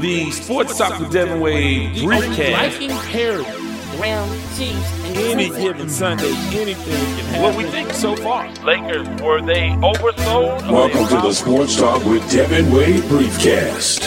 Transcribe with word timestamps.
the 0.00 0.30
Sports 0.30 0.78
Talk 0.78 0.98
with 0.98 1.12
Devin 1.12 1.40
Wade 1.40 1.94
briefcast. 1.96 2.52
Liking 2.52 2.90
parody, 2.90 3.96
ground 3.96 4.30
cheese, 4.56 4.74
and 5.04 5.16
Any 5.16 5.50
given 5.50 5.88
Sunday, 5.90 6.32
anything 6.52 6.76
can 6.84 7.24
happen. 7.26 7.42
What 7.42 7.56
we 7.56 7.64
think 7.64 7.90
so 7.92 8.16
far. 8.16 8.48
Lakers, 8.64 9.06
were 9.20 9.42
they 9.42 9.68
oversold? 9.82 10.68
or 10.68 10.72
Welcome 10.72 11.06
to 11.08 11.16
the 11.28 11.32
Sports 11.32 11.76
Talk 11.76 12.04
with 12.06 12.28
Devin 12.30 12.72
Wade 12.72 13.02
Briefcast. 13.04 14.00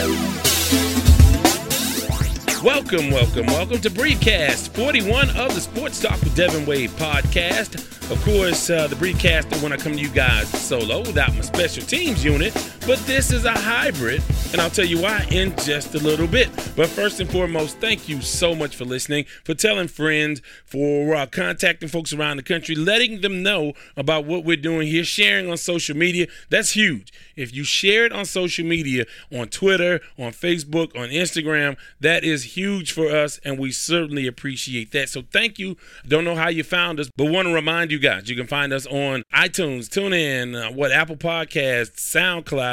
Welcome, 2.63 3.11
welcome, 3.11 3.45
welcome 3.47 3.81
to 3.81 3.89
Briefcast 3.89 4.69
41 4.69 5.29
of 5.31 5.53
the 5.53 5.59
Sports 5.59 6.01
Talk 6.01 6.19
with 6.21 6.33
Devin 6.33 6.65
Wade 6.65 6.91
podcast. 6.91 7.75
Of 8.09 8.23
course, 8.23 8.69
uh, 8.69 8.87
the 8.87 8.95
Briefcast 8.95 9.61
when 9.61 9.73
I 9.73 9.77
come 9.77 9.93
to 9.93 9.99
you 9.99 10.07
guys 10.09 10.47
solo 10.47 10.99
without 11.01 11.33
my 11.35 11.41
special 11.41 11.83
teams 11.83 12.23
unit, 12.23 12.53
but 12.85 12.99
this 13.05 13.31
is 13.31 13.45
a 13.45 13.51
hybrid, 13.51 14.21
and 14.51 14.59
I'll 14.59 14.69
tell 14.69 14.85
you 14.85 15.01
why 15.01 15.25
in 15.31 15.55
just 15.57 15.95
a 15.95 15.99
little 15.99 16.27
bit. 16.27 16.49
But 16.75 16.89
first 16.89 17.21
and 17.21 17.29
foremost, 17.29 17.77
thank 17.77 18.09
you 18.09 18.21
so 18.21 18.53
much 18.53 18.75
for 18.75 18.83
listening, 18.83 19.25
for 19.45 19.53
telling 19.53 19.87
friends, 19.87 20.41
for 20.65 21.15
uh, 21.15 21.25
contacting 21.27 21.87
folks 21.87 22.11
around 22.11 22.37
the 22.37 22.43
country, 22.43 22.75
letting 22.75 23.21
them 23.21 23.41
know 23.41 23.73
about 23.95 24.25
what 24.25 24.43
we're 24.43 24.57
doing 24.57 24.87
here, 24.87 25.05
sharing 25.05 25.49
on 25.49 25.55
social 25.55 25.95
media. 25.95 26.27
That's 26.49 26.71
huge. 26.71 27.13
If 27.37 27.53
you 27.53 27.63
share 27.63 28.05
it 28.05 28.11
on 28.11 28.25
social 28.25 28.65
media, 28.65 29.05
on 29.31 29.47
Twitter, 29.47 30.01
on 30.19 30.33
Facebook, 30.33 30.93
on 30.97 31.09
Instagram, 31.09 31.77
that 32.01 32.25
is 32.25 32.57
huge 32.57 32.91
for 32.91 33.09
us, 33.09 33.39
and 33.45 33.57
we 33.57 33.71
certainly 33.71 34.27
appreciate 34.27 34.91
that. 34.91 35.07
So 35.07 35.21
thank 35.31 35.57
you. 35.57 35.77
Don't 36.05 36.25
know 36.25 36.35
how 36.35 36.49
you 36.49 36.63
found 36.63 36.99
us, 36.99 37.09
but 37.15 37.31
want 37.31 37.47
to 37.47 37.53
remind 37.53 37.91
you 37.91 37.99
guys 37.99 38.29
you 38.29 38.35
can 38.35 38.47
find 38.47 38.73
us 38.73 38.85
on 38.87 39.23
iTunes, 39.33 39.87
TuneIn, 39.87 40.69
uh, 40.69 40.71
what 40.73 40.91
Apple 40.91 41.15
Podcasts, 41.15 41.95
SoundCloud. 41.95 42.72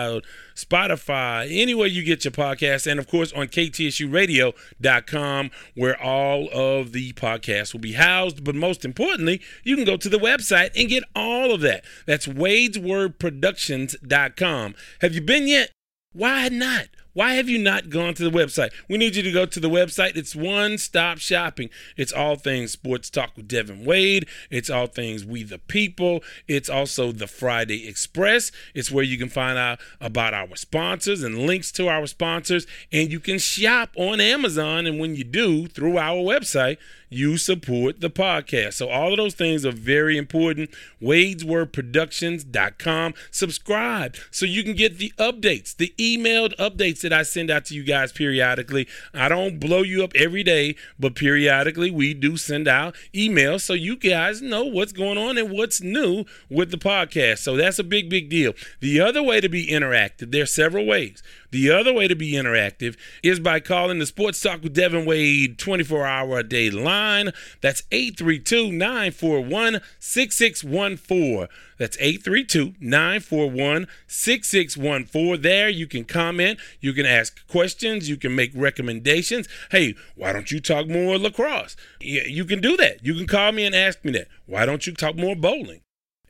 Spotify, 0.54 1.48
anywhere 1.50 1.86
you 1.86 2.02
get 2.02 2.22
your 2.24 2.32
podcasts, 2.32 2.86
and 2.86 3.00
of 3.00 3.08
course 3.08 3.32
on 3.32 3.48
ktsuradio.com, 3.48 5.50
where 5.74 6.00
all 6.00 6.48
of 6.52 6.92
the 6.92 7.12
podcasts 7.14 7.72
will 7.72 7.80
be 7.80 7.92
housed. 7.92 8.44
But 8.44 8.54
most 8.54 8.84
importantly, 8.84 9.40
you 9.64 9.74
can 9.76 9.84
go 9.84 9.96
to 9.96 10.08
the 10.08 10.18
website 10.18 10.70
and 10.76 10.88
get 10.88 11.02
all 11.14 11.52
of 11.52 11.60
that. 11.62 11.84
That's 12.06 12.26
wadeswordproductions.com. 12.26 14.74
Have 15.00 15.14
you 15.14 15.20
been 15.20 15.48
yet? 15.48 15.70
Why 16.12 16.48
not? 16.48 16.88
Why 17.12 17.34
have 17.34 17.48
you 17.48 17.58
not 17.58 17.90
gone 17.90 18.14
to 18.14 18.22
the 18.22 18.30
website? 18.30 18.70
We 18.88 18.96
need 18.96 19.16
you 19.16 19.22
to 19.22 19.32
go 19.32 19.46
to 19.46 19.60
the 19.60 19.68
website. 19.68 20.16
It's 20.16 20.36
one 20.36 20.78
stop 20.78 21.18
shopping. 21.18 21.70
It's 21.96 22.12
all 22.12 22.36
things 22.36 22.72
sports 22.72 23.10
talk 23.10 23.36
with 23.36 23.48
Devin 23.48 23.84
Wade. 23.84 24.26
It's 24.50 24.70
all 24.70 24.86
things 24.86 25.24
We 25.24 25.42
the 25.42 25.58
People. 25.58 26.22
It's 26.46 26.68
also 26.68 27.12
the 27.12 27.26
Friday 27.26 27.88
Express. 27.88 28.52
It's 28.74 28.90
where 28.90 29.04
you 29.04 29.18
can 29.18 29.28
find 29.28 29.58
out 29.58 29.80
about 30.00 30.34
our 30.34 30.54
sponsors 30.56 31.22
and 31.22 31.46
links 31.46 31.72
to 31.72 31.88
our 31.88 32.06
sponsors. 32.06 32.66
And 32.92 33.10
you 33.10 33.20
can 33.20 33.38
shop 33.38 33.90
on 33.96 34.20
Amazon. 34.20 34.86
And 34.86 35.00
when 35.00 35.16
you 35.16 35.24
do, 35.24 35.66
through 35.66 35.98
our 35.98 36.22
website, 36.22 36.78
you 37.10 37.36
support 37.36 38.00
the 38.00 38.08
podcast. 38.08 38.72
So 38.74 38.88
all 38.88 39.10
of 39.10 39.16
those 39.18 39.34
things 39.34 39.66
are 39.66 39.72
very 39.72 40.16
important. 40.16 40.70
Wade'sWordProductions.com. 41.02 43.14
Subscribe 43.30 44.14
so 44.30 44.46
you 44.46 44.62
can 44.62 44.74
get 44.74 44.98
the 44.98 45.12
updates, 45.18 45.76
the 45.76 45.92
emailed 45.98 46.54
updates 46.56 47.00
that 47.00 47.12
I 47.12 47.24
send 47.24 47.50
out 47.50 47.64
to 47.66 47.74
you 47.74 47.82
guys 47.82 48.12
periodically. 48.12 48.86
I 49.12 49.28
don't 49.28 49.58
blow 49.58 49.82
you 49.82 50.04
up 50.04 50.12
every 50.14 50.44
day, 50.44 50.76
but 50.98 51.16
periodically 51.16 51.90
we 51.90 52.14
do 52.14 52.36
send 52.36 52.68
out 52.68 52.94
emails 53.12 53.62
so 53.62 53.72
you 53.74 53.96
guys 53.96 54.40
know 54.40 54.64
what's 54.64 54.92
going 54.92 55.18
on 55.18 55.36
and 55.36 55.50
what's 55.50 55.82
new 55.82 56.24
with 56.48 56.70
the 56.70 56.78
podcast. 56.78 57.38
So 57.38 57.56
that's 57.56 57.80
a 57.80 57.84
big, 57.84 58.08
big 58.08 58.28
deal. 58.28 58.52
The 58.80 59.00
other 59.00 59.22
way 59.22 59.40
to 59.40 59.48
be 59.48 59.66
interactive, 59.66 60.30
there 60.30 60.44
are 60.44 60.46
several 60.46 60.86
ways. 60.86 61.24
The 61.50 61.70
other 61.70 61.92
way 61.92 62.06
to 62.06 62.14
be 62.14 62.32
interactive 62.32 62.96
is 63.22 63.40
by 63.40 63.60
calling 63.60 63.98
the 63.98 64.06
Sports 64.06 64.40
Talk 64.40 64.62
with 64.62 64.74
Devin 64.74 65.04
Wade 65.04 65.58
24 65.58 66.06
hour 66.06 66.38
a 66.38 66.42
day 66.42 66.70
line. 66.70 67.32
That's 67.60 67.82
832 67.90 68.70
941 68.72 69.80
6614. 69.98 71.48
That's 71.78 71.96
832 71.98 72.74
941 72.80 73.88
6614. 74.06 75.42
There 75.42 75.68
you 75.68 75.86
can 75.86 76.04
comment, 76.04 76.60
you 76.80 76.92
can 76.92 77.06
ask 77.06 77.46
questions, 77.48 78.08
you 78.08 78.16
can 78.16 78.34
make 78.34 78.52
recommendations. 78.54 79.48
Hey, 79.70 79.94
why 80.14 80.32
don't 80.32 80.50
you 80.50 80.60
talk 80.60 80.88
more 80.88 81.18
lacrosse? 81.18 81.76
You 82.00 82.44
can 82.44 82.60
do 82.60 82.76
that. 82.76 83.04
You 83.04 83.14
can 83.14 83.26
call 83.26 83.52
me 83.52 83.64
and 83.64 83.74
ask 83.74 84.04
me 84.04 84.12
that. 84.12 84.28
Why 84.46 84.66
don't 84.66 84.86
you 84.86 84.92
talk 84.92 85.16
more 85.16 85.34
bowling? 85.34 85.80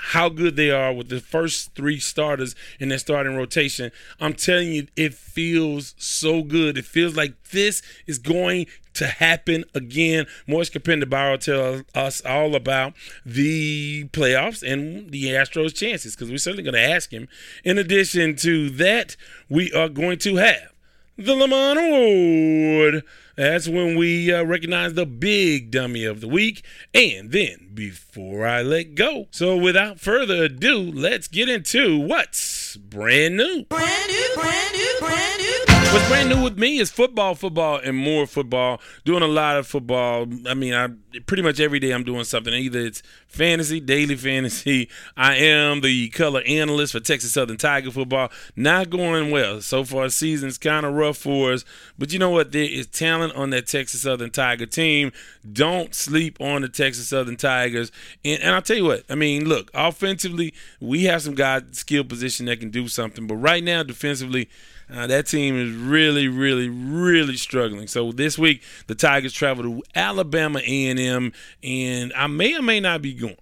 how 0.00 0.28
good 0.28 0.56
they 0.56 0.70
are 0.70 0.92
with 0.92 1.08
the 1.08 1.20
first 1.20 1.74
three 1.74 1.98
starters 1.98 2.54
in 2.78 2.88
their 2.88 2.98
starting 2.98 3.36
rotation. 3.36 3.92
I'm 4.18 4.34
telling 4.34 4.72
you, 4.72 4.86
it 4.96 5.14
feels 5.14 5.94
so 5.98 6.42
good. 6.42 6.78
It 6.78 6.84
feels 6.84 7.16
like 7.16 7.34
this 7.50 7.82
is 8.06 8.18
going 8.18 8.66
to 8.94 9.06
happen 9.06 9.64
again. 9.74 10.26
Moise 10.46 10.70
Kapinda 10.70 11.08
Bauer 11.08 11.36
tell 11.36 11.82
us 11.94 12.24
all 12.24 12.54
about 12.54 12.94
the 13.24 14.08
playoffs 14.08 14.62
and 14.62 15.10
the 15.10 15.26
Astros' 15.26 15.74
chances 15.74 16.16
because 16.16 16.30
we're 16.30 16.38
certainly 16.38 16.64
going 16.64 16.74
to 16.74 16.80
ask 16.80 17.10
him. 17.10 17.28
In 17.62 17.78
addition 17.78 18.36
to 18.36 18.70
that, 18.70 19.16
we 19.48 19.72
are 19.72 19.88
going 19.88 20.18
to 20.20 20.36
have 20.36 20.72
the 21.16 21.34
Lamont 21.34 21.78
Award. 21.78 23.04
That's 23.40 23.66
when 23.66 23.96
we 23.96 24.30
uh, 24.30 24.44
recognize 24.44 24.92
the 24.92 25.06
big 25.06 25.70
dummy 25.70 26.04
of 26.04 26.20
the 26.20 26.28
week. 26.28 26.62
And 26.92 27.32
then, 27.32 27.70
before 27.72 28.46
I 28.46 28.60
let 28.60 28.94
go, 28.94 29.28
so 29.30 29.56
without 29.56 29.98
further 29.98 30.44
ado, 30.44 30.78
let's 30.78 31.26
get 31.26 31.48
into 31.48 31.98
what's 31.98 32.76
brand 32.76 33.38
new. 33.38 33.64
Brand 33.64 34.12
new, 34.12 34.34
brand 34.34 34.74
new, 34.74 34.96
brand 35.00 35.40
new. 35.40 35.69
What's 35.92 36.06
brand 36.06 36.28
new 36.28 36.40
with 36.40 36.56
me 36.56 36.78
is 36.78 36.88
football, 36.88 37.34
football, 37.34 37.80
and 37.82 37.96
more 37.96 38.24
football. 38.24 38.80
Doing 39.04 39.24
a 39.24 39.26
lot 39.26 39.56
of 39.56 39.66
football. 39.66 40.24
I 40.46 40.54
mean, 40.54 40.72
I 40.72 40.90
pretty 41.26 41.42
much 41.42 41.58
every 41.58 41.80
day 41.80 41.90
I'm 41.90 42.04
doing 42.04 42.22
something. 42.22 42.54
Either 42.54 42.78
it's 42.78 43.02
fantasy, 43.26 43.80
daily 43.80 44.14
fantasy. 44.14 44.88
I 45.16 45.34
am 45.34 45.80
the 45.80 46.08
color 46.10 46.42
analyst 46.46 46.92
for 46.92 47.00
Texas 47.00 47.32
Southern 47.32 47.56
Tiger 47.56 47.90
football. 47.90 48.30
Not 48.54 48.90
going 48.90 49.32
well 49.32 49.60
so 49.62 49.82
far. 49.82 50.08
Season's 50.10 50.58
kind 50.58 50.86
of 50.86 50.94
rough 50.94 51.16
for 51.16 51.54
us, 51.54 51.64
but 51.98 52.12
you 52.12 52.20
know 52.20 52.30
what? 52.30 52.52
There 52.52 52.62
is 52.62 52.86
talent 52.86 53.34
on 53.34 53.50
that 53.50 53.66
Texas 53.66 54.02
Southern 54.02 54.30
Tiger 54.30 54.66
team. 54.66 55.10
Don't 55.52 55.92
sleep 55.92 56.40
on 56.40 56.62
the 56.62 56.68
Texas 56.68 57.08
Southern 57.08 57.36
Tigers. 57.36 57.90
And, 58.24 58.40
and 58.42 58.54
I'll 58.54 58.62
tell 58.62 58.76
you 58.76 58.84
what. 58.84 59.02
I 59.10 59.16
mean, 59.16 59.48
look, 59.48 59.72
offensively, 59.74 60.54
we 60.80 61.02
have 61.06 61.22
some 61.22 61.34
guys 61.34 61.64
skill 61.72 62.04
position 62.04 62.46
that 62.46 62.60
can 62.60 62.70
do 62.70 62.86
something, 62.86 63.26
but 63.26 63.38
right 63.38 63.64
now, 63.64 63.82
defensively. 63.82 64.48
Uh, 64.92 65.06
that 65.06 65.26
team 65.26 65.56
is 65.56 65.74
really, 65.74 66.28
really, 66.28 66.68
really 66.68 67.36
struggling. 67.36 67.86
So 67.86 68.12
this 68.12 68.38
week, 68.38 68.62
the 68.86 68.94
Tigers 68.94 69.32
travel 69.32 69.64
to 69.64 69.82
Alabama 69.94 70.60
A&M, 70.60 71.32
and 71.62 72.12
I 72.14 72.26
may 72.26 72.56
or 72.56 72.62
may 72.62 72.80
not 72.80 73.02
be 73.02 73.14
going. 73.14 73.36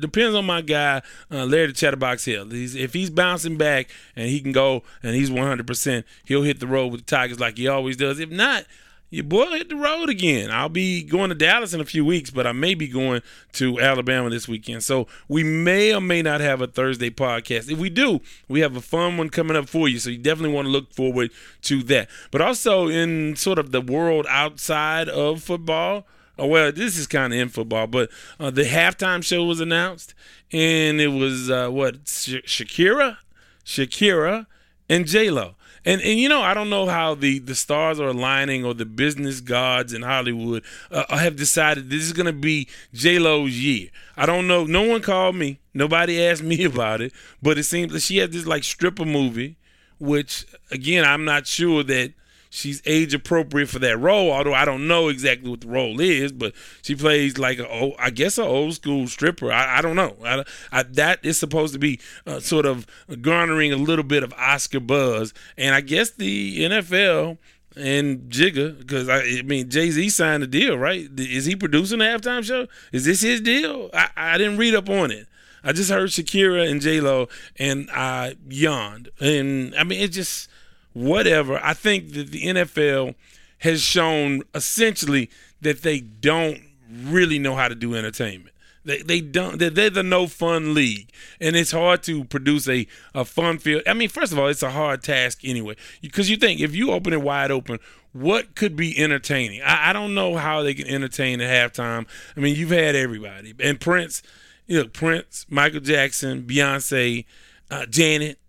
Depends 0.00 0.34
on 0.34 0.44
my 0.44 0.60
guy, 0.60 1.00
uh, 1.30 1.46
Larry 1.46 1.68
the 1.68 1.72
Chatterbox 1.72 2.24
Hill. 2.24 2.50
He's, 2.50 2.74
if 2.74 2.92
he's 2.92 3.08
bouncing 3.08 3.56
back 3.56 3.88
and 4.16 4.28
he 4.28 4.40
can 4.40 4.52
go 4.52 4.82
and 5.02 5.14
he's 5.14 5.30
100%, 5.30 6.04
he'll 6.24 6.42
hit 6.42 6.60
the 6.60 6.66
road 6.66 6.88
with 6.88 7.06
the 7.06 7.16
Tigers 7.16 7.40
like 7.40 7.56
he 7.56 7.68
always 7.68 7.96
does. 7.96 8.18
If 8.18 8.30
not, 8.30 8.66
your 9.12 9.24
boy 9.24 9.44
hit 9.50 9.68
the 9.68 9.76
road 9.76 10.08
again. 10.08 10.50
I'll 10.50 10.70
be 10.70 11.02
going 11.02 11.28
to 11.28 11.34
Dallas 11.34 11.74
in 11.74 11.82
a 11.82 11.84
few 11.84 12.02
weeks, 12.02 12.30
but 12.30 12.46
I 12.46 12.52
may 12.52 12.74
be 12.74 12.88
going 12.88 13.20
to 13.52 13.78
Alabama 13.78 14.30
this 14.30 14.48
weekend. 14.48 14.82
So 14.82 15.06
we 15.28 15.44
may 15.44 15.94
or 15.94 16.00
may 16.00 16.22
not 16.22 16.40
have 16.40 16.62
a 16.62 16.66
Thursday 16.66 17.10
podcast. 17.10 17.70
If 17.70 17.78
we 17.78 17.90
do, 17.90 18.22
we 18.48 18.60
have 18.60 18.74
a 18.74 18.80
fun 18.80 19.18
one 19.18 19.28
coming 19.28 19.54
up 19.54 19.68
for 19.68 19.86
you. 19.86 19.98
So 19.98 20.08
you 20.08 20.16
definitely 20.16 20.54
want 20.54 20.64
to 20.64 20.72
look 20.72 20.94
forward 20.94 21.30
to 21.62 21.82
that. 21.82 22.08
But 22.30 22.40
also 22.40 22.88
in 22.88 23.36
sort 23.36 23.58
of 23.58 23.70
the 23.70 23.82
world 23.82 24.26
outside 24.30 25.10
of 25.10 25.42
football. 25.42 26.06
Oh, 26.38 26.46
well, 26.46 26.72
this 26.72 26.96
is 26.96 27.06
kind 27.06 27.34
of 27.34 27.38
in 27.38 27.50
football, 27.50 27.86
but 27.86 28.10
uh, 28.40 28.50
the 28.50 28.64
halftime 28.64 29.22
show 29.22 29.44
was 29.44 29.60
announced, 29.60 30.14
and 30.50 30.98
it 30.98 31.08
was 31.08 31.50
uh, 31.50 31.68
what 31.68 32.04
Shakira, 32.04 33.18
Shakira, 33.66 34.46
and 34.88 35.06
J 35.06 35.30
Lo. 35.30 35.56
And 35.84 36.00
and 36.00 36.18
you 36.18 36.28
know 36.28 36.42
I 36.42 36.54
don't 36.54 36.70
know 36.70 36.86
how 36.86 37.14
the 37.14 37.38
the 37.40 37.54
stars 37.54 37.98
are 37.98 38.08
aligning 38.08 38.64
or 38.64 38.72
the 38.72 38.84
business 38.84 39.40
gods 39.40 39.92
in 39.92 40.02
Hollywood 40.02 40.62
uh, 40.90 41.16
have 41.16 41.36
decided 41.36 41.90
this 41.90 42.02
is 42.02 42.12
gonna 42.12 42.32
be 42.32 42.68
J 42.94 43.18
Lo's 43.18 43.58
year. 43.58 43.88
I 44.16 44.26
don't 44.26 44.46
know. 44.46 44.64
No 44.64 44.82
one 44.82 45.02
called 45.02 45.34
me. 45.36 45.58
Nobody 45.74 46.24
asked 46.24 46.42
me 46.42 46.64
about 46.72 47.00
it. 47.00 47.12
But 47.42 47.58
it 47.58 47.64
seems 47.64 47.92
that 47.92 48.00
she 48.00 48.18
had 48.18 48.32
this 48.32 48.46
like 48.46 48.62
stripper 48.64 49.04
movie, 49.04 49.56
which 49.98 50.46
again 50.70 51.04
I'm 51.04 51.24
not 51.24 51.46
sure 51.46 51.82
that 51.82 52.12
she's 52.52 52.82
age 52.84 53.14
appropriate 53.14 53.68
for 53.68 53.78
that 53.78 53.98
role. 53.98 54.30
Although 54.30 54.54
I 54.54 54.64
don't 54.64 54.86
know 54.86 55.08
exactly 55.08 55.50
what 55.50 55.62
the 55.62 55.68
role 55.68 56.00
is, 56.00 56.32
but 56.32 56.52
she 56.82 56.94
plays 56.94 57.38
like 57.38 57.58
a, 57.58 57.92
I 57.98 58.10
guess, 58.10 58.36
an 58.38 58.44
old 58.44 58.74
school 58.74 59.08
stripper. 59.08 59.50
I, 59.50 59.78
I 59.78 59.80
don't 59.80 59.96
know. 59.96 60.16
I, 60.24 60.44
I, 60.70 60.82
that 60.82 61.24
is 61.24 61.40
supposed 61.40 61.72
to 61.72 61.78
be 61.78 61.98
uh, 62.26 62.40
sort 62.40 62.66
of 62.66 62.86
garnering 63.22 63.72
a 63.72 63.76
little 63.76 64.04
bit 64.04 64.22
of 64.22 64.32
Oscar 64.34 64.80
buzz, 64.80 65.32
and 65.56 65.74
I 65.74 65.80
guess 65.80 66.10
the 66.10 66.60
NFL 66.60 67.38
and 67.74 68.30
Jigga, 68.30 68.78
because 68.78 69.08
I, 69.08 69.22
I, 69.22 69.42
mean 69.42 69.70
Jay 69.70 69.90
Z 69.90 70.10
signed 70.10 70.42
a 70.42 70.46
deal, 70.46 70.76
right? 70.76 71.08
Is 71.18 71.46
he 71.46 71.56
producing 71.56 72.00
the 72.00 72.04
halftime 72.04 72.44
show? 72.44 72.66
Is 72.92 73.06
this 73.06 73.22
his 73.22 73.40
deal? 73.40 73.88
I, 73.94 74.10
I 74.14 74.38
didn't 74.38 74.58
read 74.58 74.74
up 74.74 74.90
on 74.90 75.10
it. 75.10 75.26
I 75.64 75.72
just 75.72 75.90
heard 75.90 76.10
Shakira 76.10 76.68
and 76.70 76.80
J 76.80 77.00
Lo, 77.00 77.28
and 77.56 77.88
I 77.92 78.36
yawned. 78.48 79.10
And 79.20 79.74
I 79.76 79.84
mean, 79.84 80.00
it 80.00 80.08
just 80.08 80.50
whatever. 80.92 81.60
I 81.62 81.74
think 81.74 82.12
that 82.12 82.30
the 82.30 82.44
NFL 82.44 83.14
has 83.58 83.82
shown 83.82 84.42
essentially 84.54 85.30
that 85.60 85.82
they 85.82 86.00
don't 86.00 86.60
really 86.90 87.38
know 87.38 87.54
how 87.54 87.68
to 87.68 87.74
do 87.74 87.94
entertainment. 87.94 88.54
They, 88.84 88.98
they 88.98 89.20
don't 89.20 89.60
they're, 89.60 89.70
they're 89.70 89.90
the 89.90 90.02
no 90.02 90.26
fun 90.26 90.74
league 90.74 91.08
and 91.40 91.54
it's 91.54 91.70
hard 91.70 92.02
to 92.04 92.24
produce 92.24 92.68
a, 92.68 92.88
a 93.14 93.24
fun 93.24 93.58
field 93.58 93.82
i 93.86 93.94
mean 93.94 94.08
first 94.08 94.32
of 94.32 94.40
all 94.40 94.48
it's 94.48 94.64
a 94.64 94.72
hard 94.72 95.04
task 95.04 95.44
anyway 95.44 95.76
because 96.00 96.28
you 96.28 96.36
think 96.36 96.60
if 96.60 96.74
you 96.74 96.90
open 96.90 97.12
it 97.12 97.22
wide 97.22 97.52
open 97.52 97.78
what 98.12 98.56
could 98.56 98.74
be 98.74 98.98
entertaining 98.98 99.62
I, 99.62 99.90
I 99.90 99.92
don't 99.92 100.16
know 100.16 100.36
how 100.36 100.64
they 100.64 100.74
can 100.74 100.88
entertain 100.88 101.40
at 101.40 101.72
halftime 101.72 102.06
i 102.36 102.40
mean 102.40 102.56
you've 102.56 102.70
had 102.70 102.96
everybody 102.96 103.54
and 103.60 103.80
prince 103.80 104.20
you 104.66 104.82
know 104.82 104.88
prince 104.88 105.46
michael 105.48 105.78
jackson 105.78 106.42
beyonce 106.42 107.24
uh, 107.70 107.86
janet 107.86 108.40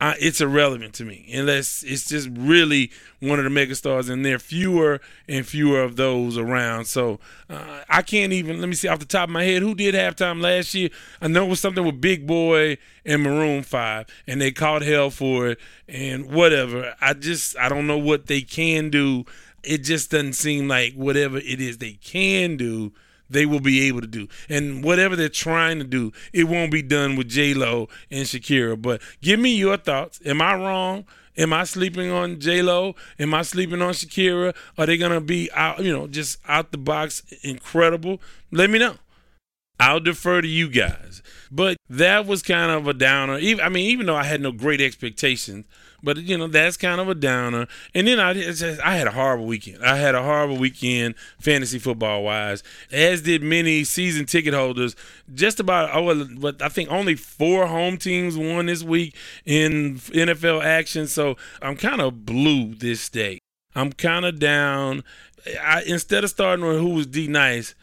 I, 0.01 0.15
it's 0.19 0.42
irrelevant 0.42 0.94
to 0.95 1.06
me 1.06 1.30
unless 1.33 1.81
it's 1.83 2.09
just 2.09 2.30
really 2.31 2.92
one 3.21 3.39
of 3.39 3.45
the 3.45 3.50
megastars, 3.50 4.09
and 4.09 4.25
there 4.25 4.36
are 4.36 4.39
fewer 4.39 5.00
and 5.27 5.47
fewer 5.47 5.81
of 5.81 5.95
those 5.95 6.38
around. 6.38 6.86
So 6.86 7.19
uh, 7.50 7.81
I 7.88 8.01
can't 8.01 8.33
even 8.33 8.59
let 8.59 8.68
me 8.68 8.75
see 8.75 8.89
off 8.89 9.00
the 9.00 9.06
top 9.06 9.30
of 9.30 9.33
my 9.33 9.44
head 9.45 9.62
who 9.62 9.74
did 9.74 9.95
halftime 9.95 10.42
last 10.42 10.74
year. 10.74 10.89
I 11.21 11.27
know 11.27 11.45
it 11.45 11.50
was 11.50 11.62
something 11.62 11.86
with 11.86 12.01
Big 12.01 12.27
Boi 12.27 12.77
and 13.06 13.24
Maroon 13.24 13.63
Five, 13.63 14.07
and 14.27 14.42
they 14.42 14.51
caught 14.51 14.81
hell 14.81 15.09
for 15.09 15.47
it 15.47 15.59
and 15.88 16.30
whatever. 16.31 16.94
I 17.00 17.13
just 17.13 17.57
I 17.57 17.69
don't 17.69 17.88
know 17.88 17.97
what 17.97 18.27
they 18.27 18.42
can 18.42 18.89
do. 18.89 19.25
It 19.63 19.80
just 19.80 20.12
doesn't 20.12 20.33
seem 20.33 20.68
like 20.68 20.94
whatever 20.94 21.38
it 21.38 21.62
is 21.62 21.77
they 21.77 21.94
can 21.94 22.57
do 22.57 22.92
they 23.30 23.45
will 23.45 23.60
be 23.60 23.88
able 23.88 24.01
to 24.01 24.07
do. 24.07 24.27
And 24.50 24.83
whatever 24.83 25.16
they're 25.16 25.30
trying 25.30 25.80
to 25.80 25.83
do, 25.83 26.12
it 26.33 26.45
won't 26.45 26.72
be 26.72 26.81
done 26.81 27.16
with 27.16 27.30
J 27.30 27.54
Lo 27.54 27.89
and 28.12 28.25
Shakira. 28.25 28.81
But 28.81 29.01
give 29.22 29.39
me 29.39 29.56
your 29.56 29.77
thoughts. 29.77 30.19
Am 30.25 30.42
I 30.42 30.56
wrong? 30.56 31.06
Am 31.38 31.51
I 31.51 31.66
sleeping 31.66 32.12
on 32.12 32.39
J 32.39 32.62
Lo? 32.62 32.95
Am 33.19 33.33
I 33.33 33.42
sleeping 33.42 33.81
on 33.81 33.94
Shakira? 33.94 34.56
Are 34.77 34.86
they 34.86 34.98
gonna 34.98 35.22
be 35.22 35.51
out? 35.54 35.83
You 35.83 35.92
know, 35.92 36.07
just 36.07 36.39
out 36.48 36.72
the 36.72 36.77
box, 36.77 37.24
incredible? 37.44 38.22
Let 38.51 38.69
me 38.69 38.80
know. 38.80 38.95
I'll 39.80 40.00
defer 40.00 40.42
to 40.42 40.48
you 40.48 40.69
guys. 40.69 41.21
But 41.51 41.78
that 41.89 42.25
was 42.25 42.42
kind 42.42 42.71
of 42.71 42.88
a 42.88 42.94
downer. 42.94 43.38
Even 43.39 43.66
I 43.66 43.69
mean, 43.69 43.89
even 43.89 44.06
though 44.06 44.16
I 44.16 44.24
had 44.24 44.42
no 44.42 44.51
great 44.51 44.80
expectations 44.80 45.66
but 46.06 46.18
you 46.18 46.38
know 46.38 46.48
that's 46.48 46.78
kind 46.78 47.02
of 47.02 47.10
a 47.10 47.16
downer. 47.16 47.68
And 47.94 48.07
then 48.07 48.19
I 48.19 48.34
just, 48.34 48.63
I 48.63 48.96
had 48.96 49.07
a 49.07 49.12
horrible 49.12 49.48
weekend. 49.48 49.84
I 49.84 49.98
had 49.98 50.16
a 50.16 50.24
horrible 50.24 50.57
weekend 50.57 51.16
fantasy 51.40 51.80
football 51.80 52.24
wise, 52.24 52.63
as 52.92 53.24
did 53.24 53.44
many 53.44 53.84
season 53.84 54.25
ticket 54.28 54.54
holders. 54.54 54.96
Just 55.34 55.60
about 55.60 55.90
oh, 55.94 56.25
but 56.40 56.62
I 56.62 56.69
think 56.69 56.92
only 56.92 57.16
four 57.16 57.66
home 57.66 57.98
teams 57.98 58.38
won 58.38 58.68
this 58.68 58.84
week 58.84 59.16
in 59.46 59.96
NFL 59.96 60.63
action. 60.63 61.07
So 61.07 61.36
I'm 61.62 61.75
kind 61.75 62.00
of 62.00 62.25
blue 62.25 62.75
this 62.75 63.10
day. 63.10 63.40
I'm 63.75 63.92
kind 63.92 64.25
of 64.25 64.40
down. 64.40 65.04
I, 65.62 65.83
instead 65.83 66.24
of 66.24 66.30
starting 66.30 66.66
with 66.66 66.80
who 66.80 66.90
was 66.90 67.07
D 67.07 67.28
nice, 67.28 67.76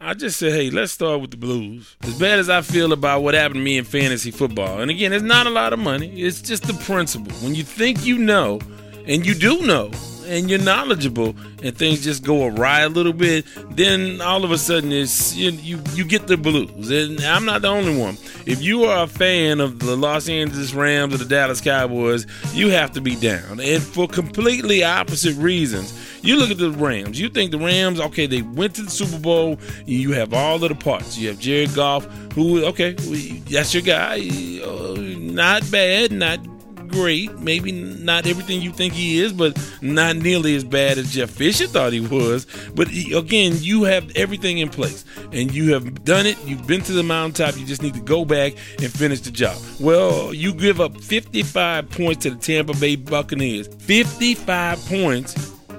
I 0.00 0.14
just 0.14 0.38
said, 0.38 0.52
hey, 0.52 0.70
let's 0.70 0.92
start 0.92 1.20
with 1.20 1.32
the 1.32 1.36
Blues. 1.36 1.96
As 2.02 2.16
bad 2.16 2.38
as 2.38 2.48
I 2.48 2.62
feel 2.62 2.92
about 2.92 3.22
what 3.22 3.34
happened 3.34 3.56
to 3.56 3.60
me 3.60 3.78
in 3.78 3.84
fantasy 3.84 4.30
football, 4.30 4.80
and 4.80 4.92
again, 4.92 5.12
it's 5.12 5.24
not 5.24 5.48
a 5.48 5.50
lot 5.50 5.72
of 5.72 5.80
money, 5.80 6.22
it's 6.22 6.40
just 6.40 6.68
the 6.68 6.74
principle. 6.84 7.32
When 7.38 7.56
you 7.56 7.64
think 7.64 8.06
you 8.06 8.16
know, 8.16 8.60
and 9.06 9.26
you 9.26 9.34
do 9.34 9.66
know, 9.66 9.90
and 10.28 10.50
you're 10.50 10.60
knowledgeable, 10.60 11.34
and 11.62 11.76
things 11.76 12.04
just 12.04 12.22
go 12.22 12.46
awry 12.46 12.80
a 12.80 12.88
little 12.88 13.12
bit, 13.12 13.46
then 13.70 14.20
all 14.20 14.44
of 14.44 14.50
a 14.50 14.58
sudden 14.58 14.92
it's 14.92 15.34
you, 15.34 15.50
you 15.50 15.82
you 15.94 16.04
get 16.04 16.26
the 16.26 16.36
blues. 16.36 16.90
And 16.90 17.20
I'm 17.20 17.44
not 17.44 17.62
the 17.62 17.68
only 17.68 17.96
one. 17.96 18.16
If 18.46 18.62
you 18.62 18.84
are 18.84 19.04
a 19.04 19.06
fan 19.08 19.60
of 19.60 19.78
the 19.80 19.96
Los 19.96 20.28
Angeles 20.28 20.72
Rams 20.74 21.14
or 21.14 21.18
the 21.18 21.24
Dallas 21.24 21.60
Cowboys, 21.60 22.26
you 22.52 22.68
have 22.70 22.92
to 22.92 23.00
be 23.00 23.16
down, 23.16 23.60
and 23.60 23.82
for 23.82 24.06
completely 24.06 24.84
opposite 24.84 25.36
reasons. 25.36 25.94
You 26.22 26.36
look 26.36 26.50
at 26.50 26.58
the 26.58 26.72
Rams. 26.72 27.20
You 27.20 27.28
think 27.28 27.52
the 27.52 27.58
Rams, 27.58 28.00
okay, 28.00 28.26
they 28.26 28.42
went 28.42 28.74
to 28.74 28.82
the 28.82 28.90
Super 28.90 29.18
Bowl. 29.20 29.56
You 29.86 30.12
have 30.12 30.34
all 30.34 30.62
of 30.62 30.68
the 30.68 30.74
parts. 30.74 31.16
You 31.16 31.28
have 31.28 31.38
Jared 31.38 31.74
Goff, 31.74 32.06
who, 32.32 32.64
okay, 32.64 32.92
that's 32.92 33.72
your 33.72 33.84
guy. 33.84 34.18
Uh, 34.64 34.94
not 34.98 35.70
bad, 35.70 36.10
not 36.10 36.40
great. 36.98 37.38
Maybe 37.38 37.70
not 37.72 38.26
everything 38.26 38.60
you 38.60 38.72
think 38.72 38.92
he 38.92 39.20
is, 39.20 39.32
but 39.32 39.56
not 39.80 40.16
nearly 40.16 40.54
as 40.56 40.64
bad 40.64 40.98
as 40.98 41.12
Jeff 41.12 41.30
Fisher 41.30 41.66
thought 41.66 41.92
he 41.92 42.00
was. 42.00 42.46
But 42.74 42.88
again, 42.88 43.54
you 43.58 43.84
have 43.84 44.10
everything 44.16 44.58
in 44.58 44.68
place 44.68 45.04
and 45.32 45.52
you 45.52 45.72
have 45.74 46.04
done 46.04 46.26
it. 46.26 46.36
You've 46.44 46.66
been 46.66 46.80
to 46.82 46.92
the 46.92 47.02
mountaintop. 47.02 47.58
You 47.58 47.66
just 47.66 47.82
need 47.82 47.94
to 47.94 48.00
go 48.00 48.24
back 48.24 48.54
and 48.82 48.92
finish 48.92 49.20
the 49.20 49.30
job. 49.30 49.56
Well, 49.80 50.34
you 50.34 50.52
give 50.52 50.80
up 50.80 51.00
55 51.00 51.90
points 51.90 52.22
to 52.24 52.30
the 52.30 52.36
Tampa 52.36 52.74
Bay 52.78 52.96
Buccaneers. 52.96 53.68
55 53.68 54.78
points 54.86 55.34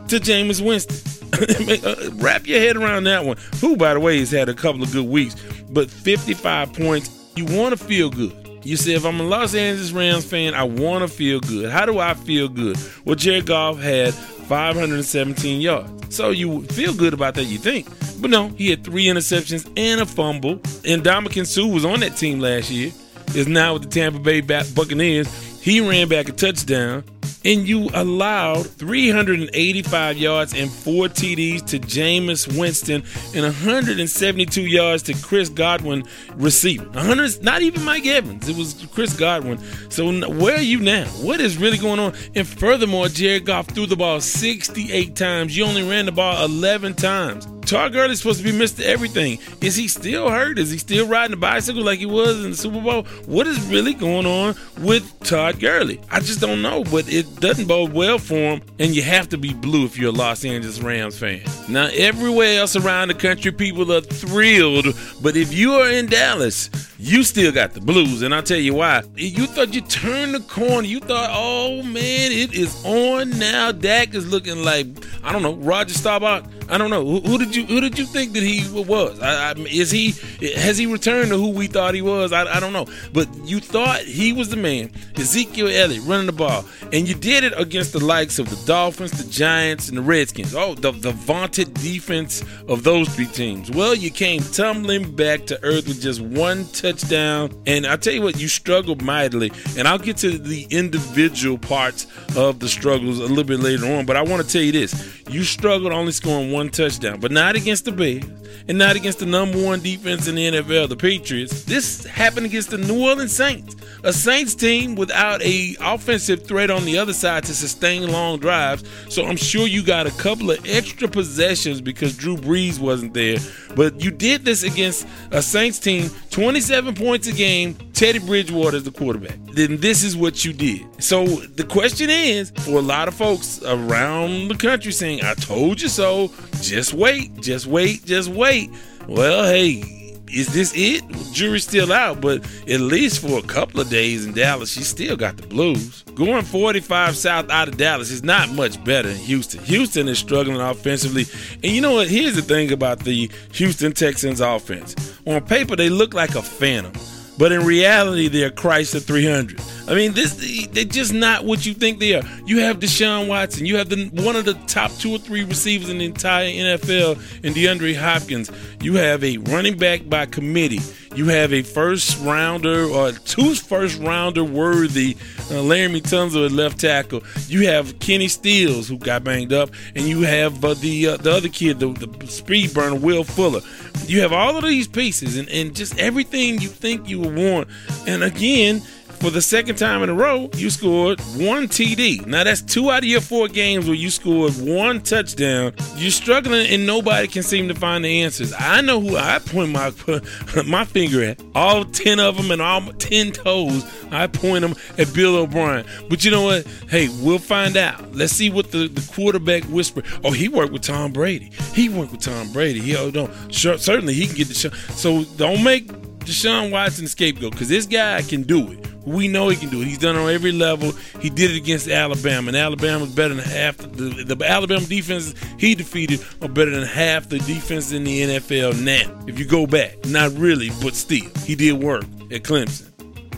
to 0.08 0.20
Jameis 0.20 0.66
Winston. 0.66 0.98
Uh, 1.40 2.10
wrap 2.16 2.48
your 2.48 2.60
head 2.60 2.76
around 2.76 3.06
that 3.06 3.24
one. 3.24 3.38
Who, 3.62 3.78
by 3.78 3.94
the 3.94 4.00
way, 4.02 4.20
has 4.20 4.32
had 4.32 4.50
a 4.50 4.54
couple 4.54 4.84
of 4.84 4.92
good 4.92 5.08
weeks. 5.08 5.36
but 5.70 5.90
55 5.90 6.74
points. 6.74 7.10
You 7.36 7.46
want 7.46 7.78
to 7.78 7.82
feel 7.86 8.10
good. 8.10 8.36
You 8.64 8.76
say, 8.78 8.94
if 8.94 9.06
I'm 9.06 9.20
a 9.20 9.24
Los 9.24 9.56
Angeles 9.56 9.92
Rams 9.92 10.26
fan, 10.26 10.54
I 10.54 10.64
want 10.64 11.02
to 11.02 11.08
feel 11.08 11.40
good. 11.40 11.70
How 11.70 11.86
do 11.86 12.00
I 12.00 12.14
feel 12.14 12.50
good? 12.50 12.78
Well, 13.06 13.16
Jared 13.16 13.46
Goff 13.46 13.80
had 13.80 14.14
517 14.14 15.62
yards. 15.62 16.16
So 16.16 16.32
you 16.32 16.64
feel 16.64 16.94
good 16.94 17.14
about 17.14 17.36
that, 17.36 17.46
you 17.46 17.58
think. 17.58 17.88
But 18.20 18.32
no, 18.32 18.50
he 18.50 18.70
had 18.70 18.84
three 18.84 19.06
interceptions 19.06 19.72
and 19.78 20.02
a 20.02 20.06
fumble. 20.06 20.54
And 20.86 21.04
Ndamukong 21.04 21.48
Suh 21.48 21.68
was 21.68 21.86
on 21.86 22.02
that 22.02 22.18
team 22.18 22.40
last 22.40 22.70
year, 22.70 22.92
is 23.36 23.48
now 23.48 23.74
with 23.74 23.84
the 23.84 23.90
Tampa 23.90 24.20
Bay 24.20 24.42
Buccaneers. 24.42 25.28
He 25.62 25.80
ran 25.82 26.10
back 26.10 26.28
a 26.28 26.32
touchdown 26.34 27.04
and 27.46 27.68
you 27.68 27.90
allowed 27.94 28.68
385 28.68 30.18
yards 30.18 30.54
and 30.54 30.72
four 30.72 31.08
TDs 31.08 31.66
to 31.68 31.80
Jameis 31.80 32.58
Winston 32.58 33.04
and 33.34 33.44
172 33.44 34.62
yards 34.62 35.04
to 35.04 35.14
Chris 35.14 35.50
Godwin 35.50 36.04
receiving. 36.36 36.92
100, 36.94 37.44
not 37.44 37.62
even 37.62 37.84
Mike 37.84 38.06
Evans. 38.06 38.50
It 38.50 38.58
was 38.58 38.86
Chris 38.92 39.16
Godwin. 39.16 39.60
So 39.90 40.28
where 40.30 40.56
are 40.56 40.62
you 40.62 40.80
now? 40.80 41.06
What 41.22 41.40
is 41.40 41.58
really 41.58 41.78
going 41.78 42.00
on? 42.00 42.14
And 42.36 42.48
furthermore, 42.48 43.08
Jared 43.08 43.46
Goff 43.46 43.68
threw 43.68 43.86
the 43.86 43.96
ball 43.96 44.22
68 44.22 45.16
times. 45.16 45.56
You 45.56 45.66
only 45.66 45.84
ran 45.84 46.06
the 46.06 46.12
ball 46.12 46.44
11 46.44 46.96
times. 46.96 47.48
Todd 47.70 47.94
Gurley's 47.94 48.18
supposed 48.18 48.40
to 48.40 48.44
be 48.44 48.52
Mr. 48.52 48.82
Everything. 48.82 49.38
Is 49.62 49.76
he 49.76 49.88
still 49.88 50.28
hurt? 50.28 50.58
Is 50.58 50.72
he 50.72 50.80
still 50.80 51.06
riding 51.08 51.34
a 51.34 51.38
bicycle 51.38 51.84
like 51.84 52.00
he 52.00 52.08
was 52.08 52.44
in 52.44 52.50
the 52.50 52.58
Super 52.58 52.82
Bowl? 52.82 53.04
What 53.28 53.46
is 53.46 53.64
really 53.68 53.94
going 53.94 54.26
on 54.26 54.56
with 54.80 55.08
Todd 55.20 55.60
Gurley? 55.60 56.02
I 56.10 56.20
just 56.20 56.42
don't 56.42 56.64
know, 56.64 56.84
but 56.86 57.08
it 57.14 57.36
doesn't 57.36 57.68
bode 57.68 57.94
well 57.94 58.18
for 58.18 58.34
him, 58.34 58.64
and 58.80 58.96
you 58.96 59.04
have 59.04 59.30
to 59.30 59.38
be 59.38 59.54
blue 59.54 59.86
if 59.86 60.00
you're 60.00 60.10
a 60.10 60.12
Los 60.12 60.44
Angeles 60.44 60.80
Rams 60.80 61.20
fan. 61.20 61.44
Now, 61.70 61.90
everywhere 61.94 62.60
else 62.60 62.76
around 62.76 63.10
the 63.10 63.14
country, 63.14 63.52
people 63.52 63.94
are 63.94 64.02
thrilled, 64.02 64.88
but 65.22 65.38
if 65.38 65.54
you 65.54 65.74
are 65.74 65.92
in 65.92 66.08
Dallas, 66.08 66.72
you 67.02 67.24
still 67.24 67.54
got 67.54 67.74
the 67.74 67.80
blues, 67.80 68.22
and 68.24 68.36
I'll 68.36 68.44
tell 68.44 68.58
you 68.58 68.74
why. 68.76 69.04
You 69.16 69.48
thought 69.48 69.74
you 69.74 69.80
turned 69.80 70.36
the 70.36 70.42
corner. 70.42 70.86
You 70.86 71.00
thought, 71.00 71.30
oh 71.32 71.82
man, 71.82 72.32
it 72.32 72.54
is 72.54 72.84
on 72.86 73.30
now. 73.40 73.72
Dak 73.72 74.14
is 74.14 74.30
looking 74.30 74.66
like 74.66 74.86
I 75.24 75.32
don't 75.32 75.42
know 75.42 75.56
Roger 75.56 75.94
Staubach. 75.94 76.46
I 76.70 76.78
don't 76.78 76.92
know 76.92 77.04
who, 77.04 77.22
who 77.22 77.38
did 77.38 77.56
you 77.56 77.66
who 77.66 77.82
did 77.82 77.98
you 77.98 78.06
think 78.06 78.34
that 78.34 78.44
he 78.44 78.64
was? 78.72 79.20
I, 79.22 79.52
I, 79.52 79.54
is 79.54 79.90
he 79.90 80.12
has 80.56 80.78
he 80.78 80.86
returned 80.86 81.30
to 81.30 81.38
who 81.38 81.50
we 81.50 81.68
thought 81.68 81.96
he 81.96 82.02
was? 82.02 82.32
I, 82.32 82.44
I 82.44 82.60
don't 82.60 82.74
know, 82.74 82.86
but 83.12 83.28
you 83.44 83.60
thought 83.60 84.02
he 84.02 84.34
was 84.34 84.50
the 84.50 84.58
man. 84.58 84.92
Ezekiel 85.16 85.68
Elliott 85.68 86.04
running 86.06 86.28
the 86.28 86.32
ball, 86.32 86.66
and 86.94 87.08
you 87.08 87.16
did 87.16 87.44
it 87.44 87.54
against 87.58 87.94
the 87.94 88.04
likes 88.04 88.40
of 88.40 88.50
the 88.50 88.68
Dolphins, 88.68 89.12
the 89.12 89.30
Giants, 89.32 89.90
and 89.90 89.98
the 89.98 90.02
Redskins. 90.02 90.54
Oh, 90.54 90.76
the, 90.76 90.92
the 90.92 91.12
vaunted 91.12 91.74
defense 91.74 92.44
of 92.68 92.84
those 92.84 93.10
three 93.16 93.26
teams. 93.26 93.72
Well, 93.72 93.96
you 93.96 94.12
came 94.12 94.42
tumbling 94.42 95.16
back 95.16 95.48
to 95.48 95.64
earth 95.64 95.88
with 95.88 96.02
just 96.02 96.22
one 96.22 96.66
touchdown, 96.92 97.52
and 97.66 97.86
I 97.86 97.96
tell 97.96 98.14
you 98.14 98.22
what, 98.22 98.40
you 98.40 98.48
struggled 98.48 99.02
mightily. 99.02 99.52
And 99.78 99.88
I'll 99.88 100.00
get 100.00 100.18
to 100.18 100.38
the 100.38 100.68
individual 100.70 101.58
parts 101.58 102.08
of 102.36 102.60
the 102.60 102.70
struggles 102.70 103.20
a 103.20 103.24
little 103.24 103.44
bit 103.44 103.60
later 103.60 103.86
on, 103.86 104.06
but 104.06 104.16
I 104.16 104.22
want 104.22 104.46
to 104.46 104.52
tell 104.52 104.62
you 104.62 104.72
this: 104.72 105.22
you 105.30 105.44
struggled 105.44 105.94
only 105.94 106.12
scoring 106.12 106.52
one 106.52 106.70
touchdown, 106.70 107.20
but 107.20 107.32
not 107.32 107.56
against 107.56 107.86
the 107.86 107.92
Bears 107.92 108.24
and 108.68 108.78
not 108.78 108.96
against 108.96 109.20
the 109.20 109.26
number 109.26 109.64
one 109.64 109.82
defense 109.82 110.28
in 110.28 110.36
the 110.36 110.48
NFL, 110.52 110.90
the 110.90 110.96
Patriots. 110.96 111.64
This 111.64 112.06
happened 112.06 112.46
against 112.46 112.70
the 112.70 112.78
New 112.78 113.04
Orleans 113.04 113.36
Saints, 113.36 113.76
a 114.04 114.14
Saints 114.14 114.56
team 114.56 114.96
without 114.96 115.42
a 115.42 115.76
offensive 115.82 116.46
threat 116.46 116.70
on 116.70 116.86
the 116.86 116.98
other 116.98 117.14
side 117.14 117.44
to 117.46 117.54
sustain 117.54 118.12
long 118.12 118.40
drives. 118.40 118.84
So 119.10 119.26
I'm 119.26 119.38
sure 119.38 119.68
you 119.68 119.84
got 119.84 120.08
a 120.08 120.12
couple 120.12 120.52
of 120.52 120.66
extra 120.68 121.08
possessions 121.08 121.82
because 121.82 122.16
Drew 122.16 122.38
Brees 122.38 122.80
wasn't 122.80 123.14
there. 123.14 123.38
But 123.76 124.02
you 124.04 124.12
did 124.12 124.46
this 124.46 124.64
against 124.64 125.08
a 125.32 125.42
Saints 125.42 125.80
team, 125.80 126.10
27 126.32 126.96
points 126.96 127.28
a 127.28 127.34
game, 127.34 127.76
Teddy 127.94 128.20
Bridgewater 128.20 128.78
is 128.78 128.84
the 128.84 128.92
quarterback. 128.92 129.38
Then 129.54 129.78
this 129.78 130.04
is 130.04 130.16
what 130.16 130.46
you 130.46 130.54
did. 130.54 131.04
So 131.04 131.26
the 131.26 131.66
question 131.66 132.10
is 132.10 132.52
for 132.52 132.80
a 132.80 132.82
lot 132.82 133.08
of 133.08 133.14
folks 133.14 133.62
around 133.64 134.48
the 134.48 134.56
country 134.56 134.92
saying, 134.92 135.24
I 135.24 135.34
told 135.34 135.82
you 135.82 135.90
so, 135.90 136.32
just 136.62 136.94
wait, 136.94 137.42
just 137.42 137.68
wait, 137.68 138.06
just 138.06 138.30
wait. 138.30 138.72
Well, 139.08 139.44
hey, 139.44 139.99
is 140.32 140.54
this 140.54 140.74
it? 140.76 141.04
Jury's 141.34 141.64
still 141.64 141.92
out, 141.92 142.22
but 142.22 142.44
at 142.68 142.80
least 142.80 143.22
for 143.22 143.40
a 143.40 143.44
couple 143.44 143.80
of 143.80 143.90
days 143.90 144.26
in 144.26 144.34
Dallas, 144.34 144.72
she 144.72 144.82
still 144.82 145.16
got 145.16 145.38
the 145.38 145.48
blues. 145.48 146.04
Going 146.16 146.44
45 146.44 147.16
south 147.16 147.50
out 147.50 147.68
of 147.68 147.78
Dallas 147.78 148.12
is 148.12 148.24
not 148.24 148.52
much 148.52 148.84
better 148.84 149.08
than 149.10 149.18
Houston. 149.18 149.64
Houston 149.64 150.08
is 150.08 150.20
struggling 150.20 150.60
offensively. 150.60 151.26
And 151.64 151.72
you 151.72 151.82
know 151.82 151.94
what? 151.94 152.08
Here's 152.08 152.36
the 152.36 152.42
thing 152.42 152.72
about 152.72 153.00
the 153.00 153.30
Houston 153.54 153.94
Texans 153.94 154.42
offense. 154.42 154.96
On 155.26 155.42
paper, 155.42 155.76
they 155.76 155.90
look 155.90 156.14
like 156.14 156.36
a 156.36 156.42
phantom, 156.42 156.94
but 157.40 157.54
in 157.54 157.66
reality, 157.66 158.28
they're 158.28 158.52
Chrysler 158.52 159.02
300. 159.02 159.62
I 159.88 159.96
mean, 159.96 160.12
this 160.12 160.68
they're 160.72 160.84
just 160.84 161.14
not 161.14 161.46
what 161.46 161.66
you 161.66 161.74
think 161.74 162.00
they 162.00 162.14
are. 162.14 162.24
You 162.46 162.60
have 162.60 162.80
Deshaun 162.80 163.30
Watson. 163.30 163.66
You 163.66 163.78
have 163.78 163.88
the 163.88 164.08
one 164.22 164.36
of 164.36 164.44
the 164.44 164.56
top 164.68 164.92
two 164.92 165.12
or 165.14 165.20
three 165.20 165.46
receivers 165.46 165.90
in 165.90 166.00
the 166.00 166.06
entire 166.06 166.50
NFL 166.50 167.46
in 167.46 167.54
DeAndre 167.54 167.96
Hopkins. 167.96 168.52
You 168.82 168.96
have 168.96 169.24
a 169.24 169.38
running 169.38 169.78
back 169.78 170.10
by 170.10 170.26
committee. 170.26 170.82
You 171.16 171.30
have 171.30 171.54
a 171.54 171.62
first 171.62 172.22
rounder 172.24 172.84
or 172.84 173.14
two 173.14 173.56
first 173.56 174.00
rounder 174.00 174.44
worthy 174.44 175.16
uh, 175.50 175.62
Laremy 175.62 176.02
Tunsil 176.02 176.46
at 176.46 176.52
left 176.52 176.80
tackle. 176.80 177.24
You 177.48 177.68
have 177.68 178.00
Kenny 178.00 178.28
Stills 178.28 178.88
who 178.88 178.98
got 178.98 179.24
banged 179.24 179.54
up, 179.54 179.70
and 179.96 180.08
you 180.08 180.22
have 180.22 180.64
uh, 180.64 180.74
the 180.76 181.08
uh, 181.08 181.18
the 181.18 181.32
other 181.32 181.50
kid, 181.50 181.80
the, 181.80 181.88
the 181.90 182.28
speed 182.28 182.74
burner, 182.74 182.96
Will 182.96 183.24
Fuller. 183.24 183.62
You 184.06 184.22
have 184.22 184.34
all 184.34 184.58
of 184.58 184.64
these 184.64 184.88
pieces 184.88 185.38
and, 185.38 185.48
and 185.50 185.76
just 185.76 185.98
everything 186.00 186.60
you 186.60 186.68
think 186.68 187.08
you 187.08 187.20
would 187.20 187.36
want. 187.36 187.68
And 188.08 188.24
again, 188.24 188.82
for 189.20 189.30
the 189.30 189.42
second 189.42 189.76
time 189.76 190.02
in 190.02 190.10
a 190.10 190.14
row, 190.14 190.50
you 190.56 190.70
scored 190.70 191.20
one 191.36 191.68
TD. 191.68 192.26
Now 192.26 192.44
that's 192.44 192.62
two 192.62 192.90
out 192.90 193.00
of 193.00 193.06
your 193.06 193.22
four 193.22 193.48
games 193.48 193.86
where 193.86 193.96
you 193.96 194.10
scored 194.10 194.54
one 194.54 195.02
touchdown. 195.02 195.74
You're 195.98 196.12
struggling 196.12 196.68
and 196.68 196.86
nobody 196.86 197.28
can 197.28 197.44
seem 197.44 197.68
to 197.68 197.76
find 197.76 198.06
the 198.06 198.22
answers. 198.22 198.54
I 198.58 198.82
know 198.82 199.02
who 199.02 199.18
I 199.18 199.40
point 199.40 199.72
my 199.72 199.92
my 200.66 200.86
finger 200.86 201.24
at. 201.24 201.42
All 201.54 201.84
ten 201.86 202.20
of 202.20 202.38
them 202.38 202.52
and 202.52 202.62
all 202.62 202.82
ten 202.94 203.32
toes. 203.32 203.86
I 204.12 204.28
point 204.28 204.62
them 204.62 204.76
at 204.98 205.14
Bill 205.14 205.36
O'Brien. 205.36 205.86
But 206.10 206.24
you 206.24 206.32
know 206.32 206.44
what? 206.44 206.66
Hey, 206.88 207.10
we'll 207.22 207.40
find 207.40 207.76
out. 207.78 208.14
Let's 208.16 208.34
see 208.34 208.50
what 208.50 208.72
the, 208.72 208.88
the 208.88 209.14
quarterback 209.14 209.64
whisper. 209.66 210.02
Oh, 210.24 210.32
he 210.32 210.48
worked 210.48 210.72
with 210.72 210.84
Tom 210.84 211.12
Brady. 211.12 211.52
He 211.74 211.90
worked 211.90 212.12
with 212.12 212.22
Tom 212.22 212.52
Brady. 212.54 212.80
He 212.80 212.96
oh, 212.96 213.12
don't 213.12 213.32
sure, 213.54 213.78
certainly 213.78 214.14
he 214.14 214.28
can 214.28 214.36
get 214.36 214.48
the 214.48 214.54
shot. 214.54 214.74
So 214.96 215.24
don't 215.38 215.64
make 215.64 215.88
Deshaun 216.20 216.72
Watson 216.72 217.08
scapegoat 217.08 217.52
because 217.52 217.70
this 217.70 217.86
guy 217.86 218.22
can 218.22 218.44
do 218.44 218.72
it. 218.72 218.89
We 219.06 219.28
know 219.28 219.50
he 219.50 219.56
can 219.56 219.70
do 219.70 219.82
it. 219.82 219.88
He's 219.88 219.98
done 219.98 220.16
it 220.16 220.20
on 220.20 220.30
every 220.30 220.52
level. 220.52 220.92
He 221.20 221.30
did 221.30 221.52
it 221.52 221.58
against 221.58 221.88
Alabama, 221.88 222.50
and 222.50 222.58
Alabama's 222.58 223.14
better 223.14 223.34
than 223.34 223.44
half 223.44 223.78
the, 223.78 224.24
the 224.24 224.46
Alabama 224.46 224.86
defenses 224.86 225.36
he 225.58 225.76
defeated 225.76 226.24
are 226.42 226.50
better 226.50 226.72
than 226.72 226.84
half 226.84 227.30
the 227.30 227.40
defense 227.40 227.92
in 227.92 228.04
the 228.04 228.22
NFL 228.22 228.82
now. 228.84 229.26
If 229.28 229.40
you 229.40 229.46
go 229.46 229.66
back, 229.66 230.06
not 230.06 230.32
really, 230.34 230.70
but 230.82 230.96
still, 230.96 231.30
he 231.46 231.56
did 231.56 231.74
work 231.74 232.04
at 232.32 232.44
Clemson. 232.44 232.88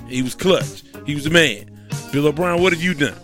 He 0.09 0.21
was 0.21 0.35
clutch. 0.35 0.83
He 1.05 1.15
was 1.15 1.25
a 1.25 1.29
man. 1.29 1.67
Bill 2.11 2.27
O'Brien, 2.27 2.61
what 2.61 2.73
have 2.73 2.81
you 2.81 2.93
done? 2.93 3.17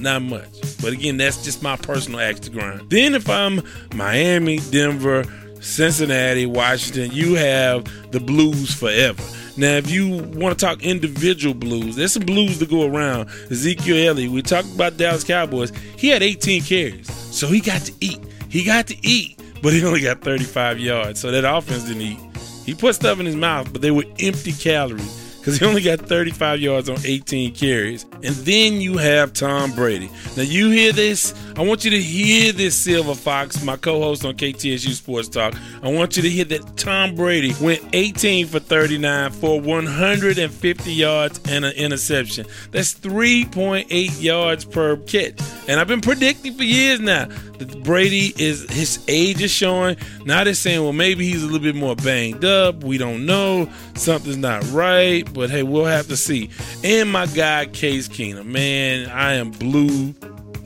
Not 0.00 0.22
much. 0.22 0.60
But 0.80 0.92
again, 0.92 1.16
that's 1.16 1.44
just 1.44 1.62
my 1.62 1.76
personal 1.76 2.20
axe 2.20 2.40
to 2.40 2.50
grind. 2.50 2.90
Then 2.90 3.14
if 3.14 3.28
I'm 3.28 3.62
Miami, 3.94 4.58
Denver, 4.70 5.24
Cincinnati, 5.60 6.46
Washington, 6.46 7.10
you 7.12 7.34
have 7.34 7.84
the 8.10 8.20
Blues 8.20 8.74
forever. 8.74 9.22
Now, 9.58 9.74
if 9.74 9.90
you 9.90 10.22
want 10.36 10.56
to 10.56 10.64
talk 10.64 10.84
individual 10.84 11.52
blues, 11.52 11.96
there's 11.96 12.12
some 12.12 12.22
blues 12.22 12.60
to 12.60 12.66
go 12.66 12.86
around. 12.86 13.28
Ezekiel 13.50 14.08
Elliott, 14.08 14.30
we 14.30 14.40
talked 14.40 14.72
about 14.72 14.96
Dallas 14.96 15.24
Cowboys. 15.24 15.72
He 15.96 16.10
had 16.10 16.22
18 16.22 16.62
carries, 16.62 17.12
so 17.12 17.48
he 17.48 17.60
got 17.60 17.82
to 17.82 17.92
eat. 18.00 18.20
He 18.48 18.62
got 18.62 18.86
to 18.86 18.96
eat, 19.02 19.42
but 19.60 19.72
he 19.72 19.84
only 19.84 20.00
got 20.00 20.20
35 20.20 20.78
yards, 20.78 21.20
so 21.20 21.32
that 21.32 21.44
offense 21.44 21.84
didn't 21.84 22.02
eat. 22.02 22.20
He 22.64 22.74
put 22.74 22.94
stuff 22.94 23.18
in 23.18 23.26
his 23.26 23.34
mouth, 23.34 23.72
but 23.72 23.82
they 23.82 23.90
were 23.90 24.04
empty 24.20 24.52
calories 24.52 25.27
because 25.48 25.60
he 25.60 25.64
only 25.66 25.80
got 25.80 26.00
35 26.00 26.60
yards 26.60 26.90
on 26.90 26.98
18 27.02 27.54
carries. 27.54 28.04
And 28.22 28.34
then 28.44 28.82
you 28.82 28.98
have 28.98 29.32
Tom 29.32 29.72
Brady. 29.72 30.10
Now, 30.36 30.42
you 30.42 30.68
hear 30.68 30.92
this. 30.92 31.32
I 31.56 31.62
want 31.62 31.86
you 31.86 31.90
to 31.90 32.00
hear 32.00 32.52
this, 32.52 32.76
Silver 32.76 33.14
Fox, 33.14 33.64
my 33.64 33.78
co 33.78 33.98
host 33.98 34.26
on 34.26 34.36
KTSU 34.36 34.90
Sports 34.90 35.28
Talk. 35.28 35.54
I 35.82 35.90
want 35.90 36.18
you 36.18 36.22
to 36.22 36.28
hear 36.28 36.44
that 36.44 36.76
Tom 36.76 37.14
Brady 37.14 37.54
went 37.62 37.82
18 37.94 38.46
for 38.46 38.58
39 38.58 39.32
for 39.32 39.58
150 39.58 40.92
yards 40.92 41.40
and 41.48 41.64
an 41.64 41.72
interception. 41.72 42.44
That's 42.70 42.92
3.8 42.92 44.22
yards 44.22 44.66
per 44.66 44.98
catch. 44.98 45.40
And 45.66 45.80
I've 45.80 45.88
been 45.88 46.02
predicting 46.02 46.54
for 46.54 46.64
years 46.64 47.00
now 47.00 47.28
that 47.58 47.82
Brady 47.82 48.32
is 48.38 48.68
his 48.70 49.04
age 49.08 49.42
is 49.42 49.50
showing. 49.50 49.96
Now 50.24 50.44
they're 50.44 50.54
saying, 50.54 50.82
well, 50.82 50.92
maybe 50.92 51.26
he's 51.26 51.42
a 51.42 51.46
little 51.46 51.60
bit 51.60 51.74
more 51.74 51.96
banged 51.96 52.44
up. 52.44 52.84
We 52.84 52.98
don't 52.98 53.26
know. 53.26 53.68
Something's 53.94 54.36
not 54.36 54.62
right. 54.70 55.30
But 55.38 55.50
hey, 55.50 55.62
we'll 55.62 55.84
have 55.84 56.08
to 56.08 56.16
see. 56.16 56.50
And 56.82 57.12
my 57.12 57.26
guy, 57.26 57.66
Case 57.66 58.08
Keenum. 58.08 58.46
Man, 58.46 59.08
I 59.08 59.34
am 59.34 59.52
blue 59.52 60.12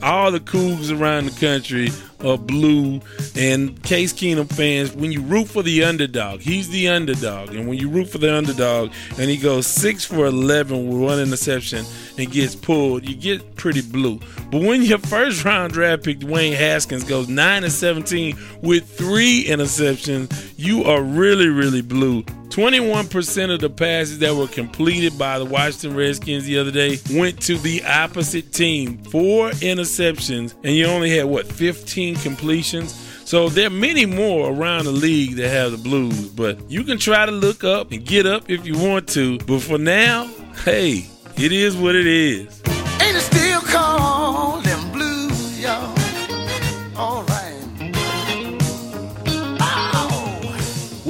all 0.03 0.31
the 0.31 0.39
Cougs 0.39 0.95
around 0.95 1.25
the 1.25 1.39
country 1.39 1.89
are 2.23 2.37
blue. 2.37 2.99
And 3.35 3.81
Case 3.83 4.13
Keenum 4.13 4.51
fans, 4.51 4.91
when 4.93 5.11
you 5.11 5.21
root 5.21 5.47
for 5.47 5.63
the 5.63 5.83
underdog, 5.83 6.41
he's 6.41 6.69
the 6.69 6.89
underdog. 6.89 7.55
And 7.55 7.67
when 7.67 7.77
you 7.77 7.89
root 7.89 8.09
for 8.09 8.17
the 8.17 8.35
underdog 8.35 8.91
and 9.17 9.29
he 9.29 9.37
goes 9.37 9.65
six 9.65 10.03
for 10.03 10.25
11 10.25 10.89
with 10.89 10.97
one 10.97 11.19
interception 11.19 11.85
and 12.17 12.31
gets 12.31 12.55
pulled, 12.55 13.07
you 13.07 13.15
get 13.15 13.55
pretty 13.55 13.81
blue. 13.81 14.19
But 14.51 14.61
when 14.61 14.83
your 14.83 14.99
first 14.99 15.45
round 15.45 15.73
draft 15.73 16.03
pick, 16.03 16.19
Dwayne 16.19 16.53
Haskins, 16.53 17.03
goes 17.03 17.29
9 17.29 17.63
and 17.63 17.71
17 17.71 18.37
with 18.61 18.85
three 18.85 19.45
interceptions, 19.45 20.53
you 20.57 20.83
are 20.83 21.01
really, 21.01 21.47
really 21.47 21.81
blue. 21.81 22.25
21% 22.53 23.51
of 23.51 23.59
the 23.61 23.69
passes 23.69 24.19
that 24.19 24.35
were 24.35 24.47
completed 24.47 25.17
by 25.17 25.39
the 25.39 25.45
Washington 25.45 25.95
Redskins 25.95 26.45
the 26.45 26.59
other 26.59 26.69
day 26.69 26.99
went 27.09 27.41
to 27.41 27.57
the 27.57 27.83
opposite 27.83 28.53
team. 28.53 28.99
Four 29.05 29.49
interceptions, 29.49 30.53
and 30.63 30.75
you 30.75 30.85
only 30.85 31.09
had, 31.09 31.25
what, 31.25 31.47
15 31.47 32.15
completions? 32.17 32.93
So 33.25 33.49
there 33.49 33.65
are 33.65 33.71
many 33.71 34.05
more 34.05 34.53
around 34.53 34.85
the 34.85 34.91
league 34.91 35.35
that 35.37 35.49
have 35.49 35.71
the 35.71 35.79
blues, 35.79 36.29
but 36.29 36.69
you 36.69 36.83
can 36.83 36.99
try 36.99 37.25
to 37.25 37.31
look 37.31 37.63
up 37.63 37.91
and 37.91 38.05
get 38.05 38.27
up 38.27 38.51
if 38.51 38.67
you 38.67 38.77
want 38.77 39.09
to. 39.09 39.39
But 39.39 39.61
for 39.61 39.79
now, 39.79 40.29
hey, 40.63 41.07
it 41.35 41.51
is 41.51 41.75
what 41.75 41.95
it 41.95 42.05
is. 42.05 42.72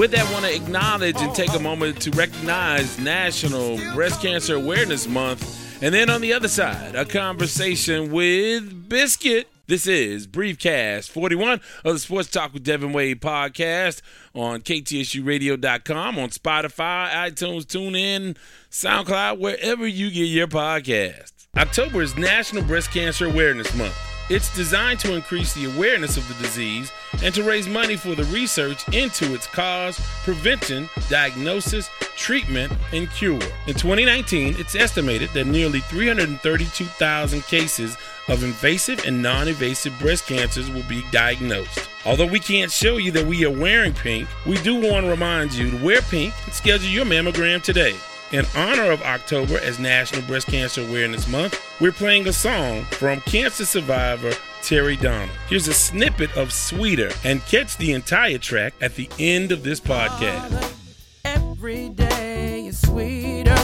With 0.04 0.12
that, 0.12 0.30
want 0.34 0.44
to 0.44 0.54
acknowledge 0.54 1.16
and 1.22 1.34
take 1.34 1.54
a 1.54 1.60
moment 1.60 2.02
to 2.02 2.12
recognize 2.12 3.00
National 3.00 3.78
Breast 3.94 4.22
Cancer 4.22 4.56
Awareness 4.56 5.08
Month. 5.08 5.82
And 5.82 5.96
then 5.96 6.10
on 6.10 6.20
the 6.20 6.34
other 6.34 6.50
side, 6.50 6.94
a 6.94 7.06
conversation 7.06 8.12
with 8.12 8.90
Biscuit. 8.90 9.48
This 9.68 9.88
is 9.88 10.28
Briefcast 10.28 11.10
41 11.10 11.62
of 11.86 11.94
the 11.94 12.00
Sports 12.00 12.30
Talk 12.30 12.54
with 12.54 12.66
Devin 12.66 12.92
Wade 12.92 13.22
podcast 13.22 14.02
on 14.36 14.60
KTSURadio.com, 14.60 16.20
on 16.20 16.30
Spotify, 16.32 17.10
iTunes, 17.10 17.64
TuneIn, 17.64 18.36
SoundCloud, 18.70 19.40
wherever 19.40 19.88
you 19.88 20.12
get 20.12 20.26
your 20.26 20.48
podcast. 20.48 21.32
October 21.56 22.02
is 22.02 22.18
National 22.18 22.64
Breast 22.64 22.92
Cancer 22.92 23.26
Awareness 23.26 23.74
Month. 23.74 23.96
It's 24.34 24.56
designed 24.56 25.00
to 25.02 25.14
increase 25.14 25.54
the 25.54 25.66
awareness 25.66 26.18
of 26.18 26.28
the 26.28 26.34
disease 26.44 26.92
and 27.22 27.36
to 27.36 27.44
raise 27.44 27.68
money 27.68 27.96
for 27.96 28.16
the 28.16 28.24
research 28.24 28.84
into 28.92 29.32
its 29.36 29.46
cause, 29.46 30.00
prevention, 30.24 30.90
diagnosis, 31.08 31.88
treatment, 32.16 32.74
and 32.94 33.12
cure. 33.12 33.40
In 33.68 33.76
2019, 33.76 34.56
it's 34.58 34.74
estimated 34.74 35.30
that 35.34 35.46
nearly 35.46 35.82
332,000 35.82 37.42
cases 37.44 37.96
of 38.28 38.44
invasive 38.44 39.06
and 39.06 39.22
non 39.22 39.50
invasive 39.50 39.94
breast 40.00 40.26
cancers 40.26 40.72
will 40.72 40.82
be 40.90 41.06
diagnosed. 41.12 41.88
Although 42.04 42.26
we 42.26 42.40
can't 42.40 42.72
show 42.72 42.98
you 42.98 43.12
that 43.12 43.28
we 43.28 43.46
are 43.46 43.52
wearing 43.52 43.94
pink, 43.94 44.28
we 44.48 44.58
do 44.64 44.74
want 44.74 45.06
to 45.06 45.12
remind 45.12 45.54
you 45.54 45.70
to 45.70 45.86
wear 45.86 46.02
pink 46.02 46.34
and 46.46 46.54
schedule 46.56 46.90
your 46.90 47.06
mammogram 47.06 47.62
today. 47.62 47.96
In 48.34 48.48
honor 48.56 48.90
of 48.90 49.04
October 49.04 49.60
as 49.60 49.78
National 49.78 50.24
Breast 50.24 50.48
Cancer 50.48 50.82
Awareness 50.82 51.28
Month, 51.28 51.64
we're 51.80 51.92
playing 51.92 52.28
a 52.28 52.34
song 52.34 52.82
from 52.86 53.22
cancer 53.22 53.64
survivor 53.64 54.32
Terry 54.64 54.96
Donald. 54.96 55.30
Here's 55.48 55.68
a 55.68 55.74
snippet 55.74 56.36
of 56.36 56.52
Sweeter 56.52 57.12
and 57.24 57.46
catch 57.46 57.78
the 57.78 57.92
entire 57.92 58.40
track 58.40 58.74
at 58.82 58.96
the 58.96 59.08
end 59.20 59.52
of 59.52 59.62
this 59.62 59.80
podcast. 59.80 60.74
Every 61.24 61.90
day 61.90 62.66
is 62.66 62.82
sweeter 62.82 63.56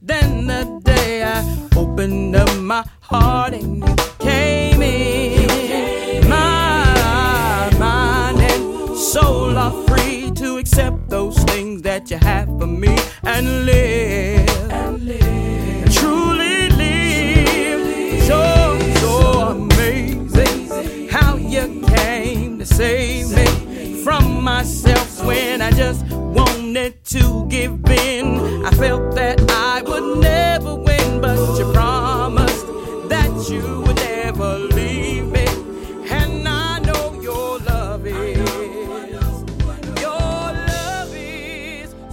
than 0.00 0.46
the 0.46 0.80
day 0.84 1.24
I 1.24 1.68
opened 1.74 2.36
up 2.36 2.56
my 2.60 2.84
heart 3.00 3.54
and 3.54 3.78
you 3.78 3.96
came 4.20 4.82
in. 4.82 6.28
My 6.28 7.76
mind 7.76 8.38
and 8.38 8.96
soul 8.96 9.58
are 9.58 9.72
free 9.88 10.01
to 10.42 10.58
accept 10.58 11.08
those 11.08 11.38
things 11.44 11.82
that 11.82 12.10
you 12.10 12.16
have 12.16 12.48
for 12.58 12.66
me 12.66 12.98
and 13.22 13.64
live. 13.64 14.72
And 14.72 15.92
truly 15.94 16.68
live. 16.70 18.24
So, 18.24 18.78
so 18.96 19.10
amazing 19.50 21.08
how 21.10 21.36
you 21.36 21.84
came 21.86 22.58
to 22.58 22.66
save 22.66 23.30
me 23.30 24.02
from 24.02 24.42
myself 24.42 25.24
when 25.24 25.62
I 25.62 25.70
just 25.70 26.04
wanted 26.10 27.04
to 27.04 27.46
give 27.48 27.88
in. 27.88 28.66
I 28.66 28.70
felt 28.72 29.14
that 29.14 29.51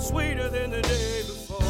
sweeter 0.09 0.49
than 0.49 0.71
the 0.71 0.81
day 0.81 1.21
before. 1.21 1.61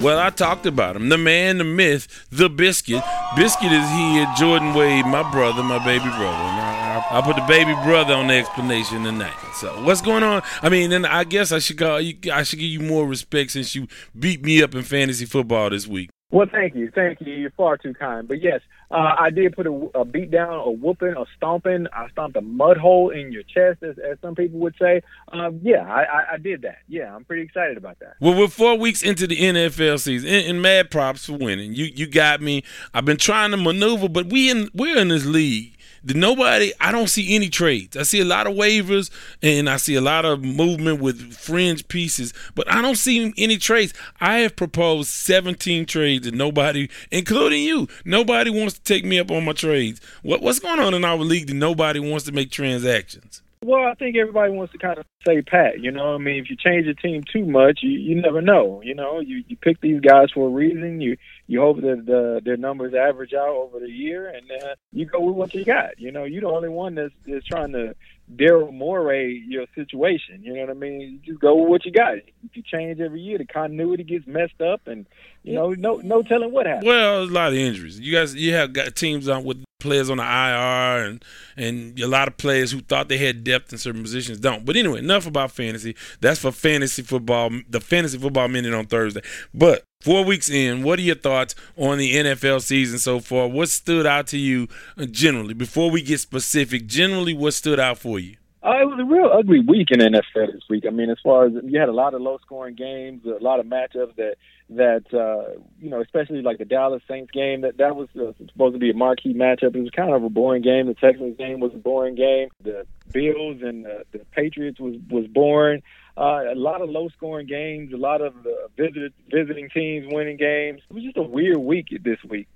Well, 0.00 0.20
I 0.20 0.30
talked 0.30 0.64
about 0.64 0.94
him. 0.94 1.08
The 1.08 1.18
man, 1.18 1.58
the 1.58 1.64
myth, 1.64 2.26
the 2.30 2.48
biscuit. 2.48 3.02
Biscuit 3.34 3.72
is 3.72 3.90
here, 3.90 4.32
Jordan 4.36 4.72
Wade, 4.72 5.04
my 5.04 5.28
brother, 5.32 5.64
my 5.64 5.84
baby 5.84 6.04
brother. 6.04 6.24
I, 6.24 7.04
I, 7.10 7.18
I 7.18 7.20
put 7.20 7.34
the 7.34 7.42
baby 7.42 7.74
brother 7.82 8.14
on 8.14 8.28
the 8.28 8.34
explanation 8.34 9.02
tonight. 9.02 9.34
So 9.54 9.82
what's 9.82 10.00
going 10.00 10.22
on? 10.22 10.42
I 10.62 10.68
mean, 10.68 10.92
and 10.92 11.04
I 11.04 11.24
guess 11.24 11.50
I 11.50 11.58
should 11.58 11.78
call 11.78 12.00
you. 12.00 12.16
I 12.32 12.44
should 12.44 12.60
give 12.60 12.68
you 12.68 12.78
more 12.78 13.08
respect 13.08 13.50
since 13.50 13.74
you 13.74 13.88
beat 14.16 14.44
me 14.44 14.62
up 14.62 14.72
in 14.76 14.84
fantasy 14.84 15.24
football 15.24 15.70
this 15.70 15.88
week. 15.88 16.10
Well, 16.30 16.46
thank 16.52 16.74
you, 16.74 16.90
thank 16.94 17.22
you. 17.22 17.32
You're 17.32 17.50
far 17.52 17.78
too 17.78 17.94
kind. 17.94 18.28
But 18.28 18.42
yes, 18.42 18.60
uh, 18.90 19.14
I 19.18 19.30
did 19.30 19.56
put 19.56 19.66
a, 19.66 19.88
a 19.94 20.04
beat 20.04 20.30
down, 20.30 20.52
a 20.52 20.70
whooping, 20.70 21.14
a 21.16 21.24
stomping. 21.34 21.86
I 21.90 22.10
stomped 22.10 22.36
a 22.36 22.42
mud 22.42 22.76
hole 22.76 23.08
in 23.08 23.32
your 23.32 23.44
chest, 23.44 23.82
as, 23.82 23.96
as 23.98 24.18
some 24.20 24.34
people 24.34 24.60
would 24.60 24.74
say. 24.78 25.00
Um, 25.32 25.60
yeah, 25.62 25.90
I, 25.90 26.02
I, 26.02 26.34
I 26.34 26.36
did 26.36 26.62
that. 26.62 26.78
Yeah, 26.86 27.14
I'm 27.14 27.24
pretty 27.24 27.44
excited 27.44 27.78
about 27.78 27.98
that. 28.00 28.16
Well, 28.20 28.38
we're 28.38 28.48
four 28.48 28.76
weeks 28.76 29.02
into 29.02 29.26
the 29.26 29.36
NFL 29.36 30.00
season, 30.00 30.28
and, 30.28 30.46
and 30.46 30.62
mad 30.62 30.90
props 30.90 31.24
for 31.24 31.32
winning. 31.32 31.72
You 31.72 31.86
you 31.86 32.06
got 32.06 32.42
me. 32.42 32.62
I've 32.92 33.06
been 33.06 33.16
trying 33.16 33.52
to 33.52 33.56
maneuver, 33.56 34.10
but 34.10 34.26
we 34.26 34.50
in 34.50 34.68
we're 34.74 34.98
in 34.98 35.08
this 35.08 35.24
league. 35.24 35.77
Nobody, 36.04 36.72
I 36.80 36.92
don't 36.92 37.08
see 37.08 37.34
any 37.34 37.48
trades. 37.48 37.96
I 37.96 38.02
see 38.02 38.20
a 38.20 38.24
lot 38.24 38.46
of 38.46 38.54
waivers 38.54 39.10
and 39.42 39.68
I 39.68 39.76
see 39.76 39.94
a 39.94 40.00
lot 40.00 40.24
of 40.24 40.42
movement 40.42 41.00
with 41.00 41.34
fringe 41.34 41.86
pieces, 41.88 42.32
but 42.54 42.70
I 42.70 42.80
don't 42.82 42.96
see 42.96 43.32
any 43.36 43.56
trades. 43.56 43.92
I 44.20 44.38
have 44.38 44.56
proposed 44.56 45.08
17 45.08 45.86
trades 45.86 46.26
and 46.26 46.38
nobody, 46.38 46.88
including 47.10 47.62
you, 47.62 47.88
nobody 48.04 48.50
wants 48.50 48.74
to 48.74 48.82
take 48.82 49.04
me 49.04 49.18
up 49.18 49.30
on 49.30 49.44
my 49.44 49.52
trades. 49.52 50.00
What, 50.22 50.42
what's 50.42 50.60
going 50.60 50.80
on 50.80 50.94
in 50.94 51.04
our 51.04 51.18
league 51.18 51.48
that 51.48 51.54
nobody 51.54 52.00
wants 52.00 52.24
to 52.26 52.32
make 52.32 52.50
transactions? 52.50 53.42
Well, 53.64 53.86
I 53.86 53.94
think 53.94 54.16
everybody 54.16 54.52
wants 54.52 54.72
to 54.72 54.78
kind 54.78 54.98
of 54.98 55.06
say 55.26 55.42
pat. 55.42 55.80
You 55.80 55.90
know, 55.90 56.14
I 56.14 56.18
mean, 56.18 56.36
if 56.36 56.48
you 56.48 56.56
change 56.56 56.86
the 56.86 56.94
team 56.94 57.24
too 57.32 57.44
much, 57.44 57.80
you 57.82 57.90
you 57.90 58.20
never 58.20 58.40
know. 58.40 58.80
You 58.84 58.94
know, 58.94 59.18
you 59.18 59.42
you 59.48 59.56
pick 59.56 59.80
these 59.80 60.00
guys 60.00 60.30
for 60.32 60.46
a 60.46 60.50
reason. 60.50 61.00
You 61.00 61.16
you 61.48 61.60
hope 61.60 61.80
that 61.80 62.04
the, 62.06 62.40
their 62.44 62.56
numbers 62.56 62.94
average 62.94 63.34
out 63.34 63.48
over 63.48 63.80
the 63.80 63.90
year, 63.90 64.28
and 64.28 64.48
uh, 64.62 64.74
you 64.92 65.06
go 65.06 65.20
with 65.20 65.34
what 65.34 65.54
you 65.54 65.64
got. 65.64 65.98
You 65.98 66.12
know, 66.12 66.24
you're 66.24 66.42
the 66.42 66.48
only 66.48 66.68
one 66.68 66.94
that's, 66.94 67.12
that's 67.26 67.46
trying 67.46 67.72
to 67.72 67.96
Daryl 68.36 68.72
Morey 68.72 69.42
your 69.48 69.66
situation. 69.74 70.42
You 70.42 70.54
know 70.54 70.60
what 70.60 70.70
I 70.70 70.74
mean? 70.74 71.00
You 71.00 71.32
just 71.32 71.40
go 71.40 71.56
with 71.56 71.68
what 71.68 71.84
you 71.84 71.92
got. 71.92 72.18
If 72.18 72.54
you 72.54 72.62
change 72.62 73.00
every 73.00 73.20
year, 73.20 73.38
the 73.38 73.46
continuity 73.46 74.04
gets 74.04 74.26
messed 74.26 74.60
up, 74.60 74.82
and 74.86 75.06
you 75.48 75.54
know, 75.54 75.70
no 75.70 75.96
no 76.04 76.22
telling 76.22 76.52
what 76.52 76.66
happens. 76.66 76.84
Well, 76.84 77.22
a 77.22 77.24
lot 77.24 77.52
of 77.52 77.58
injuries. 77.58 77.98
You 77.98 78.12
guys, 78.12 78.34
you 78.34 78.52
have 78.52 78.74
got 78.74 78.94
teams 78.94 79.28
on 79.28 79.44
with 79.44 79.64
players 79.80 80.10
on 80.10 80.18
the 80.18 80.22
IR, 80.22 81.06
and 81.06 81.24
and 81.56 81.98
a 81.98 82.06
lot 82.06 82.28
of 82.28 82.36
players 82.36 82.70
who 82.70 82.80
thought 82.80 83.08
they 83.08 83.16
had 83.16 83.44
depth 83.44 83.72
in 83.72 83.78
certain 83.78 84.02
positions 84.02 84.38
don't. 84.40 84.66
But 84.66 84.76
anyway, 84.76 84.98
enough 84.98 85.26
about 85.26 85.50
fantasy. 85.50 85.96
That's 86.20 86.38
for 86.38 86.52
fantasy 86.52 87.00
football. 87.00 87.50
The 87.70 87.80
fantasy 87.80 88.18
football 88.18 88.48
minute 88.48 88.74
on 88.74 88.86
Thursday. 88.86 89.22
But 89.54 89.84
Four 90.00 90.24
weeks 90.24 90.48
in, 90.48 90.84
what 90.84 91.00
are 91.00 91.02
your 91.02 91.16
thoughts 91.16 91.56
on 91.76 91.98
the 91.98 92.14
NFL 92.14 92.62
season 92.62 93.00
so 93.00 93.18
far? 93.18 93.48
What 93.48 93.68
stood 93.68 94.06
out 94.06 94.28
to 94.28 94.38
you 94.38 94.68
uh, 94.96 95.06
generally? 95.06 95.54
Before 95.54 95.90
we 95.90 96.02
get 96.02 96.20
specific, 96.20 96.86
generally, 96.86 97.34
what 97.34 97.52
stood 97.52 97.80
out 97.80 97.98
for 97.98 98.20
you? 98.20 98.36
Uh, 98.62 98.80
it 98.80 98.84
was 98.84 99.00
a 99.00 99.04
real 99.04 99.30
ugly 99.32 99.58
week 99.58 99.88
in 99.90 99.98
NFL 99.98 100.52
this 100.52 100.62
week. 100.70 100.84
I 100.86 100.90
mean, 100.90 101.10
as 101.10 101.18
far 101.20 101.46
as 101.46 101.52
you 101.64 101.80
had 101.80 101.88
a 101.88 101.92
lot 101.92 102.14
of 102.14 102.20
low 102.20 102.38
scoring 102.44 102.76
games, 102.76 103.24
a 103.24 103.42
lot 103.42 103.58
of 103.58 103.66
matchups 103.66 104.14
that 104.16 104.36
that 104.70 105.04
uh, 105.12 105.58
you 105.80 105.88
know, 105.90 106.00
especially 106.00 106.42
like 106.42 106.58
the 106.58 106.64
Dallas 106.64 107.02
Saints 107.08 107.30
game 107.30 107.62
that 107.62 107.78
that 107.78 107.96
was 107.96 108.08
uh, 108.16 108.32
supposed 108.46 108.74
to 108.74 108.78
be 108.78 108.90
a 108.90 108.94
marquee 108.94 109.34
matchup. 109.34 109.74
It 109.74 109.80
was 109.80 109.90
kind 109.90 110.12
of 110.12 110.22
a 110.22 110.28
boring 110.28 110.62
game. 110.62 110.86
The 110.86 110.94
Texans 110.94 111.36
game 111.36 111.60
was 111.60 111.72
a 111.74 111.78
boring 111.78 112.14
game. 112.14 112.48
The 112.62 112.86
Bills 113.12 113.62
and 113.62 113.84
the, 113.84 114.04
the 114.12 114.18
Patriots 114.32 114.78
was 114.78 114.96
was 115.10 115.26
boring. 115.26 115.82
Uh, 116.18 116.52
a 116.52 116.54
lot 116.56 116.80
of 116.80 116.90
low 116.90 117.08
scoring 117.10 117.46
games, 117.46 117.92
a 117.92 117.96
lot 117.96 118.20
of 118.20 118.34
uh, 118.44 118.50
visit, 118.76 119.12
visiting 119.30 119.70
teams 119.70 120.04
winning 120.12 120.36
games. 120.36 120.82
It 120.90 120.94
was 120.94 121.04
just 121.04 121.16
a 121.16 121.22
weird 121.22 121.58
week 121.58 121.96
this 122.02 122.18
week. 122.28 122.48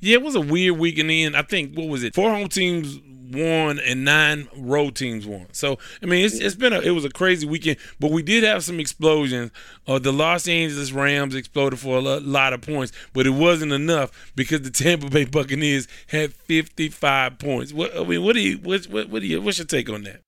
Yeah, 0.00 0.14
it 0.14 0.22
was 0.22 0.34
a 0.34 0.40
weird 0.40 0.78
week, 0.78 0.98
and 0.98 1.10
then 1.10 1.34
I 1.34 1.42
think 1.42 1.76
what 1.76 1.88
was 1.88 2.02
it? 2.02 2.14
Four 2.14 2.30
home 2.30 2.48
teams 2.48 2.98
won 3.32 3.78
and 3.78 4.04
nine 4.04 4.48
road 4.56 4.96
teams 4.96 5.26
won. 5.26 5.46
So 5.52 5.78
I 6.02 6.06
mean, 6.06 6.24
it's, 6.24 6.38
it's 6.38 6.54
been 6.54 6.72
a 6.72 6.80
it 6.80 6.90
was 6.92 7.04
a 7.04 7.10
crazy 7.10 7.46
weekend, 7.46 7.76
but 7.98 8.10
we 8.10 8.22
did 8.22 8.42
have 8.42 8.64
some 8.64 8.80
explosions. 8.80 9.50
Uh, 9.86 9.98
the 9.98 10.12
Los 10.12 10.48
Angeles 10.48 10.92
Rams 10.92 11.34
exploded 11.34 11.78
for 11.78 11.98
a 11.98 12.00
lot 12.00 12.52
of 12.54 12.62
points, 12.62 12.92
but 13.12 13.26
it 13.26 13.30
wasn't 13.30 13.72
enough 13.72 14.32
because 14.34 14.62
the 14.62 14.70
Tampa 14.70 15.10
Bay 15.10 15.26
Buccaneers 15.26 15.88
had 16.08 16.32
55 16.32 17.38
points. 17.38 17.72
What 17.72 17.94
I 17.94 18.02
mean, 18.04 18.24
what 18.24 18.34
do 18.34 18.40
you 18.40 18.56
what 18.56 18.86
what, 18.86 19.10
what 19.10 19.20
do 19.20 19.28
you 19.28 19.42
what's 19.42 19.58
your 19.58 19.66
take 19.66 19.90
on 19.90 20.04
that? 20.04 20.22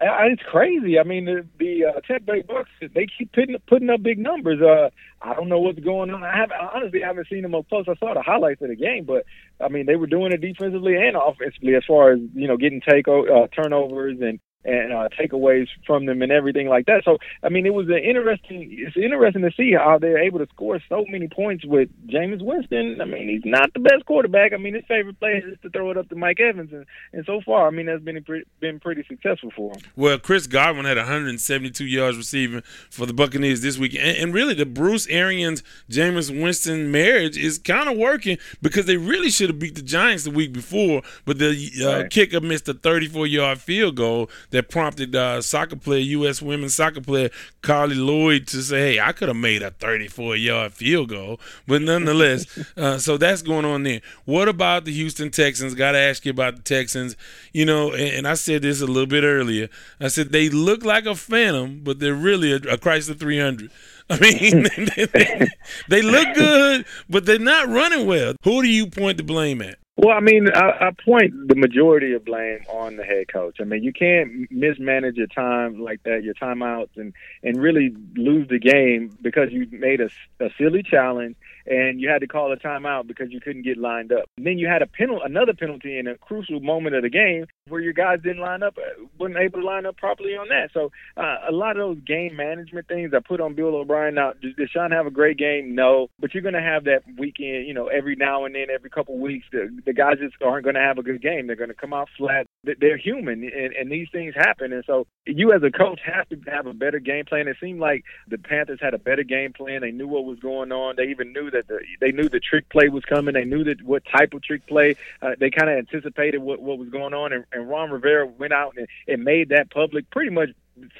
It's 0.00 0.42
crazy. 0.42 0.98
I 0.98 1.04
mean, 1.04 1.24
the, 1.24 1.46
the 1.58 1.84
uh, 1.84 2.00
Tampa 2.00 2.32
Bay 2.32 2.42
Bucks 2.42 2.70
they 2.80 3.06
keep 3.16 3.32
putting 3.32 3.56
putting 3.68 3.90
up 3.90 4.02
big 4.02 4.18
numbers. 4.18 4.60
Uh, 4.60 4.90
I 5.22 5.34
don't 5.34 5.48
know 5.48 5.60
what's 5.60 5.78
going 5.78 6.10
on. 6.10 6.24
I 6.24 6.36
have 6.36 6.50
honestly 6.74 7.04
I 7.04 7.08
haven't 7.08 7.28
seen 7.30 7.42
them 7.42 7.54
up 7.54 7.68
close. 7.68 7.84
I 7.88 7.94
saw 7.96 8.12
the 8.12 8.22
highlights 8.22 8.60
of 8.62 8.68
the 8.68 8.76
game, 8.76 9.04
but 9.04 9.24
I 9.60 9.68
mean 9.68 9.86
they 9.86 9.96
were 9.96 10.08
doing 10.08 10.32
it 10.32 10.40
defensively 10.40 10.96
and 10.96 11.16
offensively 11.16 11.76
as 11.76 11.84
far 11.86 12.12
as 12.12 12.18
you 12.34 12.48
know 12.48 12.56
getting 12.56 12.80
take 12.80 13.06
uh, 13.06 13.46
turnovers 13.54 14.18
and 14.20 14.40
and 14.64 14.92
uh, 14.92 15.08
takeaways 15.18 15.68
from 15.86 16.06
them 16.06 16.22
and 16.22 16.32
everything 16.32 16.68
like 16.68 16.86
that. 16.86 17.02
So 17.04 17.18
I 17.42 17.48
mean, 17.48 17.66
it 17.66 17.74
was 17.74 17.88
an 17.88 17.98
interesting. 17.98 18.68
It's 18.70 18.96
interesting 18.96 19.42
to 19.42 19.50
see 19.56 19.72
how 19.72 19.98
they're 19.98 20.22
able 20.22 20.38
to 20.38 20.46
score 20.46 20.80
so 20.88 21.04
many 21.08 21.28
points 21.28 21.64
with 21.64 21.88
Jameis 22.06 22.42
Winston. 22.42 23.00
I 23.00 23.04
mean, 23.04 23.28
he's 23.28 23.44
not 23.44 23.72
the 23.74 23.80
best 23.80 24.06
quarterback. 24.06 24.52
I 24.52 24.56
mean, 24.56 24.74
his 24.74 24.84
favorite 24.86 25.18
play 25.18 25.42
is 25.44 25.58
to 25.62 25.70
throw 25.70 25.90
it 25.90 25.96
up 25.96 26.08
to 26.08 26.16
Mike 26.16 26.40
Evans, 26.40 26.72
and, 26.72 26.86
and 27.12 27.24
so 27.26 27.40
far, 27.44 27.66
I 27.66 27.70
mean, 27.70 27.86
that's 27.86 28.02
been 28.02 28.24
been 28.60 28.80
pretty 28.80 29.04
successful 29.08 29.50
for 29.54 29.72
him. 29.72 29.82
Well, 29.96 30.18
Chris 30.18 30.46
Godwin 30.46 30.84
had 30.84 30.96
172 30.96 31.84
yards 31.84 32.16
receiving 32.16 32.62
for 32.90 33.06
the 33.06 33.12
Buccaneers 33.12 33.60
this 33.60 33.78
week, 33.78 33.94
and, 33.94 34.16
and 34.16 34.34
really 34.34 34.54
the 34.54 34.66
Bruce 34.66 35.06
Arians 35.08 35.62
Jameis 35.90 36.30
Winston 36.42 36.90
marriage 36.90 37.36
is 37.36 37.58
kind 37.58 37.88
of 37.88 37.96
working 37.96 38.38
because 38.62 38.86
they 38.86 38.96
really 38.96 39.30
should 39.30 39.50
have 39.50 39.58
beat 39.58 39.74
the 39.74 39.82
Giants 39.82 40.24
the 40.24 40.30
week 40.30 40.52
before, 40.52 41.02
but 41.24 41.38
the 41.38 41.70
uh, 41.82 41.86
right. 42.00 42.10
kicker 42.10 42.40
missed 42.40 42.68
a 42.68 42.74
34 42.74 43.26
yard 43.26 43.60
field 43.60 43.96
goal 43.96 44.30
that 44.54 44.68
prompted 44.68 45.16
uh, 45.16 45.42
soccer 45.42 45.74
player, 45.74 46.00
U.S. 46.00 46.40
women's 46.40 46.76
soccer 46.76 47.00
player 47.00 47.28
Carli 47.60 47.96
Lloyd 47.96 48.46
to 48.48 48.62
say, 48.62 48.92
"Hey, 48.92 49.00
I 49.00 49.10
could 49.10 49.26
have 49.26 49.36
made 49.36 49.62
a 49.62 49.72
34 49.72 50.36
yard 50.36 50.72
field 50.72 51.08
goal," 51.08 51.40
but 51.66 51.82
nonetheless, 51.82 52.46
uh, 52.76 52.98
so 52.98 53.16
that's 53.16 53.42
going 53.42 53.64
on 53.64 53.82
there. 53.82 54.00
What 54.26 54.48
about 54.48 54.84
the 54.84 54.92
Houston 54.92 55.32
Texans? 55.32 55.74
Got 55.74 55.92
to 55.92 55.98
ask 55.98 56.24
you 56.24 56.30
about 56.30 56.54
the 56.54 56.62
Texans. 56.62 57.16
You 57.52 57.66
know, 57.66 57.90
and, 57.90 58.14
and, 58.14 58.28
I 58.28 58.34
said 58.34 58.62
this 58.62 58.80
a 58.80 58.86
little 58.86 59.08
bit 59.08 59.24
earlier. 59.24 59.68
I 59.98 60.06
said 60.06 60.30
they 60.30 60.48
look 60.48 60.84
like 60.84 61.04
a 61.04 61.16
Phantom, 61.16 61.80
but 61.82 61.98
they're 61.98 62.14
really 62.14 62.52
a, 62.52 62.56
a 62.56 62.78
Chrysler 62.78 63.18
300. 63.18 63.70
I 64.10 64.20
mean, 64.20 64.68
they, 64.96 65.48
they 65.88 66.02
look 66.02 66.34
good, 66.36 66.84
but 67.10 67.26
they're 67.26 67.38
not 67.40 67.68
running 67.68 68.06
well. 68.06 68.34
Who 68.44 68.62
do 68.62 68.68
you 68.68 68.86
point 68.86 69.16
the 69.16 69.24
blame 69.24 69.60
at? 69.62 69.78
Well, 70.04 70.14
I 70.14 70.20
mean, 70.20 70.48
I, 70.54 70.88
I 70.88 70.90
point 71.02 71.48
the 71.48 71.54
majority 71.54 72.12
of 72.12 72.26
blame 72.26 72.58
on 72.68 72.96
the 72.96 73.04
head 73.04 73.28
coach. 73.32 73.56
I 73.58 73.64
mean, 73.64 73.82
you 73.82 73.90
can't 73.90 74.50
mismanage 74.50 75.16
your 75.16 75.28
time 75.28 75.80
like 75.80 76.02
that, 76.02 76.22
your 76.22 76.34
timeouts, 76.34 76.90
and 76.96 77.14
and 77.42 77.56
really 77.56 77.96
lose 78.14 78.46
the 78.48 78.58
game 78.58 79.16
because 79.22 79.50
you 79.50 79.66
made 79.70 80.02
a, 80.02 80.10
a 80.40 80.50
silly 80.58 80.82
challenge 80.82 81.36
and 81.66 82.00
you 82.00 82.08
had 82.08 82.20
to 82.20 82.26
call 82.26 82.52
a 82.52 82.56
timeout 82.56 83.06
because 83.06 83.28
you 83.30 83.40
couldn't 83.40 83.62
get 83.62 83.78
lined 83.78 84.12
up. 84.12 84.24
And 84.36 84.46
then 84.46 84.58
you 84.58 84.66
had 84.66 84.82
a 84.82 84.86
penalty, 84.86 85.22
another 85.24 85.54
penalty 85.54 85.98
in 85.98 86.06
a 86.06 86.16
crucial 86.18 86.60
moment 86.60 86.96
of 86.96 87.02
the 87.02 87.10
game 87.10 87.46
where 87.68 87.80
your 87.80 87.92
guys 87.92 88.20
didn't 88.22 88.42
line 88.42 88.62
up, 88.62 88.76
uh, 88.76 89.04
weren't 89.18 89.36
able 89.36 89.60
to 89.60 89.66
line 89.66 89.86
up 89.86 89.96
properly 89.96 90.36
on 90.36 90.48
that. 90.48 90.70
So 90.72 90.90
uh, 91.16 91.38
a 91.48 91.52
lot 91.52 91.76
of 91.76 91.78
those 91.78 92.04
game 92.04 92.36
management 92.36 92.88
things 92.88 93.12
I 93.14 93.20
put 93.26 93.40
on 93.40 93.54
Bill 93.54 93.74
O'Brien. 93.74 94.14
Now, 94.14 94.32
does 94.40 94.52
Deshaun 94.54 94.92
have 94.92 95.06
a 95.06 95.10
great 95.10 95.38
game? 95.38 95.74
No, 95.74 96.08
but 96.18 96.34
you're 96.34 96.42
going 96.42 96.54
to 96.54 96.60
have 96.60 96.84
that 96.84 97.02
weekend. 97.18 97.66
You 97.66 97.74
know, 97.74 97.86
every 97.86 98.16
now 98.16 98.44
and 98.44 98.54
then, 98.54 98.66
every 98.72 98.90
couple 98.90 99.18
weeks, 99.18 99.46
the, 99.52 99.70
the 99.86 99.92
guys 99.92 100.18
just 100.20 100.34
aren't 100.42 100.64
going 100.64 100.74
to 100.74 100.80
have 100.80 100.98
a 100.98 101.02
good 101.02 101.22
game. 101.22 101.46
They're 101.46 101.56
going 101.56 101.68
to 101.68 101.74
come 101.74 101.92
out 101.92 102.08
flat. 102.18 102.46
They're 102.64 102.96
human, 102.96 103.44
and, 103.44 103.74
and 103.74 103.90
these 103.90 104.08
things 104.12 104.34
happen. 104.34 104.72
And 104.72 104.84
so 104.86 105.06
you, 105.26 105.52
as 105.52 105.62
a 105.62 105.70
coach, 105.70 106.00
have 106.04 106.28
to 106.30 106.50
have 106.50 106.66
a 106.66 106.74
better 106.74 106.98
game 106.98 107.24
plan. 107.24 107.48
It 107.48 107.56
seemed 107.60 107.80
like 107.80 108.04
the 108.28 108.38
Panthers 108.38 108.78
had 108.80 108.94
a 108.94 108.98
better 108.98 109.22
game 109.22 109.52
plan. 109.52 109.80
They 109.80 109.90
knew 109.90 110.08
what 110.08 110.24
was 110.24 110.38
going 110.38 110.72
on. 110.72 110.94
They 110.96 111.04
even 111.04 111.32
knew 111.32 111.50
that 111.54 111.66
the, 111.68 111.80
they 112.00 112.12
knew 112.12 112.28
the 112.28 112.40
trick 112.40 112.68
play 112.68 112.88
was 112.88 113.04
coming. 113.04 113.34
They 113.34 113.44
knew 113.44 113.64
that 113.64 113.82
what 113.82 114.02
type 114.04 114.34
of 114.34 114.42
trick 114.42 114.66
play. 114.66 114.96
Uh, 115.22 115.32
they 115.38 115.50
kind 115.50 115.70
of 115.70 115.78
anticipated 115.78 116.38
what 116.38 116.60
what 116.60 116.78
was 116.78 116.90
going 116.90 117.14
on, 117.14 117.32
and, 117.32 117.44
and 117.52 117.68
Ron 117.68 117.90
Rivera 117.90 118.26
went 118.26 118.52
out 118.52 118.74
and, 118.76 118.86
and 119.08 119.24
made 119.24 119.48
that 119.48 119.70
public, 119.70 120.10
pretty 120.10 120.30
much 120.30 120.50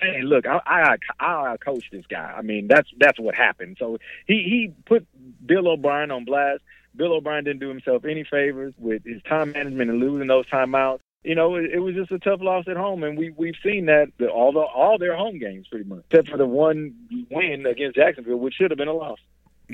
saying, 0.00 0.22
"Look, 0.22 0.46
I, 0.46 0.60
I 0.66 0.96
I 1.20 1.56
coach 1.58 1.90
this 1.90 2.06
guy." 2.06 2.34
I 2.36 2.42
mean, 2.42 2.68
that's 2.68 2.88
that's 2.98 3.18
what 3.18 3.34
happened. 3.34 3.76
So 3.78 3.98
he 4.26 4.34
he 4.34 4.72
put 4.86 5.06
Bill 5.46 5.68
O'Brien 5.68 6.10
on 6.10 6.24
blast. 6.24 6.62
Bill 6.96 7.12
O'Brien 7.12 7.44
didn't 7.44 7.60
do 7.60 7.68
himself 7.68 8.04
any 8.04 8.24
favors 8.24 8.72
with 8.78 9.04
his 9.04 9.22
time 9.24 9.52
management 9.52 9.90
and 9.90 9.98
losing 9.98 10.28
those 10.28 10.46
timeouts. 10.46 11.00
You 11.24 11.34
know, 11.34 11.54
it, 11.56 11.70
it 11.72 11.78
was 11.78 11.94
just 11.94 12.12
a 12.12 12.18
tough 12.18 12.40
loss 12.42 12.66
at 12.68 12.76
home, 12.76 13.02
and 13.02 13.18
we 13.18 13.30
we've 13.36 13.56
seen 13.62 13.86
that 13.86 14.08
all 14.32 14.52
the 14.52 14.60
all 14.60 14.98
their 14.98 15.16
home 15.16 15.38
games 15.38 15.66
pretty 15.68 15.88
much, 15.88 16.04
except 16.10 16.28
for 16.28 16.36
the 16.36 16.46
one 16.46 16.94
win 17.30 17.66
against 17.66 17.96
Jacksonville, 17.96 18.36
which 18.36 18.54
should 18.54 18.70
have 18.70 18.78
been 18.78 18.88
a 18.88 18.92
loss. 18.92 19.18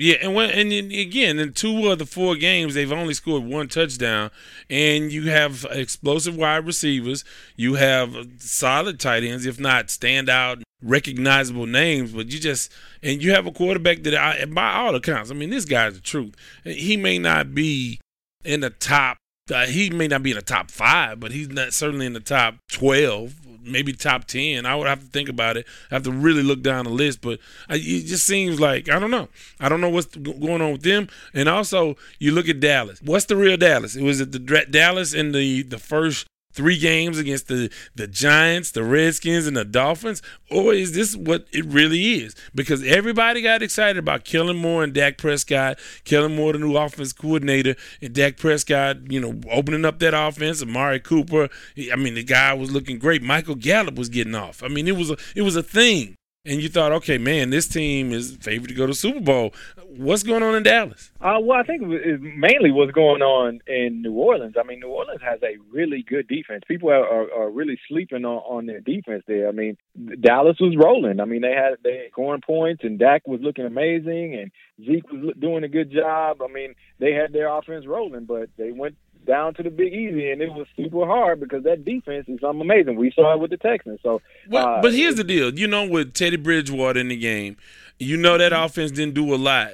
Yeah, 0.01 0.15
and 0.23 0.33
when 0.33 0.49
and 0.49 0.71
again, 0.71 1.37
in 1.37 1.53
two 1.53 1.91
of 1.91 1.99
the 1.99 2.07
four 2.07 2.35
games, 2.35 2.73
they've 2.73 2.91
only 2.91 3.13
scored 3.13 3.43
one 3.43 3.67
touchdown, 3.67 4.31
and 4.67 5.11
you 5.11 5.29
have 5.29 5.63
explosive 5.69 6.35
wide 6.35 6.65
receivers, 6.65 7.23
you 7.55 7.75
have 7.75 8.15
solid 8.39 8.99
tight 8.99 9.23
ends, 9.23 9.45
if 9.45 9.59
not 9.59 9.89
standout, 9.89 10.63
recognizable 10.81 11.67
names. 11.67 12.13
But 12.13 12.31
you 12.31 12.39
just 12.39 12.71
and 13.03 13.21
you 13.21 13.31
have 13.33 13.45
a 13.45 13.51
quarterback 13.51 14.01
that, 14.01 14.15
I, 14.15 14.43
by 14.45 14.73
all 14.73 14.95
accounts, 14.95 15.29
I 15.29 15.35
mean, 15.35 15.51
this 15.51 15.65
guy's 15.65 15.93
the 15.93 16.01
truth. 16.01 16.33
He 16.63 16.97
may 16.97 17.19
not 17.19 17.53
be 17.53 17.99
in 18.43 18.61
the 18.61 18.71
top. 18.71 19.17
Uh, 19.49 19.65
he 19.65 19.89
may 19.89 20.07
not 20.07 20.23
be 20.23 20.31
in 20.31 20.35
the 20.35 20.41
top 20.41 20.69
five, 20.69 21.19
but 21.19 21.31
he's 21.31 21.49
not 21.49 21.73
certainly 21.73 22.05
in 22.05 22.13
the 22.13 22.19
top 22.19 22.55
twelve 22.69 23.35
maybe 23.63 23.93
top 23.93 24.25
10. 24.25 24.65
I 24.65 24.75
would 24.75 24.87
have 24.87 25.01
to 25.01 25.05
think 25.05 25.29
about 25.29 25.57
it. 25.57 25.65
I 25.89 25.95
have 25.95 26.03
to 26.03 26.11
really 26.11 26.43
look 26.43 26.61
down 26.61 26.85
the 26.85 26.91
list, 26.91 27.21
but 27.21 27.39
it 27.69 28.05
just 28.05 28.25
seems 28.25 28.59
like, 28.59 28.89
I 28.89 28.99
don't 28.99 29.11
know. 29.11 29.29
I 29.59 29.69
don't 29.69 29.81
know 29.81 29.89
what's 29.89 30.15
going 30.15 30.61
on 30.61 30.73
with 30.73 30.81
them. 30.81 31.07
And 31.33 31.47
also, 31.47 31.95
you 32.19 32.31
look 32.31 32.49
at 32.49 32.59
Dallas. 32.59 32.99
What's 33.03 33.25
the 33.25 33.35
real 33.35 33.57
Dallas? 33.57 33.95
It 33.95 34.03
was 34.03 34.21
it 34.21 34.31
the 34.31 34.39
Dallas 34.39 35.13
in 35.13 35.31
the, 35.31 35.63
the 35.63 35.77
first 35.77 36.27
three 36.53 36.77
games 36.77 37.17
against 37.17 37.47
the, 37.47 37.71
the 37.95 38.07
Giants, 38.07 38.71
the 38.71 38.83
Redskins, 38.83 39.47
and 39.47 39.57
the 39.57 39.65
Dolphins? 39.65 40.21
Or 40.49 40.73
is 40.73 40.93
this 40.93 41.15
what 41.15 41.47
it 41.51 41.65
really 41.65 42.13
is? 42.23 42.35
Because 42.53 42.83
everybody 42.83 43.41
got 43.41 43.61
excited 43.61 43.97
about 43.97 44.25
Kellen 44.25 44.57
Moore 44.57 44.83
and 44.83 44.93
Dak 44.93 45.17
Prescott, 45.17 45.79
Kellen 46.03 46.35
Moore, 46.35 46.53
the 46.53 46.59
new 46.59 46.75
offense 46.75 47.13
coordinator, 47.13 47.75
and 48.01 48.13
Dak 48.13 48.37
Prescott, 48.37 49.11
you 49.11 49.19
know, 49.19 49.39
opening 49.49 49.85
up 49.85 49.99
that 49.99 50.13
offense, 50.13 50.61
Amari 50.61 50.99
Cooper. 50.99 51.49
I 51.91 51.95
mean, 51.95 52.15
the 52.15 52.23
guy 52.23 52.53
was 52.53 52.71
looking 52.71 52.99
great. 52.99 53.21
Michael 53.21 53.55
Gallup 53.55 53.95
was 53.95 54.09
getting 54.09 54.35
off. 54.35 54.63
I 54.63 54.67
mean, 54.67 54.87
it 54.87 54.97
was 54.97 55.09
a 55.09 55.17
it 55.35 55.41
was 55.41 55.55
a 55.55 55.63
thing. 55.63 56.15
And 56.43 56.59
you 56.61 56.69
thought, 56.69 56.91
okay, 56.91 57.19
man, 57.19 57.51
this 57.51 57.67
team 57.67 58.11
is 58.11 58.35
favored 58.37 58.69
to 58.69 58.73
go 58.73 58.87
to 58.87 58.95
Super 58.95 59.19
Bowl. 59.19 59.53
What's 59.95 60.23
going 60.23 60.41
on 60.41 60.55
in 60.55 60.63
Dallas? 60.63 61.11
Uh, 61.21 61.37
well, 61.39 61.59
I 61.59 61.63
think 61.63 61.83
mainly 61.83 62.71
what's 62.71 62.93
going 62.93 63.21
on 63.21 63.59
in 63.67 64.01
New 64.01 64.13
Orleans. 64.13 64.55
I 64.59 64.63
mean, 64.63 64.79
New 64.79 64.87
Orleans 64.87 65.21
has 65.21 65.39
a 65.43 65.57
really 65.71 66.01
good 66.01 66.27
defense. 66.27 66.63
People 66.67 66.89
are, 66.89 67.05
are, 67.05 67.31
are 67.31 67.49
really 67.51 67.77
sleeping 67.87 68.25
on, 68.25 68.37
on 68.37 68.65
their 68.65 68.79
defense 68.79 69.23
there. 69.27 69.49
I 69.49 69.51
mean, 69.51 69.77
Dallas 70.19 70.57
was 70.59 70.75
rolling. 70.75 71.19
I 71.19 71.25
mean, 71.25 71.41
they 71.41 71.53
had 71.53 71.75
they 71.83 71.97
had 71.97 72.11
scoring 72.11 72.41
points, 72.41 72.83
and 72.83 72.97
Dak 72.97 73.27
was 73.27 73.41
looking 73.41 73.65
amazing, 73.65 74.35
and 74.35 74.51
Zeke 74.83 75.11
was 75.11 75.35
doing 75.39 75.63
a 75.63 75.69
good 75.69 75.91
job. 75.91 76.41
I 76.41 76.51
mean, 76.51 76.73
they 76.99 77.11
had 77.11 77.33
their 77.33 77.49
offense 77.49 77.85
rolling, 77.85 78.25
but 78.25 78.49
they 78.57 78.71
went 78.71 78.95
down 79.25 79.53
to 79.55 79.63
the 79.63 79.69
Big 79.69 79.93
Easy, 79.93 80.31
and 80.31 80.41
it 80.41 80.51
was 80.53 80.67
super 80.75 81.05
hard 81.05 81.39
because 81.39 81.63
that 81.63 81.85
defense 81.85 82.27
is 82.27 82.39
something 82.41 82.61
amazing. 82.61 82.95
We 82.95 83.11
saw 83.11 83.33
it 83.33 83.39
with 83.39 83.51
the 83.51 83.57
Texans. 83.57 83.99
So, 84.03 84.21
well, 84.49 84.67
uh, 84.67 84.81
but 84.81 84.93
here's 84.93 85.15
the 85.15 85.23
deal: 85.23 85.53
you 85.53 85.67
know, 85.67 85.87
with 85.87 86.13
Teddy 86.13 86.37
Bridgewater 86.37 86.99
in 86.99 87.09
the 87.09 87.17
game, 87.17 87.57
you 87.99 88.17
know 88.17 88.37
that 88.37 88.53
offense 88.53 88.91
didn't 88.91 89.13
do 89.13 89.33
a 89.33 89.37
lot. 89.37 89.71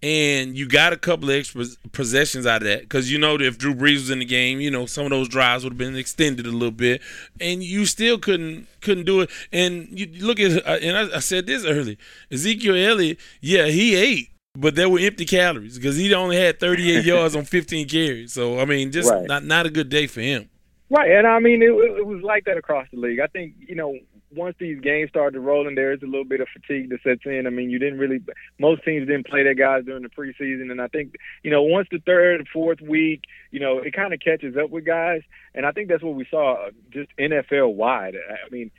And 0.00 0.56
you 0.56 0.68
got 0.68 0.92
a 0.92 0.96
couple 0.96 1.28
of 1.28 1.34
extra 1.34 1.64
possessions 1.90 2.46
out 2.46 2.62
of 2.62 2.68
that 2.68 2.82
because 2.82 3.10
you 3.10 3.18
know 3.18 3.36
that 3.36 3.44
if 3.44 3.58
Drew 3.58 3.74
Brees 3.74 3.94
was 3.94 4.10
in 4.10 4.20
the 4.20 4.24
game, 4.24 4.60
you 4.60 4.70
know 4.70 4.86
some 4.86 5.04
of 5.04 5.10
those 5.10 5.28
drives 5.28 5.64
would 5.64 5.72
have 5.72 5.78
been 5.78 5.96
extended 5.96 6.46
a 6.46 6.50
little 6.50 6.70
bit, 6.70 7.02
and 7.40 7.64
you 7.64 7.84
still 7.84 8.16
couldn't 8.16 8.68
couldn't 8.80 9.06
do 9.06 9.22
it. 9.22 9.30
And 9.52 9.88
you 9.90 10.06
look 10.24 10.38
at 10.38 10.64
uh, 10.64 10.78
and 10.80 10.96
I, 10.96 11.16
I 11.16 11.18
said 11.18 11.46
this 11.46 11.64
early, 11.64 11.98
Ezekiel 12.30 12.76
Elliott, 12.76 13.18
yeah, 13.40 13.66
he 13.66 13.96
ate, 13.96 14.30
but 14.60 14.74
there 14.74 14.88
were 14.88 14.98
empty 14.98 15.24
calories 15.24 15.76
because 15.76 15.96
he 15.96 16.12
only 16.14 16.36
had 16.36 16.58
38 16.60 17.04
yards 17.12 17.36
on 17.36 17.44
15 17.44 17.88
carries. 17.88 18.32
So 18.32 18.58
I 18.58 18.64
mean, 18.64 18.90
just 18.92 19.10
Right. 19.10 19.26
not 19.26 19.44
not 19.44 19.66
a 19.66 19.70
good 19.70 19.88
day 19.88 20.06
for 20.06 20.20
him. 20.20 20.48
Right, 20.90 21.10
and 21.10 21.26
I 21.26 21.38
mean 21.38 21.62
it, 21.62 21.70
it 21.70 22.06
was 22.06 22.22
like 22.22 22.44
that 22.46 22.56
across 22.56 22.86
the 22.92 22.98
league. 22.98 23.20
I 23.20 23.26
think 23.26 23.54
you 23.58 23.74
know 23.74 23.94
once 24.34 24.56
these 24.58 24.78
games 24.80 25.08
started 25.08 25.40
rolling, 25.40 25.74
there 25.74 25.92
is 25.92 26.02
a 26.02 26.06
little 26.06 26.24
bit 26.24 26.40
of 26.40 26.48
fatigue 26.52 26.90
that 26.90 27.02
sets 27.02 27.22
in. 27.24 27.46
I 27.46 27.50
mean, 27.50 27.70
you 27.70 27.78
didn't 27.78 27.98
really 27.98 28.20
most 28.58 28.84
teams 28.84 29.06
didn't 29.06 29.26
play 29.26 29.42
their 29.42 29.54
guys 29.54 29.84
during 29.86 30.02
the 30.02 30.08
preseason, 30.10 30.70
and 30.70 30.80
I 30.80 30.88
think 30.88 31.14
you 31.42 31.50
know 31.50 31.62
once 31.62 31.88
the 31.90 31.98
third, 32.04 32.46
fourth 32.52 32.80
week, 32.80 33.22
you 33.50 33.60
know 33.60 33.78
it 33.78 33.92
kind 33.94 34.12
of 34.12 34.20
catches 34.20 34.56
up 34.56 34.70
with 34.70 34.84
guys, 34.84 35.22
and 35.54 35.64
I 35.64 35.72
think 35.72 35.88
that's 35.88 36.02
what 36.02 36.14
we 36.14 36.26
saw 36.30 36.68
just 36.90 37.10
NFL 37.18 37.74
wide. 37.74 38.16
I 38.16 38.48
mean. 38.50 38.70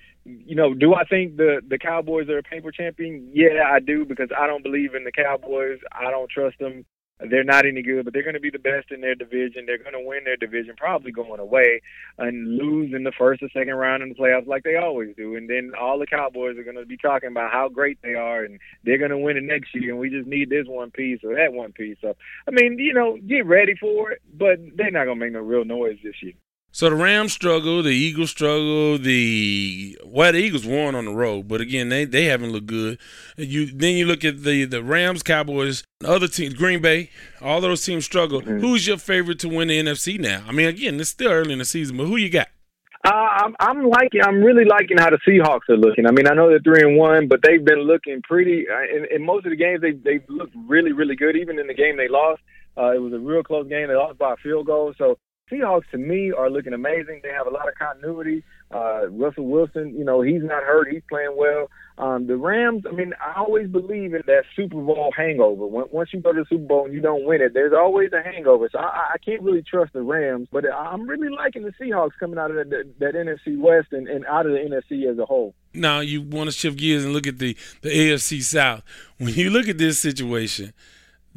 You 0.45 0.55
know, 0.55 0.73
do 0.73 0.93
I 0.93 1.05
think 1.05 1.37
the 1.37 1.61
the 1.67 1.77
Cowboys 1.77 2.29
are 2.29 2.37
a 2.37 2.43
paper 2.43 2.71
champion? 2.71 3.29
Yeah, 3.33 3.63
I 3.67 3.79
do 3.79 4.05
because 4.05 4.29
I 4.37 4.47
don't 4.47 4.63
believe 4.63 4.93
in 4.93 5.03
the 5.03 5.11
Cowboys. 5.11 5.79
I 5.91 6.11
don't 6.11 6.29
trust 6.29 6.59
them. 6.59 6.85
They're 7.29 7.43
not 7.43 7.65
any 7.65 7.81
good, 7.81 8.05
but 8.05 8.13
they're 8.13 8.23
going 8.23 8.35
to 8.35 8.39
be 8.39 8.49
the 8.49 8.59
best 8.59 8.91
in 8.91 9.01
their 9.01 9.15
division. 9.15 9.65
They're 9.65 9.77
going 9.77 9.93
to 9.93 9.99
win 9.99 10.23
their 10.23 10.37
division, 10.37 10.75
probably 10.77 11.11
going 11.11 11.41
away 11.41 11.81
and 12.17 12.57
lose 12.57 12.93
in 12.93 13.03
the 13.03 13.11
first 13.11 13.43
or 13.43 13.49
second 13.49 13.73
round 13.73 14.03
in 14.03 14.09
the 14.09 14.15
playoffs 14.15 14.47
like 14.47 14.63
they 14.63 14.77
always 14.77 15.13
do. 15.17 15.35
And 15.35 15.49
then 15.49 15.73
all 15.77 15.99
the 15.99 16.07
Cowboys 16.07 16.57
are 16.57 16.63
going 16.63 16.77
to 16.77 16.85
be 16.85 16.95
talking 16.95 17.29
about 17.29 17.51
how 17.51 17.67
great 17.67 17.99
they 18.01 18.13
are 18.13 18.45
and 18.45 18.57
they're 18.85 18.97
going 18.97 19.11
to 19.11 19.17
win 19.17 19.35
it 19.35 19.43
next 19.43 19.75
year. 19.75 19.91
And 19.91 19.99
we 19.99 20.09
just 20.09 20.27
need 20.27 20.49
this 20.49 20.65
one 20.65 20.91
piece 20.91 21.19
or 21.25 21.35
that 21.35 21.51
one 21.51 21.73
piece. 21.73 21.97
So, 21.99 22.15
I 22.47 22.51
mean, 22.51 22.79
you 22.79 22.93
know, 22.93 23.17
get 23.27 23.45
ready 23.45 23.75
for 23.75 24.11
it, 24.11 24.21
but 24.33 24.59
they're 24.77 24.91
not 24.91 25.03
going 25.03 25.19
to 25.19 25.25
make 25.25 25.33
no 25.33 25.39
real 25.39 25.65
noise 25.65 25.97
this 26.01 26.15
year. 26.23 26.33
So 26.71 26.87
the 26.89 26.95
Rams 26.95 27.33
struggle, 27.33 27.81
the 27.81 27.89
Eagles 27.89 28.29
struggle, 28.29 28.99
the 28.99 29.97
well, 30.05 30.31
the 30.31 30.37
Eagles 30.37 30.67
won 30.67 30.93
on 30.93 31.05
the 31.05 31.11
road, 31.11 31.47
but 31.47 31.61
again, 31.61 31.89
they 31.89 32.05
they 32.05 32.25
haven't 32.25 32.51
looked 32.51 32.67
good. 32.67 32.99
You 33.37 33.65
then 33.65 33.95
you 33.95 34.05
look 34.05 34.23
at 34.23 34.43
the 34.43 34.65
the 34.65 34.83
Rams, 34.83 35.23
Cowboys, 35.23 35.83
other 36.05 36.27
teams, 36.27 36.53
Green 36.53 36.81
Bay, 36.81 37.09
all 37.41 37.59
those 37.59 37.83
teams 37.83 38.05
struggle. 38.05 38.41
Who's 38.41 38.85
your 38.85 38.97
favorite 38.97 39.39
to 39.39 39.49
win 39.49 39.69
the 39.69 39.81
NFC 39.81 40.19
now? 40.19 40.43
I 40.47 40.51
mean, 40.51 40.67
again, 40.67 40.99
it's 40.99 41.09
still 41.09 41.31
early 41.31 41.53
in 41.53 41.59
the 41.59 41.65
season, 41.65 41.97
but 41.97 42.05
who 42.05 42.17
you 42.17 42.29
got? 42.29 42.49
Uh, 43.03 43.11
I'm, 43.11 43.55
I'm 43.61 43.89
liking. 43.89 44.21
I'm 44.21 44.41
really 44.43 44.65
liking 44.65 44.97
how 44.97 45.09
the 45.09 45.19
Seahawks 45.25 45.69
are 45.69 45.77
looking. 45.77 46.05
I 46.05 46.11
mean, 46.11 46.27
I 46.27 46.33
know 46.33 46.49
they're 46.49 46.59
three 46.59 46.81
and 46.81 46.97
one, 46.97 47.29
but 47.29 47.39
they've 47.41 47.63
been 47.63 47.79
looking 47.79 48.21
pretty. 48.21 48.65
Uh, 48.69 48.95
in, 48.95 49.05
in 49.09 49.25
most 49.25 49.45
of 49.45 49.51
the 49.51 49.55
games, 49.55 49.81
they 49.81 49.91
they 49.91 50.23
looked 50.27 50.53
really, 50.67 50.91
really 50.91 51.15
good. 51.15 51.37
Even 51.37 51.57
in 51.59 51.67
the 51.67 51.73
game 51.73 51.95
they 51.95 52.09
lost, 52.09 52.41
uh, 52.77 52.91
it 52.91 52.99
was 52.99 53.13
a 53.13 53.19
real 53.19 53.41
close 53.41 53.67
game. 53.69 53.87
They 53.87 53.95
lost 53.95 54.19
by 54.19 54.33
a 54.33 54.37
field 54.37 54.67
goal. 54.67 54.93
So 54.97 55.17
Seahawks 55.51 55.89
to 55.91 55.97
me 55.97 56.31
are 56.31 56.49
looking 56.49 56.73
amazing. 56.73 57.21
They 57.23 57.29
have 57.29 57.47
a 57.47 57.49
lot 57.49 57.67
of 57.67 57.75
continuity. 57.75 58.43
Uh, 58.71 59.09
Russell 59.09 59.47
Wilson, 59.47 59.95
you 59.97 60.03
know, 60.03 60.21
he's 60.21 60.43
not 60.43 60.63
hurt. 60.63 60.91
He's 60.91 61.01
playing 61.09 61.35
well. 61.35 61.69
Um, 61.97 62.27
the 62.27 62.37
Rams, 62.37 62.83
I 62.87 62.93
mean, 62.93 63.13
I 63.19 63.39
always 63.39 63.67
believe 63.67 64.13
in 64.13 64.21
that 64.27 64.43
Super 64.55 64.79
Bowl 64.81 65.11
hangover. 65.15 65.65
When, 65.65 65.85
once 65.91 66.11
you 66.13 66.21
go 66.21 66.31
to 66.31 66.41
the 66.41 66.45
Super 66.47 66.65
Bowl 66.65 66.85
and 66.85 66.93
you 66.93 67.01
don't 67.01 67.25
win 67.25 67.41
it, 67.41 67.53
there's 67.53 67.73
always 67.73 68.11
a 68.13 68.23
hangover. 68.23 68.69
So 68.71 68.79
I, 68.79 69.15
I 69.15 69.17
can't 69.17 69.41
really 69.41 69.63
trust 69.63 69.93
the 69.93 70.01
Rams, 70.01 70.47
but 70.51 70.63
I'm 70.71 71.09
really 71.09 71.29
liking 71.29 71.63
the 71.63 71.73
Seahawks 71.73 72.11
coming 72.19 72.37
out 72.37 72.51
of 72.51 72.57
that, 72.57 72.69
that, 72.69 72.99
that 72.99 73.15
NFC 73.15 73.59
West 73.59 73.87
and, 73.91 74.07
and 74.07 74.25
out 74.27 74.45
of 74.45 74.53
the 74.53 74.59
NFC 74.59 75.11
as 75.11 75.17
a 75.17 75.25
whole. 75.25 75.55
Now 75.73 75.99
you 75.99 76.21
want 76.21 76.49
to 76.49 76.55
shift 76.55 76.77
gears 76.77 77.03
and 77.03 77.13
look 77.13 77.27
at 77.27 77.37
the 77.37 77.55
the 77.81 77.89
AFC 77.89 78.41
South. 78.41 78.83
When 79.17 79.33
you 79.33 79.49
look 79.49 79.67
at 79.67 79.77
this 79.77 79.99
situation, 79.99 80.73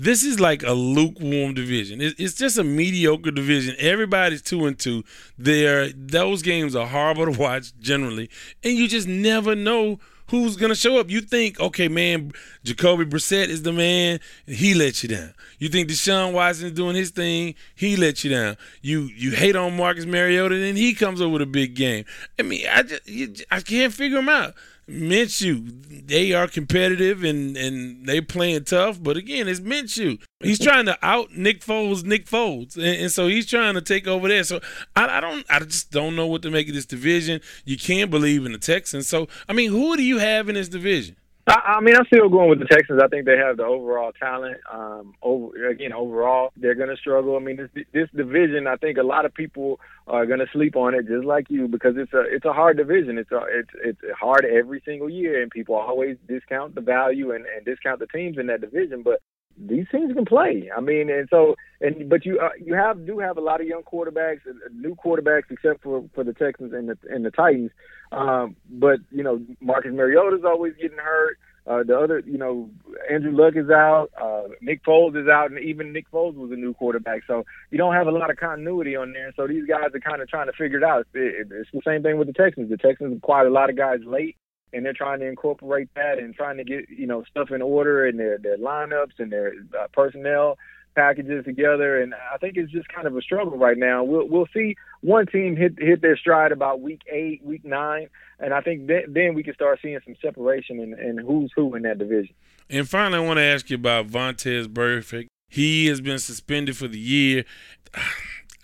this 0.03 0.25
is 0.25 0.41
like 0.41 0.65
a 0.65 0.73
lukewarm 0.73 1.55
division. 1.55 2.01
It, 2.01 2.19
it's 2.19 2.35
just 2.35 2.59
a 2.59 2.65
mediocre 2.65 3.31
division. 3.31 3.77
Everybody's 3.79 4.43
two 4.43 4.67
and 4.67 4.77
two. 4.77 5.05
There, 5.39 5.91
those 5.91 6.43
games 6.43 6.75
are 6.75 6.87
horrible 6.89 7.33
to 7.33 7.39
watch 7.39 7.73
generally, 7.79 8.29
and 8.65 8.77
you 8.77 8.89
just 8.89 9.07
never 9.07 9.55
know 9.55 10.01
who's 10.27 10.57
gonna 10.57 10.75
show 10.75 10.99
up. 10.99 11.09
You 11.09 11.21
think, 11.21 11.61
okay, 11.61 11.87
man, 11.87 12.33
Jacoby 12.65 13.05
Brissett 13.05 13.47
is 13.49 13.63
the 13.63 13.73
man, 13.73 14.19
he 14.47 14.75
let 14.75 15.05
you 15.05 15.09
down. 15.11 15.35
You 15.59 15.69
think 15.69 15.89
Deshaun 15.89 16.33
Watson 16.33 16.67
is 16.67 16.73
doing 16.73 16.97
his 16.97 17.11
thing, 17.11 17.55
he 17.77 17.95
let 17.97 18.25
you 18.25 18.31
down. 18.31 18.57
You 18.81 19.03
you 19.03 19.31
hate 19.31 19.55
on 19.55 19.77
Marcus 19.77 20.05
Mariota, 20.07 20.57
and 20.57 20.77
he 20.77 20.95
comes 20.95 21.21
up 21.21 21.31
with 21.31 21.43
a 21.43 21.47
big 21.47 21.75
game. 21.75 22.07
I 22.41 22.43
mean, 22.43 22.67
I 22.69 22.83
just 22.83 23.09
you, 23.09 23.35
I 23.53 23.61
can't 23.61 23.93
figure 23.93 24.19
him 24.19 24.29
out. 24.29 24.55
Minshew, 24.89 26.07
they 26.07 26.33
are 26.33 26.49
competitive 26.49 27.23
and 27.23 27.57
and 27.57 28.05
they 28.07 28.21
playing 28.21 28.65
tough, 28.65 29.03
but 29.03 29.17
again, 29.17 29.47
it's 29.49 29.61
Minshew. 29.61 30.21
He's 30.41 30.59
trying 30.63 30.87
to 30.87 30.99
out 31.03 31.33
Nick 31.33 31.61
Foles, 31.61 32.05
Nick 32.05 32.27
Foles, 32.27 32.77
and, 32.77 32.85
and 32.85 33.13
so 33.13 33.29
he's 33.29 33.47
trying 33.47 33.75
to 33.75 33.81
take 33.81 34.07
over 34.07 34.29
there. 34.29 34.45
So 34.45 34.61
I, 34.97 35.19
I 35.19 35.21
don't, 35.21 35.47
I 35.49 35.61
just 35.61 35.91
don't 35.93 36.17
know 36.17 36.27
what 36.27 36.43
to 36.43 36.51
make 36.51 36.69
of 36.69 36.75
this 36.75 36.87
division. 36.87 37.41
You 37.65 37.79
can't 37.79 38.11
believe 38.11 38.45
in 38.45 38.53
the 38.53 38.59
Texans. 38.59 39.09
So 39.09 39.29
I 39.49 39.53
mean, 39.53 39.71
who 39.71 39.97
do 39.97 40.03
you 40.03 40.19
have 40.19 40.49
in 40.49 40.57
this 40.57 40.69
division? 40.69 41.17
I, 41.47 41.77
I 41.77 41.81
mean, 41.81 41.97
I'm 41.97 42.05
still 42.07 42.29
going 42.29 42.49
with 42.49 42.61
the 42.61 42.67
Texans. 42.67 43.01
I 43.03 43.09
think 43.09 43.27
they 43.27 43.37
have 43.37 43.57
the 43.57 43.65
overall 43.65 44.13
talent. 44.13 44.59
Um, 44.73 45.15
over 45.23 45.69
again, 45.69 45.93
overall, 45.93 46.53
they're 46.57 46.77
going 46.77 46.89
to 46.89 46.97
struggle. 46.97 47.37
I 47.37 47.41
mean, 47.41 47.57
this 47.57 47.85
this 47.93 48.09
division, 48.15 48.69
I 48.69 48.77
think 48.77 48.97
a 48.97 49.03
lot 49.03 49.25
of 49.25 49.35
people 49.35 49.81
are 50.07 50.25
going 50.25 50.39
to 50.39 50.47
sleep 50.53 50.77
on 50.77 50.95
it, 50.95 51.09
just 51.09 51.25
like 51.25 51.51
you, 51.51 51.67
because 51.67 51.95
it's 51.97 52.13
a 52.13 52.21
it's 52.21 52.45
a 52.45 52.53
hard 52.53 52.77
division. 52.77 53.19
It's 53.19 53.33
a 53.33 53.41
it's 53.51 53.71
it's 53.85 54.01
hard 54.19 54.45
every 54.45 54.83
single 54.85 55.11
year, 55.11 55.43
and 55.43 55.51
people 55.51 55.75
always 55.75 56.17
discount 56.29 56.77
the 56.77 56.81
value 56.81 57.33
and, 57.33 57.45
and 57.47 57.65
discount 57.65 57.99
the 57.99 58.07
teams 58.07 58.39
in 58.39 58.47
that 58.47 58.61
division. 58.61 59.03
But 59.03 59.21
these 59.59 59.87
teams 59.91 60.13
can 60.13 60.25
play. 60.25 60.71
I 60.77 60.81
mean, 60.81 61.11
and 61.11 61.29
so 61.31 61.55
and 61.81 62.09
but 62.09 62.25
you 62.25 62.39
uh, 62.41 62.51
you 62.61 62.75
have 62.75 63.07
do 63.07 63.19
have 63.19 63.37
a 63.37 63.41
lot 63.41 63.61
of 63.61 63.67
young 63.67 63.83
quarterbacks, 63.83 64.41
new 64.73 64.95
quarterbacks, 64.95 65.51
except 65.51 65.83
for 65.83 66.05
for 66.15 66.25
the 66.25 66.33
Texans 66.33 66.73
and 66.73 66.89
the 66.89 66.99
and 67.09 67.25
the 67.25 67.31
Titans. 67.31 67.71
Um, 68.13 68.57
but 68.71 69.01
you 69.11 69.23
know, 69.23 69.41
Marcus 69.61 69.93
Mariota's 69.93 70.45
always 70.45 70.75
getting 70.81 70.99
hurt. 70.99 71.39
Uh, 71.65 71.85
the 71.85 71.97
other, 71.97 72.19
you 72.27 72.39
know, 72.39 72.69
Andrew 73.09 73.31
Luck 73.31 73.55
is 73.55 73.71
out. 73.71 74.11
Uh, 74.21 74.49
Nick 74.61 74.85
Foles 74.85 75.17
is 75.21 75.29
out, 75.29 75.53
and 75.53 75.61
even 75.61 75.93
Nick 75.93 76.11
Foles 76.11 76.35
was 76.35 76.51
a 76.51 76.57
new 76.57 76.75
quarterback. 76.75 77.23
So 77.27 77.45
you 77.71 77.79
don't 77.79 77.95
have 77.95 78.09
a 78.09 78.11
lot 78.11 78.31
of 78.31 78.37
continuity 78.37 78.97
on 78.97 79.13
there. 79.13 79.33
So 79.37 79.47
these 79.47 79.65
guys 79.67 79.95
are 79.95 80.01
kind 80.01 80.21
of 80.21 80.29
trying 80.29 80.47
to 80.47 80.53
figure 80.53 80.79
it 80.79 80.85
out. 80.85 81.07
It, 81.15 81.49
it's 81.53 81.71
the 81.73 81.81
same 81.87 82.03
thing 82.03 82.19
with 82.19 82.27
the 82.27 82.33
Texans. 82.33 82.69
The 82.69 82.77
Texans 82.77 83.17
acquired 83.17 83.47
a 83.47 83.53
lot 83.53 83.71
of 83.71 83.77
guys 83.77 84.01
late, 84.05 84.37
and 84.73 84.85
they're 84.85 84.93
trying 84.93 85.21
to 85.21 85.27
incorporate 85.27 85.89
that 85.95 86.19
and 86.19 86.35
trying 86.35 86.57
to 86.57 86.65
get 86.65 86.89
you 86.89 87.07
know 87.07 87.25
stuff 87.31 87.51
in 87.51 87.63
order 87.63 88.07
and 88.07 88.19
their 88.19 88.39
their 88.39 88.59
lineups 88.59 89.19
and 89.19 89.33
their 89.33 89.53
uh, 89.79 89.87
personnel 89.93 90.59
packages 90.95 91.45
together. 91.45 92.01
And 92.01 92.15
I 92.15 92.37
think 92.39 92.57
it's 92.57 92.71
just 92.71 92.89
kind 92.89 93.07
of 93.07 93.17
a 93.17 93.23
struggle 93.23 93.59
right 93.59 93.77
now. 93.77 94.05
We'll 94.05 94.29
we'll 94.29 94.49
see 94.55 94.77
one 95.01 95.27
team 95.27 95.57
hit 95.57 95.75
hit 95.79 96.03
their 96.03 96.17
stride 96.17 96.53
about 96.53 96.81
week 96.81 97.03
eight, 97.11 97.43
week 97.45 97.65
nine, 97.65 98.09
and 98.39 98.53
I 98.55 98.61
think 98.61 98.89
th- 98.89 99.07
then 99.09 99.35
we 99.35 99.43
can 99.43 99.55
start 99.55 99.81
seeing 99.83 99.99
some 100.05 100.17
separation 100.23 100.81
in, 100.81 100.99
in 100.99 101.19
who's 101.19 101.53
who 101.55 101.75
in 101.75 101.83
that 101.83 101.99
division. 101.99 102.35
And 102.71 102.89
finally, 102.89 103.23
I 103.23 103.27
want 103.27 103.39
to 103.39 103.43
ask 103.43 103.69
you 103.71 103.77
about 103.77 104.09
Vontaze 104.09 104.67
Burfict. 104.67 105.27
He 105.49 105.87
has 105.87 106.01
been 106.01 106.19
suspended 106.19 106.77
for 106.77 106.89
the 106.89 106.99
year. 106.99 107.45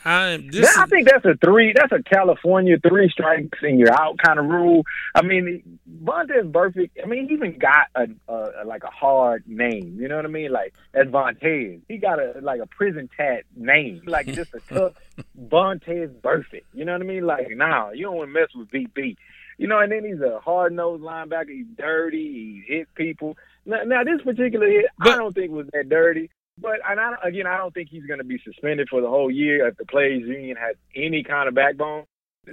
I 0.09 0.37
this 0.39 0.75
That- 0.75 0.85
I 0.85 0.87
think 0.87 1.09
that's 1.09 1.25
a 1.25 1.37
three. 1.37 1.73
That's 1.75 1.93
a 1.93 2.03
California 2.03 2.77
three 2.87 3.09
strikes 3.11 3.59
and 3.63 3.79
you're 3.79 3.93
out 3.93 4.17
kind 4.19 4.39
of 4.39 4.47
rule. 4.47 4.85
I 5.15 5.23
mean, 5.23 5.79
Vontaze 6.03 6.51
Burfict. 6.51 6.91
I 7.03 7.07
mean, 7.07 7.29
he 7.29 7.35
even 7.35 7.59
got 7.59 7.89
a, 7.95 8.09
a 8.33 8.65
like 8.65 8.85
a 8.85 8.91
hard 8.91 9.45
name. 9.47 9.99
You 10.01 10.09
know 10.09 10.17
what 10.17 10.25
I 10.25 10.29
mean? 10.29 10.51
Like 10.51 10.75
Vontaze. 10.95 11.81
He 11.89 11.99
got 11.99 12.19
a 12.19 12.41
like 12.41 12.61
a 12.61 12.67
prison 12.67 13.09
tat 13.17 13.45
name, 13.55 14.03
like 14.07 14.27
just 14.27 14.55
a 14.55 14.61
tough 14.61 14.95
Vontaze 15.39 16.15
Burfict. 16.21 16.65
You 16.73 16.85
know 16.85 16.93
what 16.93 17.03
I 17.03 17.05
mean? 17.05 17.27
Like, 17.27 17.49
nah, 17.51 17.91
you 17.91 18.05
don't 18.05 18.17
want 18.17 18.29
to 18.31 18.41
mess 18.41 18.49
with 18.55 18.71
VB. 18.71 19.17
You 19.59 19.67
know, 19.67 19.81
and 19.81 19.91
then 19.91 20.05
he's 20.05 20.21
a 20.21 20.39
hard 20.39 20.73
nosed 20.73 21.03
linebacker. 21.03 21.51
He's 21.51 21.67
dirty. 21.77 22.63
He 22.67 22.75
hit 22.75 22.95
people. 22.95 23.37
Now, 23.67 23.83
now 23.85 24.05
this 24.05 24.23
particular 24.23 24.69
hit, 24.69 24.87
I 25.01 25.17
don't 25.17 25.35
think 25.35 25.51
was 25.51 25.67
that 25.73 25.89
dirty. 25.89 26.31
But 26.61 26.81
and 26.89 26.99
I, 27.01 27.15
again, 27.25 27.47
I 27.47 27.57
don't 27.59 27.73
think 27.73 27.89
he's 27.91 28.05
going 28.07 28.19
to 28.19 28.25
be 28.25 28.39
suspended 28.45 28.89
for 28.89 29.01
the 29.01 29.09
whole 29.09 29.31
year 29.31 29.67
if 29.69 29.77
the 29.77 29.85
players 29.87 30.23
union 30.23 30.57
has 30.57 30.77
any 30.97 31.23
kind 31.23 31.49
of 31.49 31.55
backbone. 31.55 32.05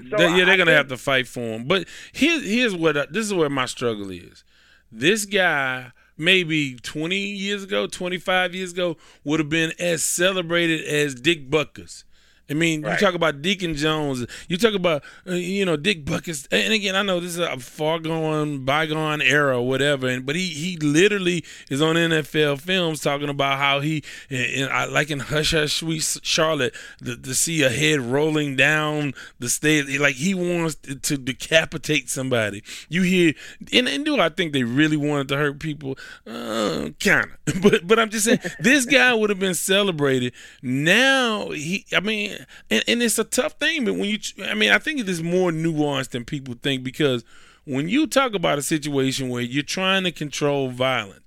So 0.09 0.17
They- 0.17 0.37
yeah, 0.37 0.45
they're 0.45 0.57
gonna 0.57 0.71
have 0.73 0.89
to 0.89 0.97
fight 0.97 1.27
for 1.27 1.39
him. 1.39 1.65
But 1.67 1.87
here's 2.11 2.43
here's 2.45 2.75
what 2.75 2.97
I, 2.97 3.05
this 3.09 3.25
is 3.25 3.33
where 3.33 3.49
my 3.49 3.65
struggle 3.65 4.09
is. 4.11 4.43
this 4.91 5.25
guy 5.25 5.91
maybe 6.17 6.75
20 6.75 7.15
years 7.17 7.63
ago, 7.63 7.87
25 7.87 8.55
years 8.55 8.71
ago 8.71 8.95
would 9.25 9.39
have 9.39 9.49
been 9.49 9.73
as 9.79 10.03
celebrated 10.03 10.81
as 10.85 11.15
Dick 11.15 11.49
Butkus. 11.49 12.03
I 12.49 12.53
mean, 12.53 12.81
Right. 12.83 12.91
you 12.99 13.05
talk 13.05 13.15
about 13.15 13.41
Deacon 13.41 13.73
Jones. 13.75 14.25
You 14.47 14.57
talk 14.57 14.73
about, 14.73 15.03
uh, 15.27 15.33
you 15.33 15.65
know, 15.65 15.75
Dick 15.77 16.05
Butkus. 16.05 16.47
And 16.51 16.73
again, 16.73 16.95
I 16.95 17.01
know 17.01 17.19
this 17.19 17.31
is 17.31 17.39
a 17.39 17.57
far 17.57 17.99
gone, 17.99 18.65
bygone 18.65 19.21
era 19.21 19.57
or 19.57 19.67
whatever. 19.67 20.07
And 20.07 20.25
but 20.25 20.35
he 20.35 20.47
he 20.47 20.77
literally 20.77 21.43
is 21.69 21.81
on 21.81 21.95
NFL 21.95 22.59
films 22.61 23.01
talking 23.01 23.29
about 23.29 23.57
how 23.57 23.79
he, 23.79 24.03
and 24.29 24.69
I 24.71 24.85
like 24.85 25.09
in 25.09 25.19
Hush 25.19 25.51
Hush 25.51 25.73
Sweet 25.79 26.19
Charlotte, 26.23 26.75
the, 26.99 27.15
to 27.17 27.33
see 27.33 27.63
a 27.63 27.69
head 27.69 27.99
rolling 28.01 28.55
down 28.55 29.13
the 29.39 29.49
stairs, 29.49 29.99
like 29.99 30.15
he 30.15 30.33
wants 30.33 30.75
to, 30.75 30.95
to 30.95 31.17
decapitate 31.17 32.09
somebody. 32.09 32.63
You 32.89 33.01
hear, 33.01 33.33
and, 33.73 33.87
and 33.87 34.05
do 34.05 34.19
I 34.19 34.29
think 34.29 34.53
they 34.53 34.63
really 34.63 34.97
wanted 34.97 35.29
to 35.29 35.37
hurt 35.37 35.59
people? 35.59 35.97
Uh, 36.27 36.89
kind 36.99 37.25
of. 37.47 37.61
But 37.61 37.87
but 37.87 37.97
I'm 37.99 38.09
just 38.09 38.25
saying, 38.25 38.39
this 38.59 38.85
guy 38.85 39.13
would 39.13 39.29
have 39.29 39.39
been 39.39 39.53
celebrated. 39.55 40.33
Now 40.61 41.49
he, 41.51 41.85
I 41.93 41.99
mean, 41.99 42.34
and, 42.69 42.83
and 42.87 43.01
it's 43.01 43.19
a 43.19 43.23
tough 43.23 43.53
thing. 43.53 43.85
But 43.85 43.93
when 43.93 44.05
you, 44.05 44.19
I 44.43 44.53
mean, 44.53 44.71
I 44.71 44.77
think 44.77 44.99
it 44.99 45.09
is 45.09 45.21
more 45.21 45.51
nuanced 45.51 46.09
than 46.09 46.25
people 46.25 46.55
think 46.61 46.83
because 46.83 47.23
when 47.65 47.89
you 47.89 48.07
talk 48.07 48.33
about 48.33 48.57
a 48.59 48.61
situation 48.61 49.29
where 49.29 49.41
you're 49.41 49.63
trying 49.63 50.03
to 50.03 50.11
control 50.11 50.69
violence. 50.69 51.21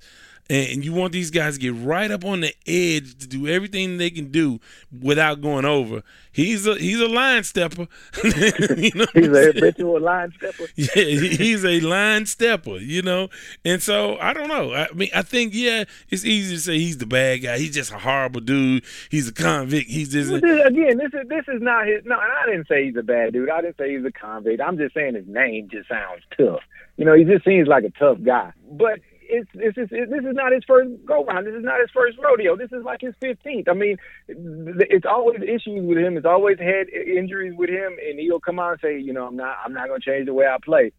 And 0.50 0.82
you 0.82 0.94
want 0.94 1.12
these 1.12 1.30
guys 1.30 1.54
to 1.54 1.60
get 1.60 1.74
right 1.74 2.10
up 2.10 2.24
on 2.24 2.40
the 2.40 2.54
edge 2.66 3.18
to 3.18 3.26
do 3.26 3.46
everything 3.46 3.98
they 3.98 4.08
can 4.08 4.30
do 4.30 4.60
without 5.02 5.42
going 5.42 5.66
over. 5.66 6.02
He's 6.32 6.66
a 6.66 6.74
he's 6.76 7.00
a 7.00 7.06
line 7.08 7.44
stepper. 7.44 7.86
you 8.24 8.90
know 8.94 9.06
He's 9.12 9.28
a 9.28 9.52
habitual 9.52 10.00
line 10.00 10.32
stepper. 10.38 10.64
Yeah, 10.76 11.02
he's 11.04 11.64
a 11.66 11.80
line 11.80 12.24
stepper, 12.24 12.78
you 12.78 13.02
know. 13.02 13.28
And 13.64 13.82
so 13.82 14.16
I 14.20 14.32
don't 14.32 14.48
know. 14.48 14.72
I 14.72 14.88
mean, 14.94 15.10
I 15.14 15.20
think 15.22 15.52
yeah, 15.54 15.84
it's 16.08 16.24
easy 16.24 16.54
to 16.56 16.60
say 16.62 16.78
he's 16.78 16.96
the 16.98 17.06
bad 17.06 17.42
guy. 17.42 17.58
He's 17.58 17.74
just 17.74 17.92
a 17.92 17.98
horrible 17.98 18.40
dude. 18.40 18.84
He's 19.10 19.28
a 19.28 19.32
convict. 19.34 19.90
He's 19.90 20.10
just 20.10 20.30
Well, 20.30 20.40
this- 20.40 20.66
again, 20.66 20.96
this 20.96 21.12
is 21.12 21.28
this 21.28 21.44
is 21.48 21.60
not 21.60 21.86
his. 21.86 22.02
No, 22.06 22.14
and 22.14 22.32
I 22.32 22.46
didn't 22.50 22.68
say 22.68 22.86
he's 22.86 22.96
a 22.96 23.02
bad 23.02 23.34
dude. 23.34 23.50
I 23.50 23.60
didn't 23.60 23.76
say 23.76 23.94
he's 23.94 24.04
a 24.06 24.12
convict. 24.12 24.62
I'm 24.62 24.78
just 24.78 24.94
saying 24.94 25.14
his 25.14 25.26
name 25.26 25.68
just 25.70 25.88
sounds 25.90 26.22
tough. 26.38 26.60
You 26.96 27.04
know, 27.04 27.14
he 27.14 27.24
just 27.24 27.44
seems 27.44 27.68
like 27.68 27.84
a 27.84 27.90
tough 27.90 28.18
guy. 28.24 28.52
But 28.70 29.00
it's 29.28 29.50
it's 29.54 29.76
it, 29.92 30.10
this 30.10 30.24
is 30.24 30.34
not 30.34 30.52
his 30.52 30.64
first 30.66 30.90
go 31.04 31.24
round. 31.24 31.46
This 31.46 31.54
is 31.54 31.64
not 31.64 31.80
his 31.80 31.90
first 31.90 32.18
rodeo. 32.18 32.56
This 32.56 32.72
is 32.72 32.82
like 32.84 33.00
his 33.00 33.14
15th. 33.22 33.68
I 33.68 33.74
mean, 33.74 33.96
it's 34.26 35.06
always 35.06 35.40
issues 35.42 35.86
with 35.86 35.98
him. 35.98 36.16
It's 36.16 36.26
always 36.26 36.58
had 36.58 36.88
injuries 36.88 37.54
with 37.56 37.70
him, 37.70 37.96
and 38.04 38.18
he'll 38.18 38.40
come 38.40 38.58
out 38.58 38.72
and 38.72 38.80
say, 38.80 38.98
you 38.98 39.12
know, 39.12 39.26
I'm 39.26 39.36
not 39.36 39.56
I'm 39.64 39.72
not 39.72 39.88
going 39.88 40.00
to 40.00 40.10
change 40.10 40.26
the 40.26 40.34
way 40.34 40.46
I 40.46 40.56
play. 40.62 40.92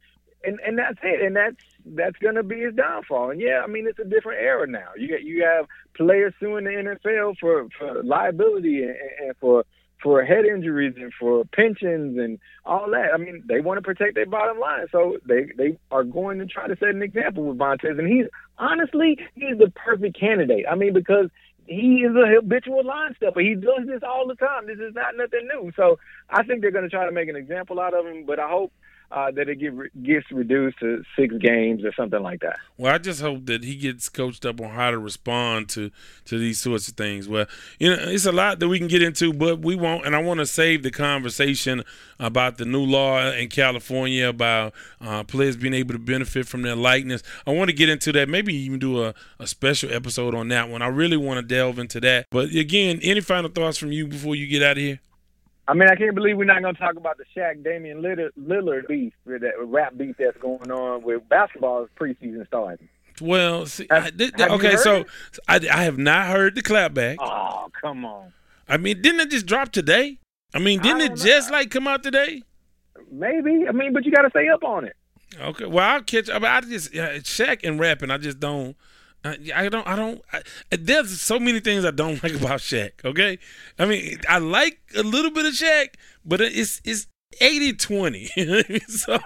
And 0.44 0.60
and 0.66 0.78
that's 0.78 1.00
it. 1.04 1.22
And 1.22 1.36
that's 1.36 1.58
that's 1.86 2.18
going 2.18 2.36
to 2.36 2.44
be 2.44 2.62
his 2.62 2.76
downfall. 2.76 3.32
And 3.32 3.42
yeah, 3.42 3.62
I 3.64 3.68
mean, 3.68 3.88
it's 3.88 4.00
a 4.00 4.06
different 4.06 4.42
era 4.42 4.68
now. 4.68 4.90
You 4.96 5.08
get 5.08 5.24
you 5.24 5.44
have 5.44 5.66
players 5.96 6.34
suing 6.40 6.66
the 6.66 6.72
NFL 6.72 7.38
for 7.40 7.68
for 7.78 8.04
liability 8.04 8.84
and, 8.84 8.96
and 9.22 9.38
for 9.40 9.66
for 10.02 10.24
head 10.24 10.46
injuries 10.46 10.94
and 10.98 11.12
for 11.20 11.44
pensions 11.46 12.18
and 12.18 12.40
all 12.66 12.90
that. 12.92 13.10
I 13.14 13.18
mean, 13.18 13.44
they 13.48 13.60
want 13.60 13.78
to 13.78 13.82
protect 13.82 14.16
their 14.16 14.26
bottom 14.26 14.60
line, 14.60 14.88
so 14.92 15.18
they 15.28 15.52
they 15.58 15.78
are 15.92 16.04
going 16.04 16.40
to 16.40 16.46
try 16.46 16.68
to 16.68 16.78
set 16.78 16.90
an 16.90 17.02
example 17.02 17.44
with 17.46 17.58
Vontaze. 17.58 18.00
And 18.00 18.08
he's 18.08 18.26
honestly 18.58 19.18
he's 19.36 19.58
the 19.58 19.72
perfect 19.76 20.20
candidate. 20.20 20.66
I 20.70 20.76
mean, 20.76 20.94
because 20.94 21.30
he 21.66 22.04
is 22.04 22.16
a 22.16 22.28
habitual 22.28 22.84
line 22.84 23.14
stepper. 23.16 23.42
He 23.42 23.56
does 23.56 23.86
this 23.86 24.02
all 24.04 24.28
the 24.28 24.36
time. 24.36 24.66
This 24.66 24.80
is 24.80 24.96
not 24.96 25.16
nothing 25.16 25.48
new. 25.54 25.72
So 25.76 26.00
I 26.30 26.44
think 26.44 26.62
they're 26.62 26.72
going 26.72 26.84
to 26.84 26.90
try 26.90 27.06
to 27.06 27.12
make 27.12 27.30
an 27.30 27.36
example 27.36 27.80
out 27.80 27.94
of 27.94 28.06
him. 28.06 28.26
But 28.26 28.40
I 28.40 28.50
hope 28.50 28.74
uh, 29.12 29.32
that 29.32 29.50
it 29.50 29.56
get, 29.56 30.04
gets 30.04 30.32
reduced 30.32 30.80
to 30.80 31.04
six 31.18 31.34
games 31.38 31.84
or 31.84 31.92
something 31.94 32.22
like 32.22 32.42
that. 32.42 32.58
Well, 32.78 32.94
I 32.94 32.98
just 32.98 33.22
hope 33.22 33.46
that 33.48 33.64
he 33.64 33.76
gets 33.76 34.08
coached 34.10 34.46
up 34.46 34.62
on 34.62 34.70
how 34.70 34.92
to 34.92 35.00
respond 35.00 35.70
to 35.70 35.92
to 36.26 36.38
these 36.38 36.60
sorts 36.60 36.88
of 36.88 36.96
things. 36.96 37.28
Well, 37.28 37.48
you 37.80 37.90
know, 37.90 37.98
it's 38.00 38.26
a 38.26 38.32
lot 38.32 38.60
that 38.60 38.68
we 38.68 38.78
can 38.78 38.88
get 38.88 39.02
into, 39.02 39.34
but 39.34 39.60
we 39.60 39.76
won't. 39.76 40.06
And 40.06 40.16
I 40.16 40.22
want 40.22 40.40
to 40.40 40.46
save 40.46 40.84
the 40.84 40.92
conversation 40.92 41.84
about 42.20 42.58
the 42.58 42.66
new 42.66 42.84
law 42.84 43.32
in 43.32 43.50
California 43.50 44.28
about 44.28 44.74
uh, 45.02 45.24
players 45.24 45.58
being 45.58 45.74
able 45.74 45.94
to 45.94 46.00
benefit 46.00 46.48
from 46.48 46.62
their 46.62 46.76
likeness. 46.76 47.24
I 47.48 47.52
want 47.52 47.70
to 47.70 47.76
get 47.76 47.90
into 47.90 48.12
that. 48.12 48.30
Maybe 48.30 48.54
even 48.56 48.80
do 48.80 49.04
a, 49.04 49.14
a 49.40 49.48
special 49.48 49.92
episode 49.92 50.36
on 50.36 50.50
that 50.50 50.70
one. 50.70 50.82
I 50.82 50.88
really 50.88 51.18
want 51.18 51.38
to 51.38 51.42
delve 51.56 51.80
into 51.80 52.00
that. 52.02 52.28
But 52.30 52.50
again, 52.50 53.00
any 53.02 53.22
final 53.22 53.50
thoughts 53.50 53.78
from 53.78 53.92
you 53.92 54.08
before 54.08 54.36
you 54.36 54.48
get 54.48 54.62
out 54.62 54.78
of 54.78 54.84
here? 54.84 55.00
I 55.70 55.74
mean, 55.76 55.88
I 55.88 55.96
can't 55.96 56.16
believe 56.16 56.36
we're 56.36 56.46
not 56.46 56.64
going 56.64 56.74
to 56.74 56.80
talk 56.82 56.96
about 56.96 57.18
the 57.18 57.26
Shaq 57.36 57.64
Damian 57.64 58.02
Lillard, 58.02 58.32
Lillard 58.42 58.88
beef, 58.88 59.14
with 59.26 59.42
that 59.42 59.54
rap 59.64 59.96
beef 59.96 60.16
that's 60.18 60.36
going 60.38 60.72
on 60.72 61.04
with 61.04 61.30
basketball's 61.30 61.90
preseason 61.96 62.46
starting. 62.48 62.90
Well, 63.22 63.68
see, 63.68 63.86
Have- 63.92 64.06
I, 64.06 64.10
th- 64.10 64.32
have 64.40 64.50
you 64.50 64.56
okay, 64.56 64.76
so? 64.78 65.06
I, 65.48 65.60
I 65.72 65.84
have 65.84 66.00
not 66.00 66.28
heard 66.28 66.56
the 66.56 66.64
clapback. 66.64 67.18
Oh, 67.20 67.70
come 67.80 68.04
on. 68.04 68.34
I 68.68 68.78
mean, 68.78 69.00
didn't 69.02 69.20
it 69.20 69.30
just 69.30 69.46
drop 69.46 69.72
today? 69.72 70.18
I 70.56 70.60
mean, 70.60 70.80
didn't 70.82 71.02
I 71.02 71.06
it 71.06 71.08
don't 71.10 71.20
know. 71.20 71.26
just 71.26 71.52
like 71.52 71.70
come 71.70 71.88
out 71.88 72.02
today? 72.02 72.42
Maybe. 73.12 73.66
I 73.68 73.72
mean, 73.72 73.94
but 73.94 74.06
you 74.06 74.12
got 74.12 74.24
to 74.24 74.30
stay 74.32 74.48
up 74.50 74.64
on 74.64 74.86
it. 74.86 74.96
Okay, 75.40 75.66
well, 75.66 75.88
I'll 75.88 76.02
catch. 76.02 76.30
I, 76.32 76.40
mean, 76.40 76.46
I 76.46 76.62
just 76.62 76.94
yeah, 76.94 77.14
Shaq 77.18 77.60
and 77.64 77.80
rapping. 77.80 78.10
I 78.10 78.18
just 78.18 78.40
don't. 78.40 78.76
I, 79.24 79.70
don't. 79.70 79.88
I 79.88 79.96
don't. 79.96 80.22
I, 80.32 80.42
there's 80.72 81.20
so 81.22 81.40
many 81.40 81.60
things 81.60 81.86
I 81.86 81.92
don't 81.92 82.22
like 82.24 82.34
about 82.34 82.60
Shaq. 82.60 82.92
Okay, 83.04 83.40
I 83.78 83.86
mean, 83.86 84.20
I 84.28 84.38
like 84.40 84.80
a 84.96 85.04
little 85.04 85.32
bit 85.32 85.46
of 85.46 85.54
Shaq, 85.54 85.96
but 86.26 86.42
it's 86.42 86.82
it's 86.84 87.08
80-20. 87.42 88.90
so, 88.90 89.20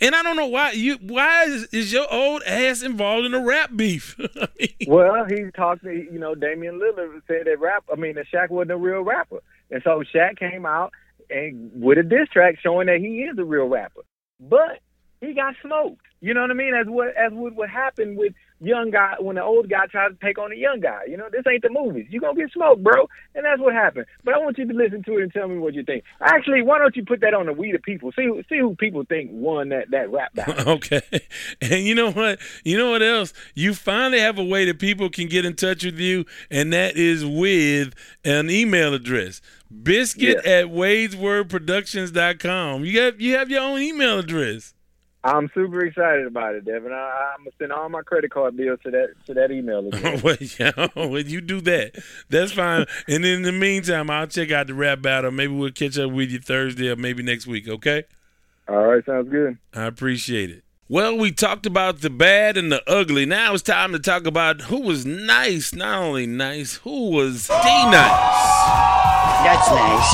and 0.00 0.14
I 0.14 0.22
don't 0.22 0.36
know 0.36 0.46
why 0.46 0.72
you. 0.72 0.96
Why 0.96 1.44
is, 1.44 1.64
is 1.72 1.92
your 1.92 2.12
old 2.12 2.42
ass 2.44 2.82
involved 2.82 3.26
in 3.26 3.34
a 3.34 3.44
rap 3.44 3.70
beef? 3.76 4.16
I 4.40 4.48
mean, 4.58 4.68
Well, 4.86 5.24
he 5.28 5.50
talked 5.54 5.82
to, 5.84 5.92
you 5.92 6.18
know, 6.18 6.34
Damian 6.34 6.80
Lillard 6.80 7.20
said 7.26 7.46
that 7.46 7.60
rap, 7.60 7.84
I 7.92 7.96
mean, 7.96 8.14
that 8.14 8.26
Shaq 8.32 8.50
wasn't 8.50 8.72
a 8.72 8.76
real 8.76 9.02
rapper. 9.02 9.40
And 9.70 9.82
so 9.84 10.02
Shaq 10.14 10.38
came 10.38 10.66
out 10.66 10.92
and 11.30 11.70
with 11.74 11.98
a 11.98 12.02
diss 12.02 12.28
track 12.32 12.56
showing 12.62 12.86
that 12.86 12.98
he 12.98 13.22
is 13.22 13.38
a 13.38 13.44
real 13.44 13.66
rapper. 13.66 14.02
But 14.40 14.80
he 15.20 15.34
got 15.34 15.54
smoked. 15.62 16.00
You 16.20 16.34
know 16.34 16.42
what 16.42 16.50
I 16.50 16.54
mean? 16.54 16.74
As 16.74 16.86
what 16.86 17.08
as 17.16 17.32
what 17.32 17.54
would 17.54 17.70
happen 17.70 18.16
with 18.16 18.32
young 18.60 18.90
guy 18.90 19.14
when 19.18 19.36
the 19.36 19.42
old 19.42 19.68
guy 19.68 19.86
tries 19.86 20.12
to 20.12 20.18
take 20.24 20.38
on 20.38 20.50
the 20.50 20.56
young 20.56 20.80
guy. 20.80 21.00
You 21.08 21.16
know, 21.16 21.28
this 21.30 21.42
ain't 21.50 21.62
the 21.62 21.70
movies. 21.70 22.06
You're 22.10 22.20
gonna 22.20 22.38
get 22.38 22.52
smoked, 22.52 22.82
bro. 22.82 23.08
And 23.34 23.44
that's 23.44 23.60
what 23.60 23.74
happened. 23.74 24.06
But 24.24 24.34
I 24.34 24.38
want 24.38 24.58
you 24.58 24.66
to 24.66 24.74
listen 24.74 25.02
to 25.04 25.18
it 25.18 25.22
and 25.22 25.32
tell 25.32 25.48
me 25.48 25.58
what 25.58 25.74
you 25.74 25.82
think. 25.82 26.04
Actually, 26.20 26.62
why 26.62 26.78
don't 26.78 26.96
you 26.96 27.04
put 27.04 27.20
that 27.20 27.34
on 27.34 27.46
the 27.46 27.52
We 27.52 27.72
the 27.72 27.78
People? 27.78 28.12
See 28.12 28.24
who 28.24 28.42
see 28.48 28.58
who 28.58 28.74
people 28.76 29.04
think 29.08 29.30
won 29.32 29.70
that, 29.70 29.90
that 29.90 30.10
rap 30.10 30.34
battle. 30.34 30.74
Okay. 30.84 31.02
And 31.60 31.84
you 31.84 31.94
know 31.94 32.10
what? 32.10 32.38
You 32.64 32.78
know 32.78 32.90
what 32.90 33.02
else? 33.02 33.32
You 33.54 33.74
finally 33.74 34.20
have 34.20 34.38
a 34.38 34.44
way 34.44 34.64
that 34.66 34.78
people 34.78 35.08
can 35.08 35.28
get 35.28 35.44
in 35.44 35.54
touch 35.54 35.84
with 35.84 35.98
you, 35.98 36.24
and 36.50 36.72
that 36.72 36.96
is 36.96 37.24
with 37.24 37.94
an 38.24 38.50
email 38.50 38.94
address. 38.94 39.40
Biscuit 39.82 40.44
at 40.44 40.66
wadeswordproductions.com. 40.66 42.84
You 42.84 43.00
have 43.00 43.20
you 43.20 43.36
have 43.36 43.50
your 43.50 43.62
own 43.62 43.80
email 43.80 44.18
address. 44.18 44.73
I'm 45.26 45.50
super 45.54 45.82
excited 45.86 46.26
about 46.26 46.54
it, 46.54 46.66
Devin. 46.66 46.92
I, 46.92 47.32
I'm 47.34 47.44
gonna 47.44 47.50
send 47.58 47.72
all 47.72 47.88
my 47.88 48.02
credit 48.02 48.30
card 48.30 48.56
bills 48.58 48.78
to 48.84 48.90
that 48.90 49.14
to 49.26 49.34
that 49.34 49.50
email 49.50 49.88
address. 49.92 50.22
well, 50.22 50.36
yeah, 50.60 50.88
well, 50.94 51.18
you 51.18 51.40
do 51.40 51.62
that. 51.62 51.96
That's 52.28 52.52
fine. 52.52 52.84
and 53.08 53.24
in 53.24 53.42
the 53.42 53.52
meantime, 53.52 54.10
I'll 54.10 54.26
check 54.26 54.50
out 54.52 54.66
the 54.66 54.74
rap 54.74 55.00
battle. 55.00 55.30
Maybe 55.30 55.54
we'll 55.54 55.70
catch 55.72 55.98
up 55.98 56.10
with 56.12 56.30
you 56.30 56.40
Thursday 56.40 56.90
or 56.90 56.96
maybe 56.96 57.22
next 57.22 57.46
week, 57.46 57.68
okay? 57.68 58.04
all 58.68 58.84
right, 58.86 59.04
sounds 59.04 59.28
good. 59.30 59.58
I 59.74 59.84
appreciate 59.84 60.50
it. 60.50 60.62
Well, 60.88 61.16
we 61.16 61.32
talked 61.32 61.64
about 61.64 62.02
the 62.02 62.10
bad 62.10 62.58
and 62.58 62.70
the 62.70 62.82
ugly. 62.86 63.24
Now 63.24 63.54
it's 63.54 63.62
time 63.62 63.92
to 63.92 63.98
talk 63.98 64.26
about 64.26 64.60
who 64.62 64.80
was 64.82 65.06
nice. 65.06 65.74
Not 65.74 66.02
only 66.02 66.26
nice, 66.26 66.74
who 66.76 67.08
was 67.10 67.46
D 67.48 67.54
nice. 67.54 67.92
That's 69.44 69.70
nice. 69.70 70.12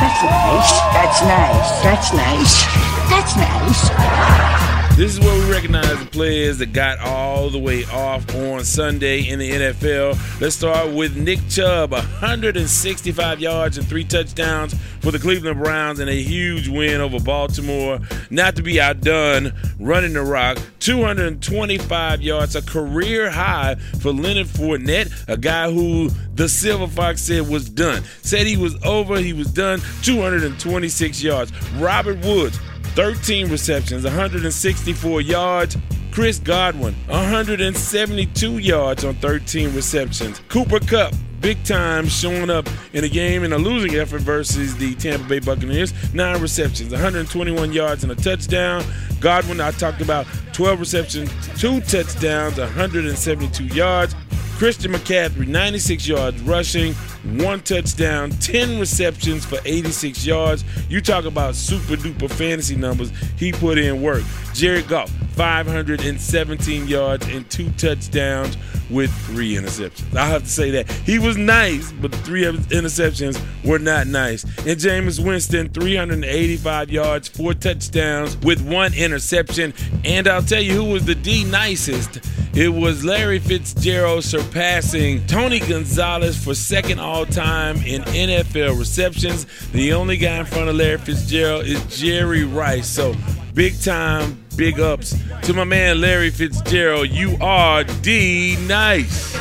That's 0.00 0.22
nice. 0.22 0.72
That's 0.92 1.22
nice. 1.22 1.82
That's 1.82 2.12
nice. 2.12 2.83
That's 3.14 3.36
nice. 3.36 4.96
This 4.96 5.14
is 5.14 5.20
where 5.20 5.38
we 5.40 5.50
recognize 5.52 5.98
the 5.98 6.06
players 6.06 6.58
that 6.58 6.72
got 6.72 6.98
all 6.98 7.48
the 7.48 7.60
way 7.60 7.84
off 7.84 8.32
on 8.34 8.64
Sunday 8.64 9.28
in 9.28 9.38
the 9.38 9.50
NFL. 9.50 10.40
Let's 10.40 10.56
start 10.56 10.92
with 10.92 11.16
Nick 11.16 11.38
Chubb, 11.48 11.92
165 11.92 13.40
yards 13.40 13.78
and 13.78 13.86
three 13.86 14.02
touchdowns 14.02 14.74
for 15.00 15.12
the 15.12 15.18
Cleveland 15.20 15.62
Browns 15.62 16.00
and 16.00 16.10
a 16.10 16.22
huge 16.22 16.68
win 16.68 17.00
over 17.00 17.20
Baltimore. 17.20 18.00
Not 18.30 18.56
to 18.56 18.62
be 18.62 18.80
outdone, 18.80 19.52
running 19.78 20.12
the 20.12 20.22
rock, 20.22 20.58
225 20.80 22.20
yards, 22.20 22.56
a 22.56 22.62
career 22.62 23.30
high 23.30 23.76
for 24.00 24.12
Leonard 24.12 24.48
Fournette, 24.48 25.12
a 25.28 25.36
guy 25.36 25.70
who 25.70 26.08
the 26.34 26.48
Silver 26.48 26.88
Fox 26.88 27.22
said 27.22 27.48
was 27.48 27.70
done. 27.70 28.02
Said 28.22 28.46
he 28.46 28.56
was 28.56 28.76
over, 28.84 29.18
he 29.18 29.32
was 29.32 29.48
done, 29.48 29.80
226 30.02 31.22
yards. 31.22 31.52
Robert 31.74 32.24
Woods, 32.24 32.58
13 32.94 33.50
receptions, 33.50 34.04
164 34.04 35.20
yards. 35.20 35.76
Chris 36.12 36.38
Godwin, 36.38 36.94
172 37.08 38.58
yards 38.58 39.04
on 39.04 39.16
13 39.16 39.74
receptions. 39.74 40.40
Cooper 40.48 40.78
Kupp, 40.78 41.12
big 41.40 41.62
time 41.64 42.06
showing 42.06 42.50
up 42.50 42.68
in 42.92 43.02
a 43.02 43.08
game 43.08 43.42
in 43.42 43.52
a 43.52 43.58
losing 43.58 43.96
effort 43.96 44.20
versus 44.20 44.76
the 44.76 44.94
Tampa 44.94 45.26
Bay 45.26 45.40
Buccaneers. 45.40 45.92
Nine 46.14 46.40
receptions, 46.40 46.92
121 46.92 47.72
yards, 47.72 48.04
and 48.04 48.12
a 48.12 48.14
touchdown. 48.14 48.84
Godwin, 49.18 49.60
I 49.60 49.72
talked 49.72 50.00
about 50.00 50.26
12 50.52 50.78
receptions, 50.78 51.30
two 51.58 51.80
touchdowns, 51.80 52.58
172 52.58 53.64
yards. 53.74 54.14
Christian 54.58 54.92
McCaffrey, 54.92 55.48
96 55.48 56.06
yards 56.06 56.40
rushing, 56.42 56.94
one 57.38 57.60
touchdown, 57.60 58.30
10 58.30 58.78
receptions 58.78 59.44
for 59.44 59.58
86 59.64 60.24
yards. 60.24 60.64
You 60.88 61.00
talk 61.00 61.24
about 61.24 61.54
super 61.54 61.96
duper 61.96 62.30
fantasy 62.30 62.76
numbers. 62.76 63.10
He 63.36 63.52
put 63.52 63.78
in 63.78 64.00
work. 64.00 64.22
Jared 64.52 64.86
Goff, 64.86 65.10
517 65.34 66.86
yards 66.86 67.26
and 67.28 67.48
two 67.50 67.70
touchdowns 67.72 68.56
with 68.90 69.12
three 69.26 69.54
interceptions. 69.54 70.14
I 70.14 70.26
have 70.26 70.44
to 70.44 70.48
say 70.48 70.70
that. 70.72 70.90
He 70.90 71.18
was 71.18 71.36
nice, 71.36 71.90
but 71.92 72.12
the 72.12 72.18
three 72.18 72.42
interceptions 72.44 73.40
were 73.64 73.78
not 73.78 74.06
nice. 74.06 74.44
And 74.44 74.78
Jameis 74.78 75.24
Winston, 75.24 75.70
385 75.70 76.90
yards, 76.90 77.28
four 77.28 77.54
touchdowns 77.54 78.36
with 78.38 78.60
one 78.60 78.94
interception. 78.94 79.74
And 80.04 80.28
I'll 80.28 80.42
tell 80.42 80.62
you 80.62 80.72
who 80.72 80.84
was 80.84 81.04
the 81.04 81.14
D 81.14 81.44
nicest. 81.44 82.20
It 82.56 82.72
was 82.72 83.04
Larry 83.04 83.40
Fitzgerald 83.40 84.22
surpassing 84.22 85.26
Tony 85.26 85.58
Gonzalez 85.58 86.42
for 86.42 86.54
second 86.54 87.00
all 87.00 87.26
time 87.26 87.78
in 87.78 88.02
NFL 88.02 88.78
receptions. 88.78 89.44
The 89.72 89.92
only 89.92 90.16
guy 90.16 90.38
in 90.38 90.46
front 90.46 90.68
of 90.68 90.76
Larry 90.76 90.98
Fitzgerald 90.98 91.66
is 91.66 91.84
Jerry 92.00 92.44
Rice. 92.44 92.88
So 92.88 93.12
big 93.54 93.80
time, 93.80 94.38
big 94.54 94.78
ups 94.78 95.16
to 95.42 95.52
my 95.52 95.64
man 95.64 96.00
Larry 96.00 96.30
Fitzgerald. 96.30 97.08
You 97.08 97.36
are 97.40 97.82
D 97.82 98.56
nice. 98.68 99.34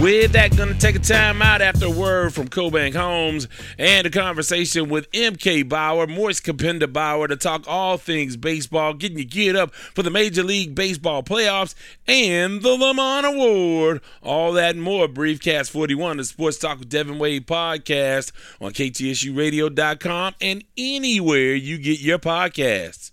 With 0.00 0.32
that, 0.32 0.54
gonna 0.54 0.74
take 0.74 0.94
a 0.94 0.98
time 0.98 1.40
out 1.40 1.62
after 1.62 1.86
a 1.86 1.90
word 1.90 2.34
from 2.34 2.48
CoBank 2.48 2.94
Homes 2.94 3.48
and 3.78 4.06
a 4.06 4.10
conversation 4.10 4.90
with 4.90 5.10
MK 5.12 5.66
Bauer, 5.70 6.06
Moise 6.06 6.38
Kapenda 6.38 6.92
Bauer, 6.92 7.26
to 7.28 7.34
talk 7.34 7.64
all 7.66 7.96
things 7.96 8.36
baseball, 8.36 8.92
getting 8.92 9.16
you 9.16 9.24
geared 9.24 9.56
up 9.56 9.74
for 9.74 10.02
the 10.02 10.10
Major 10.10 10.42
League 10.42 10.74
Baseball 10.74 11.22
playoffs 11.22 11.74
and 12.06 12.60
the 12.60 12.74
Lamont 12.74 13.24
Award. 13.24 14.02
All 14.22 14.52
that 14.52 14.74
and 14.74 14.84
more. 14.84 15.08
Briefcast 15.08 15.70
41, 15.70 16.18
the 16.18 16.24
Sports 16.24 16.58
Talk 16.58 16.78
with 16.78 16.90
Devin 16.90 17.18
Wade 17.18 17.46
podcast 17.46 18.32
on 18.60 18.72
KTSURadio.com 18.72 20.34
and 20.42 20.62
anywhere 20.76 21.54
you 21.54 21.78
get 21.78 22.00
your 22.00 22.18
podcasts. 22.18 23.12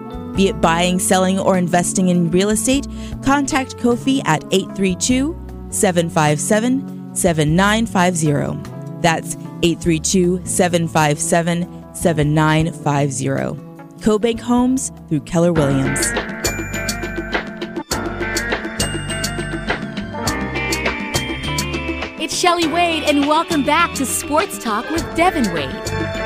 Be 0.35 0.47
it 0.47 0.61
buying, 0.61 0.99
selling, 0.99 1.39
or 1.39 1.57
investing 1.57 2.07
in 2.07 2.31
real 2.31 2.49
estate, 2.49 2.87
contact 3.23 3.77
Kofi 3.77 4.21
at 4.25 4.43
832 4.51 5.35
757 5.69 7.15
7950. 7.15 9.01
That's 9.01 9.35
832 9.63 10.45
757 10.45 11.95
7950. 11.95 13.71
CoBank 14.01 14.39
Homes 14.39 14.91
through 15.09 15.21
Keller 15.21 15.53
Williams. 15.53 15.99
It's 22.19 22.35
Shelly 22.35 22.67
Wade, 22.67 23.03
and 23.03 23.27
welcome 23.27 23.63
back 23.63 23.93
to 23.95 24.05
Sports 24.05 24.57
Talk 24.57 24.89
with 24.89 25.03
Devin 25.15 25.53
Wade. 25.53 26.20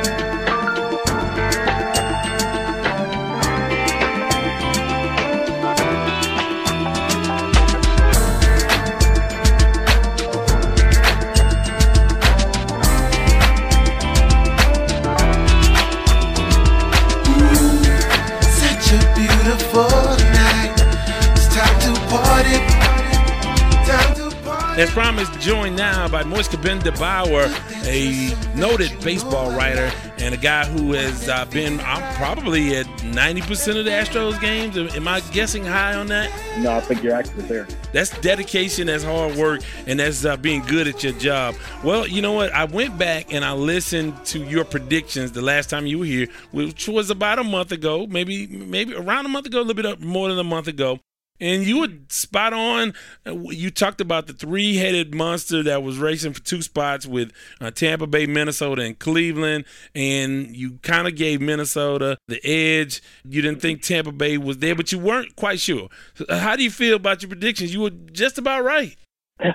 As 24.78 24.91
promised, 24.91 25.39
joined 25.39 25.78
now 25.78 26.09
by 26.09 26.23
Moise 26.26 26.49
Kabenda 26.49 26.91
Bauer, 26.99 27.45
a 27.86 28.57
noted 28.57 28.91
baseball 29.01 29.55
writer 29.55 29.89
and 30.17 30.36
a 30.36 30.38
guy 30.38 30.65
who 30.65 30.91
has 30.91 31.30
uh, 31.30 31.45
been 31.45 31.80
uh, 31.80 32.13
probably 32.17 32.76
at 32.76 32.86
90% 32.86 33.80
of 33.80 33.86
the 33.86 33.91
Astros 33.91 34.38
games. 34.41 34.76
Am 34.93 35.07
I 35.07 35.21
guessing 35.32 35.63
high 35.63 35.93
on 35.93 36.07
that? 36.07 36.30
No, 36.59 36.73
I 36.73 36.82
think 36.82 37.03
you're 37.03 37.15
accurate 37.15 37.47
there. 37.47 37.67
That's 37.93 38.09
dedication, 38.19 38.88
that's 38.88 39.05
hard 39.05 39.38
work, 39.38 39.61
and 39.88 39.97
that's 39.97 40.26
uh, 40.26 40.36
being 40.36 40.61
good 40.63 40.89
at 40.89 41.05
your 41.05 41.13
job. 41.13 41.55
Well, 41.82 42.05
you 42.05 42.21
know 42.21 42.34
what? 42.34 42.51
I 42.51 42.65
went 42.65 42.97
back 42.97 43.34
and 43.34 43.45
I 43.45 43.53
listened 43.53 44.26
to 44.26 44.39
your 44.39 44.65
predictions 44.65 45.32
the 45.32 45.41
last 45.41 45.69
time 45.69 45.86
you 45.86 45.99
were 45.99 46.05
here, 46.05 46.28
which 46.51 46.89
was 46.89 47.09
about 47.09 47.39
a 47.39 47.45
month 47.45 47.71
ago, 47.71 48.07
maybe 48.07 48.45
maybe 48.47 48.93
around 48.93 49.26
a 49.26 49.30
month 49.30 49.45
ago, 49.45 49.59
a 49.59 49.63
little 49.63 49.82
bit 49.82 50.01
more 50.01 50.28
than 50.28 50.38
a 50.38 50.43
month 50.43 50.67
ago. 50.67 50.99
And 51.40 51.64
you 51.64 51.80
were 51.80 51.90
spot 52.08 52.54
on. 52.54 52.94
You 53.26 53.70
talked 53.70 54.00
about 54.00 54.28
the 54.28 54.34
three 54.34 54.78
headed 54.78 55.14
monster 55.14 55.64
that 55.64 55.84
was 55.84 55.98
racing 55.98 56.34
for 56.34 56.42
two 56.42 56.62
spots 56.62 57.06
with 57.06 57.32
uh, 57.60 57.72
Tampa 57.72 58.08
Bay, 58.08 58.26
Minnesota, 58.26 58.84
and 58.84 58.98
Cleveland. 58.98 59.66
And 59.94 60.56
you 60.56 60.80
kind 60.82 61.08
of 61.08 61.16
gave 61.16 61.42
Minnesota 61.42 62.18
the 62.28 62.40
edge. 62.46 63.02
You 63.28 63.42
didn't 63.42 63.62
think 63.62 63.82
Tampa 63.82 64.14
Bay 64.14 64.38
was 64.38 64.60
there, 64.60 64.76
but 64.76 64.92
you 64.92 65.00
weren't 65.00 65.36
quite 65.36 65.60
sure. 65.60 65.90
How 66.30 66.56
do 66.56 66.64
you 66.64 66.72
feel 66.72 66.96
about 66.96 67.22
your 67.22 67.30
predictions? 67.30 67.74
You 67.74 67.82
were 67.82 67.90
just 67.90 68.38
about 68.38 68.64
right. 68.64 68.96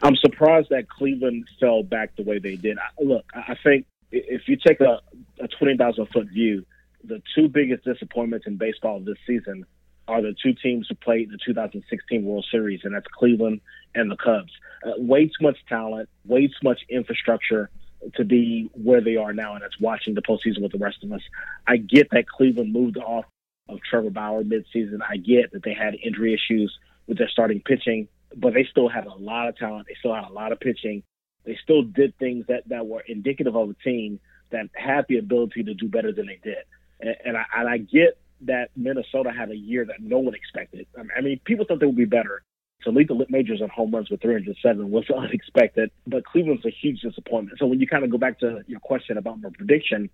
I'm 0.03 0.17
surprised 0.17 0.69
that 0.71 0.91
Cleveland 0.91 1.49
fell 1.59 1.83
back 1.83 2.15
the 2.17 2.23
way 2.23 2.39
they 2.39 2.57
did. 2.57 2.77
I, 2.77 3.03
look, 3.03 3.25
I 3.35 3.57
think 3.65 3.87
if 4.13 4.43
you 4.47 4.57
take 4.57 4.81
a, 4.81 5.01
a 5.43 5.49
20,000 5.49 6.07
foot 6.13 6.29
view, 6.29 6.67
the 7.03 7.23
two 7.35 7.49
biggest 7.49 7.85
disappointments 7.85 8.47
in 8.47 8.57
baseball 8.57 9.01
this 9.01 9.17
season 9.27 9.65
are 10.11 10.21
the 10.21 10.35
two 10.43 10.53
teams 10.53 10.89
who 10.89 10.97
played 10.97 11.27
in 11.27 11.33
the 11.33 11.39
2016 11.45 12.25
World 12.25 12.45
Series, 12.51 12.81
and 12.83 12.95
that's 12.95 13.07
Cleveland 13.07 13.61
and 13.95 14.11
the 14.11 14.17
Cubs. 14.17 14.53
Uh, 14.85 14.93
way 14.97 15.27
too 15.27 15.43
much 15.43 15.59
talent, 15.69 16.09
way 16.25 16.49
too 16.49 16.53
much 16.65 16.81
infrastructure 16.89 17.71
to 18.17 18.25
be 18.25 18.71
where 18.75 19.01
they 19.01 19.17
are 19.17 19.33
now, 19.33 19.55
and 19.55 19.63
that's 19.63 19.79
watching 19.79 20.15
the 20.15 20.23
postseason 20.23 20.63
with 20.63 20.73
the 20.73 20.79
rest 20.79 21.05
of 21.05 21.13
us. 21.13 21.21
I 21.67 21.77
get 21.77 22.09
that 22.11 22.29
Cleveland 22.29 22.73
moved 22.73 22.97
off 22.97 23.25
of 23.69 23.79
Trevor 23.89 24.11
Bauer 24.11 24.43
midseason. 24.43 24.99
I 25.09 25.17
get 25.17 25.53
that 25.53 25.63
they 25.63 25.75
had 25.75 25.95
injury 25.95 26.35
issues 26.35 26.77
with 27.07 27.19
their 27.19 27.29
starting 27.29 27.61
pitching, 27.61 28.09
but 28.37 28.53
they 28.53 28.67
still 28.69 28.89
had 28.89 29.07
a 29.07 29.15
lot 29.15 29.49
of 29.49 29.57
talent. 29.57 29.87
They 29.87 29.97
still 29.99 30.15
had 30.15 30.25
a 30.29 30.33
lot 30.33 30.51
of 30.51 30.59
pitching. 30.59 31.05
They 31.45 31.57
still 31.63 31.83
did 31.83 32.19
things 32.19 32.47
that, 32.49 32.69
that 32.69 32.87
were 32.87 33.03
indicative 33.07 33.55
of 33.55 33.71
a 33.71 33.75
team 33.75 34.19
that 34.51 34.67
had 34.75 35.07
the 35.09 35.19
ability 35.19 35.63
to 35.65 35.75
do 35.75 35.89
better 35.89 36.13
than 36.13 36.27
they 36.27 36.41
did. 36.43 36.65
And, 37.01 37.17
and, 37.25 37.37
I, 37.37 37.45
and 37.57 37.69
I 37.69 37.79
get 37.79 38.19
that 38.43 38.71
Minnesota 38.77 39.31
had 39.37 39.51
a 39.51 39.57
year 39.57 39.85
that 39.85 40.01
no 40.01 40.19
one 40.19 40.35
expected. 40.35 40.87
I 41.17 41.21
mean, 41.21 41.41
people 41.45 41.65
thought 41.67 41.81
they 41.81 41.87
would 41.87 41.97
be 41.97 42.05
better. 42.05 42.43
To 42.85 42.91
lead 42.91 43.09
the 43.09 43.27
majors 43.29 43.61
on 43.61 43.69
home 43.69 43.91
runs 43.91 44.09
with 44.09 44.23
307 44.23 44.91
was 44.91 45.05
unexpected, 45.17 45.91
but 46.07 46.25
Cleveland's 46.25 46.65
a 46.65 46.71
huge 46.71 47.01
disappointment. 47.03 47.59
So 47.59 47.67
when 47.67 47.79
you 47.79 47.87
kind 47.87 48.05
of 48.05 48.11
go 48.11 48.17
back 48.17 48.41
to 48.41 48.63
your 48.67 48.81
question 48.81 49.19
about 49.19 49.41
my 49.41 49.51
prediction, 49.51 50.09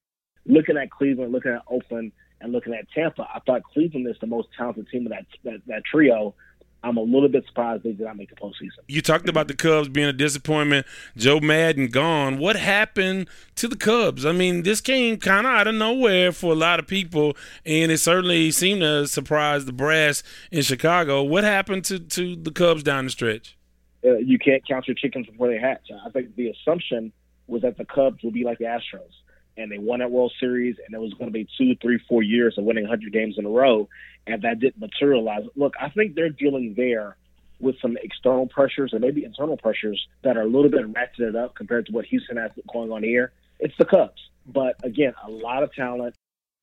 looking 0.47 0.77
at 0.77 0.91
Cleveland, 0.91 1.33
looking 1.33 1.53
at 1.53 1.63
Oakland, 1.71 2.13
and 2.41 2.53
looking 2.53 2.75
at 2.75 2.91
Tampa, 2.91 3.23
I 3.23 3.41
thought 3.41 3.63
Cleveland 3.65 4.07
is 4.09 4.17
the 4.21 4.27
most 4.27 4.49
talented 4.57 4.89
team 4.91 5.07
of 5.07 5.13
that 5.13 5.27
that, 5.45 5.61
that 5.67 5.83
trio. 5.91 6.35
I'm 6.83 6.97
a 6.97 7.03
little 7.03 7.29
bit 7.29 7.45
surprised 7.47 7.83
they 7.83 7.93
did 7.93 8.07
not 8.07 8.17
make 8.17 8.31
the 8.31 8.37
postseason. 8.37 8.79
You 8.87 9.03
talked 9.03 9.29
about 9.29 9.49
the 9.49 9.55
Cubs 9.55 9.89
being 9.89 10.07
a 10.07 10.13
disappointment. 10.13 10.87
Joe 11.17 11.41
Maddon 11.41 11.89
gone. 11.89 12.39
What 12.39 12.57
happened 12.57 13.29
to 13.57 13.67
the 13.67 13.77
Cubs? 13.77 14.25
I 14.25 14.33
mean, 14.33 14.63
this 14.63 14.81
came 14.81 15.17
kind 15.17 15.47
of 15.47 15.53
out 15.53 15.67
of 15.67 15.75
nowhere 15.75 16.31
for 16.31 16.53
a 16.53 16.57
lot 16.57 16.79
of 16.79 16.87
people, 16.87 17.37
and 17.65 17.91
it 17.91 17.99
certainly 17.99 18.51
seemed 18.53 18.83
to 18.83 19.09
surprise 19.09 19.65
the 19.65 19.73
brass 19.73 20.23
in 20.53 20.63
Chicago. 20.63 21.23
What 21.23 21.45
happened 21.45 21.85
to, 21.87 21.99
to 21.99 22.37
the 22.37 22.53
Cubs 22.53 22.83
down 22.83 23.05
the 23.05 23.11
stretch? 23.11 23.57
Uh, 24.05 24.19
you 24.19 24.39
can't 24.39 24.67
count 24.67 24.87
your 24.87 24.95
chickens 24.95 25.27
before 25.27 25.49
they 25.49 25.59
hatch. 25.59 25.89
I 26.05 26.11
think 26.11 26.37
the 26.37 26.51
assumption 26.51 27.13
was 27.49 27.63
that 27.63 27.79
the 27.79 27.85
Cubs 27.85 28.23
would 28.23 28.35
be 28.35 28.45
like 28.45 28.59
the 28.59 28.65
Astros, 28.67 29.11
and 29.57 29.71
they 29.71 29.79
won 29.79 30.01
that 30.01 30.11
World 30.11 30.33
Series, 30.39 30.77
and 30.85 30.95
it 30.95 31.01
was 31.01 31.13
going 31.15 31.27
to 31.27 31.33
be 31.33 31.49
two, 31.57 31.75
three, 31.81 31.99
four 32.09 32.23
years 32.23 32.57
of 32.59 32.65
winning 32.65 32.85
100 32.85 33.13
games 33.13 33.37
in 33.39 33.47
a 33.47 33.49
row, 33.49 33.89
and 34.27 34.43
that 34.43 34.61
didn't 34.61 34.79
materialize. 34.79 35.45
Look, 35.55 35.75
I 35.81 35.89
think 35.91 36.15
they're 36.15 36.29
dealing 36.29 36.75
there 36.77 37.17
with 37.59 37.77
some 37.81 37.97
external 38.03 38.47
pressures 38.47 38.93
and 38.93 39.01
maybe 39.01 39.25
internal 39.25 39.57
pressures 39.57 40.07
that 40.23 40.37
are 40.37 40.43
a 40.43 40.47
little 40.47 40.69
bit 40.69 40.93
ratcheted 40.93 41.37
up 41.37 41.55
compared 41.55 41.87
to 41.87 41.93
what 41.93 42.05
Houston 42.07 42.37
has 42.37 42.51
going 42.71 42.93
on 42.93 43.03
here. 43.03 43.33
It's 43.59 43.75
the 43.79 43.87
Cubs. 43.87 44.21
But 44.47 44.77
again, 44.85 45.15
a 45.27 45.31
lot 45.31 45.63
of 45.63 45.73
talent, 45.73 46.15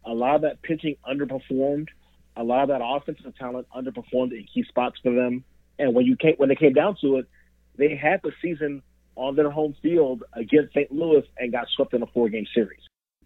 a 0.06 0.14
lot 0.14 0.36
of 0.36 0.42
that 0.42 0.62
pitching 0.62 0.96
underperformed, 1.08 1.88
a 2.36 2.44
lot 2.44 2.64
of 2.64 2.70
that 2.70 2.82
offensive 2.84 3.36
talent 3.38 3.68
underperformed 3.76 4.32
in 4.32 4.46
key 4.54 4.64
spots 4.68 5.00
for 5.02 5.12
them. 5.12 5.44
And 5.80 5.96
when 5.96 6.06
you 6.06 6.16
came, 6.16 6.36
when 6.38 6.50
they 6.50 6.56
came 6.56 6.74
down 6.74 6.96
to 7.02 7.18
it, 7.18 7.28
they 7.76 7.96
had 7.96 8.22
the 8.24 8.32
season 8.42 8.84
on 9.16 9.36
their 9.36 9.50
home 9.50 9.76
field 9.82 10.24
against 10.34 10.74
St. 10.74 10.92
Louis 10.92 11.24
and 11.38 11.52
got 11.52 11.68
swept 11.76 11.94
in 11.94 12.04
a 12.04 12.08
four 12.08 12.30
game 12.30 12.46
series. 12.54 12.82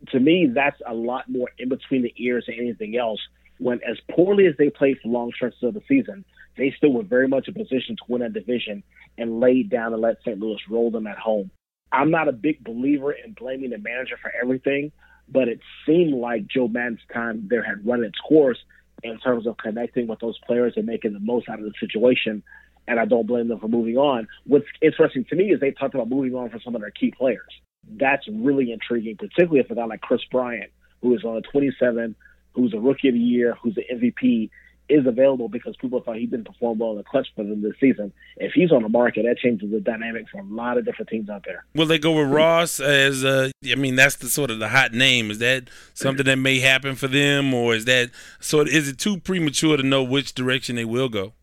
To 0.10 0.20
me, 0.20 0.50
that's 0.54 0.80
a 0.86 0.94
lot 0.94 1.30
more 1.30 1.50
in 1.58 1.70
between 1.70 2.04
the 2.04 2.14
ears 2.18 2.46
than 2.48 2.56
anything 2.60 2.98
else. 2.98 3.20
When 3.60 3.80
as 3.90 3.98
poorly 4.12 4.46
as 4.46 4.54
they 4.58 4.70
played 4.70 4.98
for 5.02 5.10
long 5.10 5.32
stretches 5.34 5.64
of 5.64 5.74
the 5.74 5.82
season, 5.88 6.24
they 6.58 6.74
still 6.78 6.94
were 6.94 7.04
very 7.04 7.28
much 7.28 7.48
in 7.48 7.54
position 7.54 7.96
to 7.96 8.04
win 8.08 8.22
that 8.22 8.34
division 8.34 8.84
and 9.18 9.40
laid 9.40 9.70
down 9.70 9.94
and 9.94 10.02
let 10.02 10.22
St. 10.22 10.40
Louis 10.40 10.60
roll 10.70 10.92
them 10.92 11.08
at 11.08 11.18
home. 11.18 11.50
I'm 11.92 12.12
not 12.12 12.28
a 12.28 12.34
big 12.34 12.64
believer 12.64 13.12
in 13.12 13.34
blaming 13.34 13.70
the 13.70 13.78
manager 13.78 14.18
for 14.22 14.32
everything, 14.42 14.92
but 15.30 15.48
it 15.48 15.60
seemed 15.86 16.14
like 16.14 16.48
Joe 16.48 16.68
Maddon's 16.68 17.00
time 17.14 17.48
there 17.50 17.64
had 17.64 17.86
run 17.86 18.04
its 18.04 18.20
course 18.20 18.58
in 19.04 19.18
terms 19.20 19.48
of 19.48 19.58
connecting 19.58 20.08
with 20.08 20.20
those 20.20 20.38
players 20.46 20.74
and 20.76 20.86
making 20.86 21.14
the 21.14 21.20
most 21.20 21.48
out 21.50 21.60
of 21.60 21.66
the 21.66 21.74
situation. 21.80 22.44
And 22.88 23.00
I 23.00 23.06
don't 23.06 23.28
blame 23.28 23.48
them 23.50 23.60
for 23.60 23.68
moving 23.68 23.98
on. 23.98 24.28
What's 24.46 24.66
interesting 24.82 25.26
to 25.26 25.36
me 25.36 25.52
is 25.52 25.60
they 25.60 25.72
talked 25.72 25.94
about 25.94 26.10
moving 26.10 26.36
on 26.36 26.50
for 26.50 26.60
some 26.60 26.76
of 26.76 26.82
their 26.82 26.92
key 26.92 27.12
players. 27.12 27.54
That's 27.90 28.28
really 28.28 28.72
intriguing, 28.72 29.18
particularly 29.18 29.60
if 29.60 29.70
a 29.70 29.76
guy 29.76 29.86
like 29.86 30.02
Kris 30.02 30.22
Bryant, 30.32 30.72
who 31.02 31.16
is 31.16 31.24
on 31.24 31.38
a 31.38 31.42
27, 31.42 32.16
who's 32.54 32.74
a 32.74 32.80
rookie 32.80 33.10
of 33.10 33.14
the 33.14 33.20
year, 33.20 33.58
who's 33.62 33.76
the 33.76 33.84
MVP, 33.94 34.50
is 34.90 35.06
available 35.06 35.50
because 35.50 35.76
people 35.78 36.02
thought 36.02 36.16
he 36.16 36.26
didn't 36.26 36.46
perform 36.46 36.80
well 36.80 36.92
in 36.92 36.98
the 36.98 37.04
clutch 37.04 37.28
for 37.36 37.44
them 37.44 37.62
this 37.62 37.74
season. 37.80 38.14
If 38.38 38.54
he's 38.54 38.72
on 38.72 38.84
the 38.84 38.90
market, 38.90 39.26
that 39.28 39.38
changes 39.38 39.72
the 39.72 39.80
dynamic 39.80 40.26
for 40.32 40.40
a 40.40 40.44
lot 40.44 40.78
of 40.78 40.86
different 40.86 41.10
teams 41.10 41.30
out 41.30 41.44
there. 41.46 41.66
Will 41.76 41.86
they 41.86 42.00
go 42.00 42.14
with 42.14 42.32
Ross 42.32 42.80
as? 42.80 43.26
Uh, 43.26 43.50
I 43.70 43.76
mean, 43.76 43.96
that's 43.96 44.16
the 44.16 44.30
sort 44.30 44.50
of 44.50 44.60
the 44.60 44.70
hot 44.70 44.94
name. 44.94 45.30
Is 45.30 45.40
that 45.40 45.70
something 45.94 46.26
that 46.26 46.38
may 46.38 46.60
happen 46.60 46.96
for 46.96 47.08
them, 47.08 47.54
or 47.54 47.76
is 47.76 47.86
that 47.86 48.12
so? 48.40 48.62
Is 48.62 48.88
it 48.88 48.98
too 48.98 49.20
premature 49.20 49.78
to 49.78 49.84
know 49.84 50.04
which 50.04 50.34
direction 50.34 50.78
they 50.78 50.86
will 50.86 51.10
go? 51.10 51.34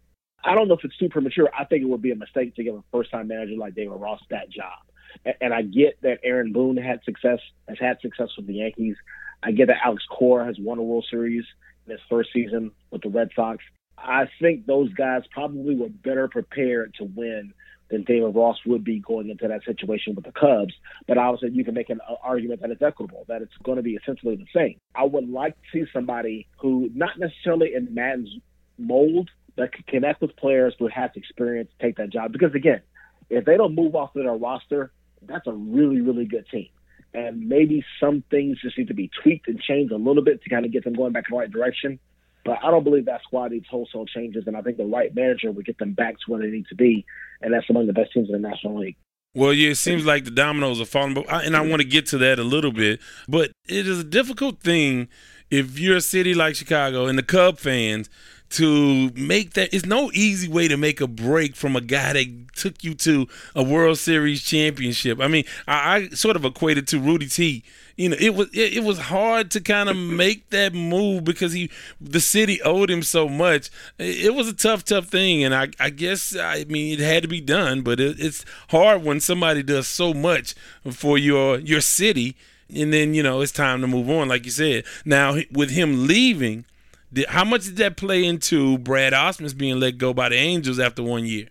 I 0.45 0.55
don't 0.55 0.69
know 0.69 0.75
if 0.75 0.85
it's 0.85 0.97
too 0.97 1.09
premature. 1.09 1.49
I 1.59 1.65
think 1.65 1.83
it 1.83 1.89
would 1.89 2.03
be 2.03 2.13
a 2.13 2.17
mistake 2.17 2.55
to 2.57 2.65
give 2.65 2.75
a 2.75 2.85
first-time 2.93 3.29
manager 3.29 3.57
like 3.57 3.75
David 3.75 3.99
Ross 3.99 4.21
that 4.31 4.51
job. 4.51 4.79
And 5.41 5.55
I 5.55 5.63
get 5.63 6.01
that 6.03 6.19
Aaron 6.23 6.53
Boone 6.53 6.77
had 6.77 7.01
success, 7.05 7.39
has 7.69 7.79
had 7.81 8.01
success 8.01 8.29
with 8.37 8.47
the 8.47 8.55
Yankees. 8.55 8.97
I 9.43 9.53
get 9.53 9.69
that 9.69 9.77
Alex 9.85 10.05
Cora 10.11 10.45
has 10.45 10.57
won 10.59 10.79
a 10.79 10.83
World 10.83 11.07
Series 11.11 11.45
in 11.87 11.93
his 11.93 12.01
first 12.11 12.31
season 12.33 12.73
with 12.91 13.03
the 13.03 13.09
Red 13.09 13.31
Sox. 13.35 13.63
I 13.97 14.25
think 14.41 14.67
those 14.67 14.93
guys 14.93 15.23
probably 15.31 15.77
were 15.77 15.89
better 15.89 16.29
prepared 16.29 16.95
to 16.99 17.05
win 17.05 17.55
than 17.91 18.03
David 18.03 18.35
Ross 18.35 18.57
would 18.67 18.83
be 18.83 18.99
going 18.99 19.31
into 19.31 19.47
that 19.47 19.63
situation 19.65 20.15
with 20.15 20.25
the 20.25 20.33
Cubs. 20.33 20.75
But 21.07 21.19
obviously, 21.19 21.57
you 21.57 21.65
can 21.65 21.75
make 21.75 21.91
an 21.91 22.01
uh, 22.09 22.15
argument 22.23 22.61
that 22.63 22.71
it's 22.71 22.83
equitable, 22.83 23.25
that 23.29 23.43
it's 23.43 23.53
going 23.63 23.77
to 23.77 23.83
be 23.83 23.95
essentially 23.95 24.37
the 24.37 24.47
same. 24.55 24.79
I 24.95 25.05
would 25.05 25.29
like 25.29 25.55
to 25.55 25.61
see 25.73 25.91
somebody 25.93 26.49
who, 26.59 26.91
not 26.95 27.19
necessarily 27.19 27.75
in 27.75 27.95
Maddon's 27.95 28.35
mold, 28.79 29.31
but 29.57 29.73
can 29.73 29.85
connect 29.89 30.21
with 30.21 30.37
players 30.37 30.75
who 30.79 30.89
has 30.89 31.11
experience 31.15 31.71
take 31.81 31.97
that 31.97 32.11
job. 32.11 32.33
Because 32.33 32.55
again, 32.55 32.81
if 33.31 33.45
they 33.45 33.57
don't 33.57 33.75
move 33.75 33.95
off 33.95 34.15
of 34.17 34.23
their 34.23 34.35
roster, 34.35 34.93
that's 35.23 35.47
a 35.47 35.53
really, 35.53 36.01
really 36.01 36.27
good 36.27 36.47
team 36.51 36.69
and 37.15 37.49
maybe 37.49 37.85
some 38.01 38.25
things 38.31 38.59
just 38.61 38.77
need 38.77 38.89
to 38.89 38.95
be 38.95 39.11
tweaked 39.23 39.49
and 39.49 39.61
changed 39.61 39.93
a 39.93 39.97
little 39.97 40.23
bit 40.23 40.43
to 40.43 40.51
kind 40.51 40.67
of 40.67 40.73
get 40.73 40.85
them 40.85 40.95
going 40.95 41.13
back 41.13 41.25
in 41.29 41.35
the 41.35 41.39
right 41.39 41.51
direction. 41.51 41.99
But 42.45 42.59
I 42.63 42.71
don't 42.71 42.85
believe 42.85 43.07
that's 43.07 43.25
why 43.31 43.49
these 43.49 43.63
wholesale 43.71 44.05
changes, 44.05 44.45
and 44.47 44.57
I 44.57 44.61
think 44.61 44.77
the 44.77 44.85
right 44.85 45.15
manager 45.15 45.51
would 45.51 45.65
get 45.65 45.79
them 45.79 45.93
back 45.95 46.15
to 46.15 46.33
where 46.33 46.43
they 46.43 46.51
need 46.51 46.67
to 46.67 46.75
be, 46.75 47.07
and 47.41 47.55
that's 47.55 47.71
among 47.71 47.87
the 47.87 47.95
best 47.95 48.13
teams 48.13 48.29
in 48.29 48.43
the 48.43 48.49
National 48.49 48.81
League. 48.81 48.97
Well, 49.35 49.53
yeah, 49.53 49.71
it 49.71 49.77
seems 49.77 50.05
like 50.05 50.25
the 50.25 50.31
dominoes 50.31 50.81
are 50.81 50.85
falling, 50.85 51.15
but 51.15 51.33
I, 51.33 51.45
and 51.45 51.57
I 51.57 51.61
want 51.63 51.81
to 51.81 51.89
get 51.89 52.07
to 52.07 52.19
that 52.19 52.39
a 52.39 52.45
little 52.45 52.71
bit. 52.71 53.01
But 53.27 53.53
it 53.67 53.87
is 53.87 53.99
a 54.01 54.05
difficult 54.05 54.61
thing 54.61 55.09
if 55.51 55.79
you're 55.79 55.97
a 55.97 56.03
city 56.03 56.35
like 56.35 56.55
Chicago 56.55 57.07
and 57.07 57.19
the 57.19 57.23
Cub 57.23 57.59
fans 57.59 58.11
to 58.51 59.11
make 59.11 59.55
that 59.55 59.75
it's 59.75 59.87
no 59.87 60.11
easy 60.13 60.49
way 60.49 60.69
to 60.69 60.77
make 60.77 61.01
a 61.01 61.07
break 61.07 61.57
from 61.57 61.75
a 61.75 61.81
guy 61.81 62.13
that 62.13 62.55
took 62.55 62.85
you 62.85 62.95
to 62.95 63.27
a 63.55 63.63
World 63.63 63.99
Series 63.99 64.43
championship. 64.43 65.21
I 65.21 65.29
mean, 65.29 65.45
I, 65.67 65.97
I 65.97 66.09
sort 66.11 66.37
of 66.37 66.45
equated 66.45 66.87
to 66.89 67.01
Rudy 67.01 67.27
T. 67.27 67.65
You 67.97 68.11
know, 68.11 68.17
it 68.19 68.35
was 68.35 68.49
it, 68.53 68.75
it 68.75 68.85
was 68.85 68.99
hard 68.99 69.51
to 69.53 69.61
kind 69.61 69.89
of 69.89 69.97
make 69.97 70.51
that 70.51 70.75
move 70.75 71.25
because 71.25 71.53
he 71.53 71.71
the 72.01 72.21
city 72.21 72.61
owed 72.63 72.91
him 72.91 73.03
so 73.03 73.29
much. 73.29 73.71
It, 73.99 74.27
it 74.27 74.35
was 74.35 74.49
a 74.49 74.53
tough, 74.53 74.85
tough 74.85 75.07
thing, 75.07 75.43
and 75.43 75.55
I 75.55 75.69
I 75.81 75.91
guess 75.91 76.37
I 76.37 76.65
mean 76.65 76.93
it 76.93 77.03
had 77.03 77.23
to 77.23 77.29
be 77.29 77.41
done, 77.41 77.83
but 77.83 78.01
it, 78.01 78.21
it's 78.21 78.45
hard 78.69 79.05
when 79.05 79.21
somebody 79.21 79.63
does 79.63 79.87
so 79.87 80.15
much 80.15 80.55
for 80.93 81.19
your 81.19 81.59
your 81.59 81.81
city, 81.81 82.37
and 82.75 82.93
then 82.93 83.15
you 83.15 83.23
know 83.23 83.41
it's 83.41 83.53
time 83.53 83.81
to 83.81 83.87
move 83.87 84.11
on, 84.11 84.29
like 84.29 84.45
you 84.45 84.51
said. 84.51 84.85
Now 85.05 85.37
with 85.53 85.71
him 85.71 86.07
leaving 86.07 86.67
did, 87.15 87.27
how 87.29 87.45
much 87.45 87.65
did 87.65 87.77
that 87.77 87.97
play 87.97 88.25
into 88.25 88.77
Brad 88.79 89.13
Ausmus 89.13 89.57
being 89.57 89.81
let 89.81 89.99
go 89.99 90.13
by 90.13 90.29
the 90.29 90.37
Angels 90.37 90.79
after 90.79 91.03
one 91.03 91.25
year? 91.25 91.49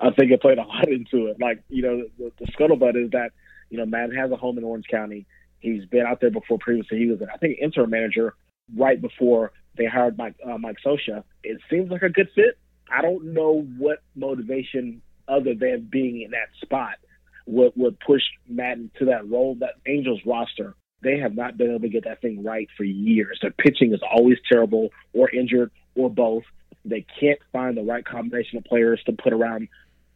I 0.00 0.10
think 0.10 0.32
it 0.32 0.40
played 0.40 0.58
a 0.58 0.62
lot 0.62 0.88
into 0.88 1.26
it. 1.26 1.38
Like, 1.40 1.62
you 1.68 1.82
know, 1.82 2.04
the, 2.18 2.32
the 2.38 2.46
scuttlebutt 2.52 3.02
is 3.02 3.10
that, 3.12 3.30
you 3.68 3.78
know, 3.78 3.86
Maddon 3.86 4.16
has 4.16 4.30
a 4.30 4.36
home 4.36 4.58
in 4.58 4.64
Orange 4.64 4.86
County. 4.90 5.26
He's 5.60 5.84
been 5.84 6.06
out 6.06 6.20
there 6.20 6.30
before 6.30 6.58
previously. 6.58 6.98
He 6.98 7.06
was, 7.06 7.20
I 7.22 7.36
think, 7.36 7.58
interim 7.60 7.90
manager 7.90 8.34
right 8.76 9.00
before 9.00 9.52
they 9.76 9.84
hired 9.84 10.16
Mike, 10.16 10.34
uh, 10.44 10.58
Mike 10.58 10.76
Scioscia. 10.84 11.22
It 11.44 11.60
seems 11.68 11.90
like 11.90 12.02
a 12.02 12.08
good 12.08 12.30
fit. 12.34 12.58
I 12.90 13.02
don't 13.02 13.34
know 13.34 13.66
what 13.76 14.02
motivation 14.16 15.02
other 15.28 15.54
than 15.54 15.88
being 15.90 16.22
in 16.22 16.30
that 16.30 16.48
spot 16.62 16.94
would, 17.46 17.72
would 17.76 18.00
push 18.00 18.22
Maddon 18.48 18.90
to 18.98 19.04
that 19.06 19.28
role. 19.28 19.56
That 19.60 19.74
Angels 19.86 20.20
roster 20.24 20.74
they 21.02 21.18
have 21.18 21.34
not 21.34 21.56
been 21.56 21.70
able 21.70 21.80
to 21.80 21.88
get 21.88 22.04
that 22.04 22.20
thing 22.20 22.42
right 22.42 22.68
for 22.76 22.84
years. 22.84 23.38
Their 23.40 23.52
pitching 23.52 23.92
is 23.94 24.00
always 24.02 24.38
terrible 24.50 24.90
or 25.12 25.30
injured 25.30 25.70
or 25.94 26.10
both. 26.10 26.44
They 26.84 27.06
can't 27.18 27.38
find 27.52 27.76
the 27.76 27.82
right 27.82 28.04
combination 28.04 28.58
of 28.58 28.64
players 28.64 29.00
to 29.06 29.12
put 29.12 29.32
around 29.32 29.68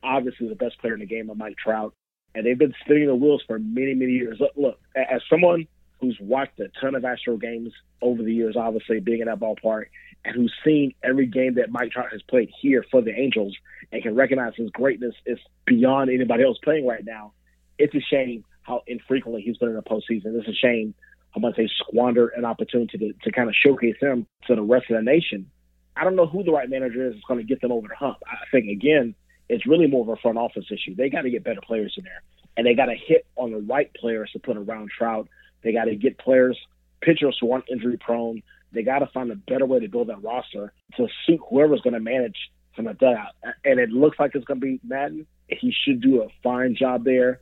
obviously 0.03 0.49
the 0.49 0.55
best 0.55 0.79
player 0.79 0.95
in 0.95 1.01
the 1.01 1.07
game 1.07 1.31
Mike 1.37 1.57
Trout. 1.57 1.95
And 2.35 2.45
they've 2.45 2.59
been 2.59 2.75
spinning 2.85 3.07
the 3.07 3.15
wheels 3.15 3.43
for 3.47 3.59
many, 3.59 3.95
many 3.95 4.13
years. 4.13 4.39
Look, 4.41 4.53
look, 4.57 4.81
as 4.97 5.23
someone 5.31 5.67
who's 6.01 6.19
watched 6.21 6.59
a 6.61 6.69
ton 6.81 6.95
of 6.95 7.05
Astro 7.05 7.37
games 7.37 7.73
over 8.03 8.23
the 8.23 8.33
years, 8.33 8.57
obviously 8.57 9.01
being 9.01 9.21
in 9.21 9.27
that 9.27 9.39
ballpark, 9.39 9.87
and 10.25 10.35
who's 10.35 10.53
seen 10.65 10.95
every 11.03 11.27
game 11.27 11.55
that 11.55 11.71
Mike 11.71 11.93
Trout 11.93 12.13
has 12.13 12.23
played 12.23 12.51
here 12.61 12.85
for 12.91 13.03
the 13.03 13.13
Angels 13.13 13.55
and 13.93 14.03
can 14.03 14.15
recognize 14.15 14.55
his 14.57 14.71
greatness 14.71 15.15
is 15.27 15.39
beyond 15.67 16.11
anybody 16.11 16.45
else 16.45 16.59
playing 16.63 16.87
right 16.87 17.05
now, 17.05 17.33
it's 17.79 17.95
a 17.95 18.01
shame 18.01 18.45
how 18.65 18.83
infrequently 18.87 19.43
he's 19.43 19.57
been 19.59 19.69
in 19.69 19.77
the 19.77 19.83
postseason. 19.83 20.37
It's 20.39 20.49
a 20.49 20.53
shame 20.53 20.95
how 21.35 21.41
much 21.41 21.57
they 21.57 21.69
squandered 21.79 22.33
an 22.37 22.45
opportunity 22.45 22.97
to, 22.99 23.13
to 23.23 23.33
kind 23.33 23.49
of 23.49 23.55
showcase 23.55 23.97
him 24.01 24.27
to 24.47 24.55
the 24.55 24.63
rest 24.63 24.87
of 24.91 24.97
the 24.97 25.03
nation. 25.03 25.51
I 25.97 26.05
don't 26.05 26.17
know 26.17 26.27
who 26.27 26.43
the 26.43 26.53
right 26.53 26.69
manager 26.69 27.07
is 27.07 27.15
that's 27.15 27.25
going 27.27 27.41
to 27.41 27.47
get 27.47 27.61
them 27.61 27.73
over 27.73 27.89
the 27.89 27.95
hump. 27.97 28.19
I 28.27 28.37
think, 28.51 28.69
again, 28.69 29.15
it's 29.49 29.67
really 29.67 29.87
more 29.87 30.03
of 30.03 30.09
a 30.09 30.21
front 30.21 30.39
office 30.39 30.65
issue. 30.71 30.95
They 30.95 31.11
got 31.11 31.23
to 31.23 31.31
get 31.31 31.45
better 31.45 31.61
players 31.61 31.95
in 31.97 32.05
there, 32.05 32.23
and 32.57 32.67
they 32.67 32.75
got 32.75 32.87
to 32.87 32.95
hit 32.95 33.27
on 33.37 33.53
the 33.53 33.59
right 33.59 33.93
players 33.95 34.31
to 34.33 34.39
put 34.39 34.57
around 34.57 34.91
Trout. 34.97 35.29
They 35.63 35.73
got 35.73 35.85
to 35.85 35.97
get 35.97 36.19
players, 36.19 36.59
pitchers 37.01 37.37
who 37.41 37.53
aren't 37.53 37.69
injury 37.71 37.99
prone. 37.99 38.43
They 38.73 38.83
got 38.83 39.01
to 39.01 39.07
find 39.07 39.31
a 39.31 39.37
better 39.37 39.67
way 39.67 39.81
to 39.81 39.89
build 39.89 40.09
that 40.09 40.23
roster 40.23 40.73
to 40.97 41.09
suit 41.27 41.41
whoever's 41.49 41.81
going 41.81 41.95
to 41.95 42.01
manage 42.01 42.37
from 42.75 42.87
the 42.87 42.95
dugout. 42.95 43.35
And 43.65 43.79
it 43.79 43.91
looks 43.91 44.19
like 44.19 44.33
it's 44.35 44.45
going 44.45 44.61
to 44.61 44.67
be 44.67 44.81
Maddon. 44.85 45.27
He 45.49 45.73
should 45.85 46.01
do 46.01 46.23
a 46.23 46.29
fine 46.43 46.75
job 46.75 47.05
there 47.05 47.41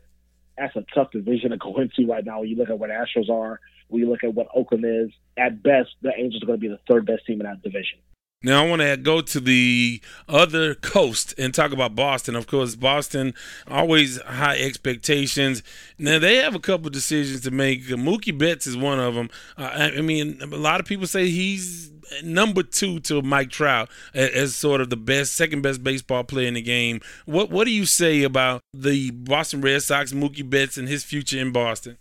that's 0.57 0.76
a 0.76 0.84
tough 0.94 1.11
division 1.12 1.50
to 1.50 1.57
go 1.57 1.76
into 1.80 2.11
right 2.11 2.24
now. 2.24 2.40
When 2.40 2.48
you 2.48 2.57
look 2.57 2.70
at 2.70 2.78
what 2.78 2.90
Astros 2.90 3.30
are, 3.30 3.61
when 3.88 4.03
you 4.03 4.11
look 4.11 4.24
at 4.24 4.34
what 4.34 4.48
Oakland 4.55 4.84
is, 4.86 5.11
at 5.36 5.62
best, 5.62 5.90
the 6.03 6.12
Angels 6.16 6.42
are 6.42 6.46
going 6.46 6.59
to 6.59 6.61
be 6.61 6.68
the 6.68 6.80
third 6.90 7.07
best 7.07 7.26
team 7.26 7.40
in 7.40 7.46
that 7.46 7.62
division. 7.62 7.98
Now 8.43 8.64
I 8.64 8.68
want 8.68 8.82
to 8.82 8.97
go 8.97 9.20
to 9.20 9.40
the 9.40 10.01
other 10.28 10.74
coast 10.74 11.34
and 11.38 11.55
talk 11.55 11.72
about 11.72 11.95
Boston. 11.95 12.34
Of 12.34 12.47
course, 12.47 12.74
Boston 12.74 13.34
always 13.68 14.20
high 14.22 14.59
expectations. 14.59 15.62
Now 15.99 16.18
they 16.18 16.36
have 16.36 16.55
a 16.55 16.61
couple 16.61 16.90
decisions 16.90 17.43
to 17.43 17.51
make. 17.51 17.84
Mookie 17.86 18.36
Betts 18.36 18.66
is 18.66 18.76
one 18.76 18.99
of 18.99 19.14
them. 19.14 19.30
Uh, 19.57 19.90
I 19.97 20.01
mean, 20.01 20.38
a 20.43 20.47
lot 20.47 20.80
of 20.80 20.86
people 20.86 21.07
say 21.07 21.28
he's 21.28 21.93
number 22.24 22.62
two 22.62 23.01
to 23.01 23.22
Mike 23.22 23.51
Trout 23.51 23.88
as 24.14 24.55
sort 24.55 24.80
of 24.80 24.90
the 24.90 24.97
best, 24.97 25.34
second 25.34 25.62
best 25.62 25.82
baseball 25.82 26.24
player 26.24 26.49
in 26.49 26.55
the 26.55 26.62
game. 26.62 27.01
What 27.26 27.51
What 27.51 27.64
do 27.64 27.70
you 27.70 27.86
say 27.86 28.22
about 28.22 28.62
the 28.74 29.11
Boston 29.11 29.61
Red 29.61 29.82
Sox, 29.82 30.12
Mookie 30.12 30.49
Betts, 30.49 30.76
and 30.76 30.88
his 30.88 31.05
future 31.05 31.38
in 31.38 31.53
Boston? 31.53 31.97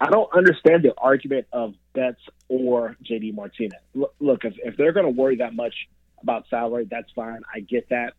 I 0.00 0.10
don't 0.10 0.30
understand 0.36 0.82
the 0.82 0.92
argument 0.98 1.46
of 1.52 1.74
Betts 1.94 2.20
or 2.48 2.96
JD 3.04 3.34
Martinez. 3.34 3.80
Look, 3.94 4.44
if, 4.44 4.54
if 4.64 4.76
they're 4.76 4.92
going 4.92 5.06
to 5.06 5.20
worry 5.20 5.36
that 5.36 5.54
much 5.54 5.74
about 6.22 6.44
salary, 6.48 6.86
that's 6.90 7.10
fine. 7.14 7.40
I 7.54 7.60
get 7.60 7.88
that. 7.90 8.14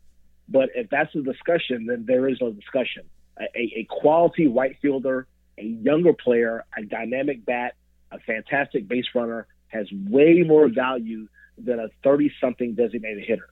But 0.49 0.69
if 0.75 0.89
that's 0.89 1.11
the 1.13 1.21
discussion, 1.21 1.85
then 1.87 2.05
there 2.07 2.27
is 2.29 2.37
no 2.41 2.51
discussion. 2.51 3.03
A, 3.39 3.59
a 3.59 3.87
quality 3.89 4.47
right 4.47 4.77
fielder 4.81 5.27
a 5.57 5.63
younger 5.63 6.13
player, 6.13 6.63
a 6.77 6.83
dynamic 6.83 7.45
bat, 7.45 7.75
a 8.11 8.19
fantastic 8.19 8.87
base 8.87 9.05
runner, 9.15 9.47
has 9.69 9.87
way 9.91 10.43
more 10.45 10.69
value 10.69 11.27
than 11.57 11.79
a 11.79 11.87
30 12.03 12.31
something 12.39 12.75
designated 12.75 13.23
hitter. 13.25 13.49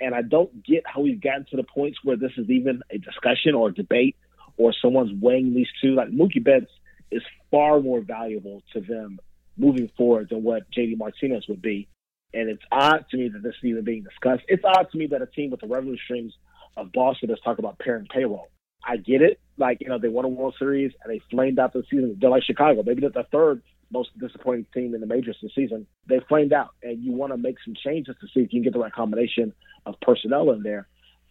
And 0.00 0.14
I 0.14 0.22
don't 0.22 0.64
get 0.64 0.82
how 0.86 1.02
we've 1.02 1.20
gotten 1.20 1.46
to 1.50 1.56
the 1.56 1.62
points 1.62 1.98
where 2.02 2.16
this 2.16 2.32
is 2.36 2.48
even 2.48 2.82
a 2.90 2.98
discussion 2.98 3.54
or 3.54 3.68
a 3.68 3.74
debate 3.74 4.16
or 4.56 4.72
someone's 4.80 5.12
weighing 5.20 5.54
these 5.54 5.68
two. 5.80 5.94
Like 5.94 6.08
Mookie 6.08 6.42
Betts 6.42 6.70
is 7.10 7.22
far 7.50 7.80
more 7.80 8.00
valuable 8.00 8.62
to 8.72 8.80
them 8.80 9.18
moving 9.56 9.90
forward 9.96 10.28
than 10.30 10.42
what 10.42 10.70
JD 10.70 10.98
Martinez 10.98 11.44
would 11.48 11.62
be. 11.62 11.88
And 12.32 12.48
it's 12.48 12.62
odd 12.72 13.04
to 13.10 13.16
me 13.16 13.28
that 13.28 13.42
this 13.42 13.54
is 13.62 13.64
even 13.64 13.84
being 13.84 14.02
discussed. 14.02 14.42
It's 14.48 14.64
odd 14.64 14.88
to 14.90 14.98
me 14.98 15.06
that 15.08 15.22
a 15.22 15.26
team 15.26 15.50
with 15.50 15.60
the 15.60 15.68
revenue 15.68 15.96
streams 16.04 16.34
of 16.76 16.92
Boston 16.92 17.30
is 17.30 17.38
talking 17.44 17.64
about 17.64 17.78
paring 17.78 18.06
payroll. 18.06 18.48
I 18.84 18.96
get 18.96 19.22
it. 19.22 19.40
Like, 19.56 19.78
you 19.80 19.88
know, 19.88 19.98
they 19.98 20.08
won 20.08 20.24
a 20.24 20.28
World 20.28 20.56
Series 20.58 20.92
and 21.02 21.12
they 21.12 21.22
flamed 21.30 21.58
out 21.58 21.72
the 21.72 21.84
season. 21.90 22.18
They're 22.20 22.30
like 22.30 22.42
Chicago. 22.42 22.82
Maybe 22.84 23.00
they're 23.00 23.10
the 23.10 23.26
third 23.30 23.62
most 23.90 24.10
disappointing 24.18 24.66
team 24.74 24.94
in 24.94 25.00
the 25.00 25.06
majors 25.06 25.38
this 25.40 25.52
season. 25.54 25.86
They 26.08 26.20
flamed 26.28 26.52
out, 26.52 26.70
and 26.82 27.02
you 27.02 27.12
want 27.12 27.32
to 27.32 27.38
make 27.38 27.56
some 27.64 27.74
changes 27.74 28.16
to 28.20 28.26
see 28.26 28.40
if 28.40 28.52
you 28.52 28.60
can 28.60 28.62
get 28.62 28.72
the 28.72 28.80
right 28.80 28.92
combination 28.92 29.52
of 29.86 29.94
personnel 30.02 30.50
in 30.50 30.62
there. 30.62 30.88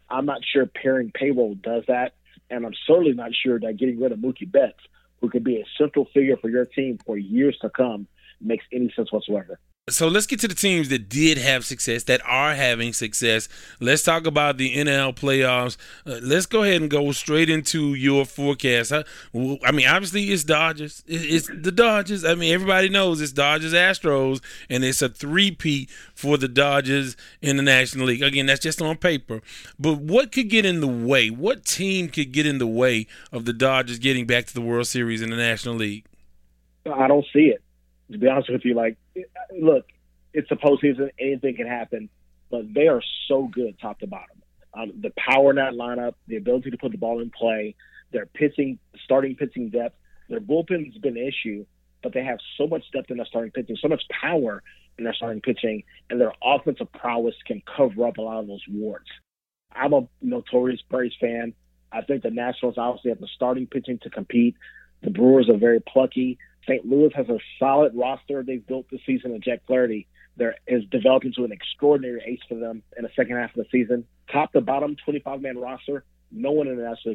I'm 0.10 0.26
not 0.26 0.40
sure 0.52 0.66
paring 0.66 1.12
payroll 1.12 1.56
does 1.56 1.84
that, 1.88 2.14
and 2.50 2.66
I'm 2.66 2.74
certainly 2.88 3.14
not 3.14 3.32
sure 3.34 3.60
that 3.60 3.78
getting 3.78 4.00
rid 4.00 4.12
of 4.12 4.20
Mookie 4.20 4.50
Betts, 4.50 4.80
who 5.24 5.30
could 5.30 5.44
be 5.46 5.56
a 5.56 5.64
central 5.78 6.06
figure 6.14 6.36
for 6.36 6.50
your 6.50 6.66
team 6.66 7.00
for 7.06 7.18
years 7.18 7.58
to 7.62 7.70
come, 7.70 8.06
makes 8.42 8.66
any 8.74 8.92
sense 8.94 9.10
whatsoever. 9.10 9.58
So 9.90 10.08
let's 10.08 10.28
get 10.28 10.40
to 10.40 10.48
the 10.48 10.56
teams 10.56 10.88
that 10.88 11.10
did 11.10 11.38
have 11.38 11.66
success, 11.66 12.06
that 12.06 12.22
are 12.26 12.56
having 12.56 12.94
success. 12.94 13.50
Let's 13.82 14.02
talk 14.02 14.26
about 14.26 14.56
the 14.56 14.78
NL 14.78 15.14
playoffs. 15.14 15.76
Uh, 16.06 16.22
let's 16.24 16.46
go 16.46 16.64
ahead 16.64 16.80
and 16.80 16.90
go 16.90 17.12
straight 17.12 17.50
into 17.50 17.94
your 17.94 18.24
forecast. 18.24 18.94
I, 18.94 19.04
I 19.34 19.74
mean, 19.74 19.86
obviously 19.86 20.24
it's 20.32 20.46
Dodgers. 20.46 21.04
It's 21.06 21.48
the 21.48 21.74
Dodgers. 21.74 22.24
I 22.24 22.36
mean, 22.36 22.54
everybody 22.54 22.88
knows 22.88 23.20
it's 23.20 23.34
Dodgers 23.34 23.74
Astros, 23.74 24.40
and 24.70 24.86
it's 24.86 25.02
a 25.02 25.10
three-peat 25.10 25.90
for 26.16 26.38
the 26.38 26.48
Dodgers 26.48 27.18
in 27.42 27.58
the 27.58 27.64
National 27.64 28.06
League. 28.06 28.24
Again, 28.24 28.46
that's 28.46 28.62
just 28.62 28.82
on 28.82 28.96
paper. 28.96 29.42
But 29.78 29.98
what 29.98 30.32
could 30.32 30.48
get 30.48 30.66
in 30.66 30.80
the 30.80 30.88
way? 30.88 31.30
What 31.30 31.66
team 31.66 32.08
could 32.08 32.32
get 32.32 32.46
in 32.46 32.58
the 32.58 32.68
way 32.68 33.06
of 33.34 33.44
the 33.44 33.52
Dodgers 33.52 34.00
getting 34.00 34.28
back 34.28 34.46
to 34.46 34.54
the 34.54 34.62
World 34.62 34.88
Series 34.88 35.22
in 35.22 35.30
the 35.30 35.36
National 35.36 35.76
League? 35.76 36.06
I 36.86 37.10
don't 37.10 37.26
see 37.34 37.48
it 37.48 37.62
to 38.14 38.20
be 38.20 38.28
honest 38.28 38.52
with 38.52 38.64
you, 38.66 38.74
like, 38.74 38.98
look, 39.52 39.86
it's 40.34 40.50
a 40.52 40.56
postseason, 40.56 41.10
anything 41.20 41.56
can 41.56 41.68
happen, 41.68 42.10
but 42.50 42.74
they 42.74 42.88
are 42.88 43.02
so 43.28 43.48
good 43.52 43.78
top 43.80 44.00
to 44.00 44.08
bottom. 44.08 44.42
Um, 44.74 44.94
the 45.02 45.12
power 45.18 45.52
in 45.52 45.58
that 45.58 45.74
lineup, 45.74 46.14
the 46.28 46.38
ability 46.38 46.72
to 46.72 46.78
put 46.78 46.92
the 46.92 46.98
ball 46.98 47.22
in 47.22 47.30
play, 47.30 47.76
their 48.12 48.26
pitching, 48.26 48.80
starting 49.04 49.36
pitching 49.36 49.70
depth, 49.70 49.96
their 50.30 50.40
bullpen 50.40 50.92
has 50.92 51.02
been 51.02 51.18
an 51.18 51.28
issue, 51.28 51.66
but 52.02 52.14
they 52.14 52.24
have 52.24 52.40
so 52.58 52.68
much 52.68 52.84
depth 52.92 53.12
in 53.12 53.18
their 53.18 53.26
starting 53.26 53.52
pitching, 53.52 53.78
so 53.80 53.88
much 53.88 54.04
power 54.10 54.64
in 54.98 55.04
their 55.04 55.14
starting 55.14 55.42
pitching, 55.42 55.84
and 56.10 56.20
their 56.20 56.34
offensive 56.44 56.92
prowess 56.92 57.36
can 57.46 57.62
cover 57.78 58.08
up 58.08 58.18
a 58.18 58.22
lot 58.22 58.40
of 58.40 58.48
those 58.48 58.64
warts. 58.70 59.10
I'm 59.72 59.94
a 59.94 60.08
notorious 60.22 60.82
Braves 60.90 61.16
fan. 61.20 61.54
I 61.92 62.02
think 62.02 62.24
the 62.24 62.32
Nationals 62.32 62.76
obviously 62.78 63.10
have 63.10 63.20
the 63.20 63.28
starting 63.36 63.68
pitching 63.68 64.00
to 64.04 64.10
compete. 64.10 64.56
The 65.02 65.10
Brewers 65.10 65.50
are 65.50 65.58
very 65.58 65.80
plucky. 65.80 66.38
St. 66.68 66.86
Louis 66.86 67.12
has 67.16 67.30
a 67.30 67.40
solid 67.60 67.94
roster 67.96 68.44
they've 68.44 68.66
built 68.66 68.86
this 68.92 69.02
season, 69.06 69.32
and 69.32 69.44
Jack 69.44 69.62
Flaherty 69.68 70.08
there 70.36 70.56
is 70.68 70.84
developed 70.86 71.26
into 71.26 71.44
an 71.44 71.52
extraordinary 71.52 72.22
ace 72.26 72.40
for 72.50 72.56
them 72.56 72.82
in 72.98 73.04
the 73.04 73.10
second 73.16 73.36
half 73.36 73.56
of 73.56 73.64
the 73.64 73.66
season. 73.72 74.06
Top 74.32 74.52
to 74.54 74.62
bottom, 74.62 74.96
25 75.04 75.42
man 75.42 75.58
roster. 75.58 76.04
No 76.32 76.52
one 76.52 76.68
in 76.68 76.78
the 76.78 76.84
National 76.84 77.12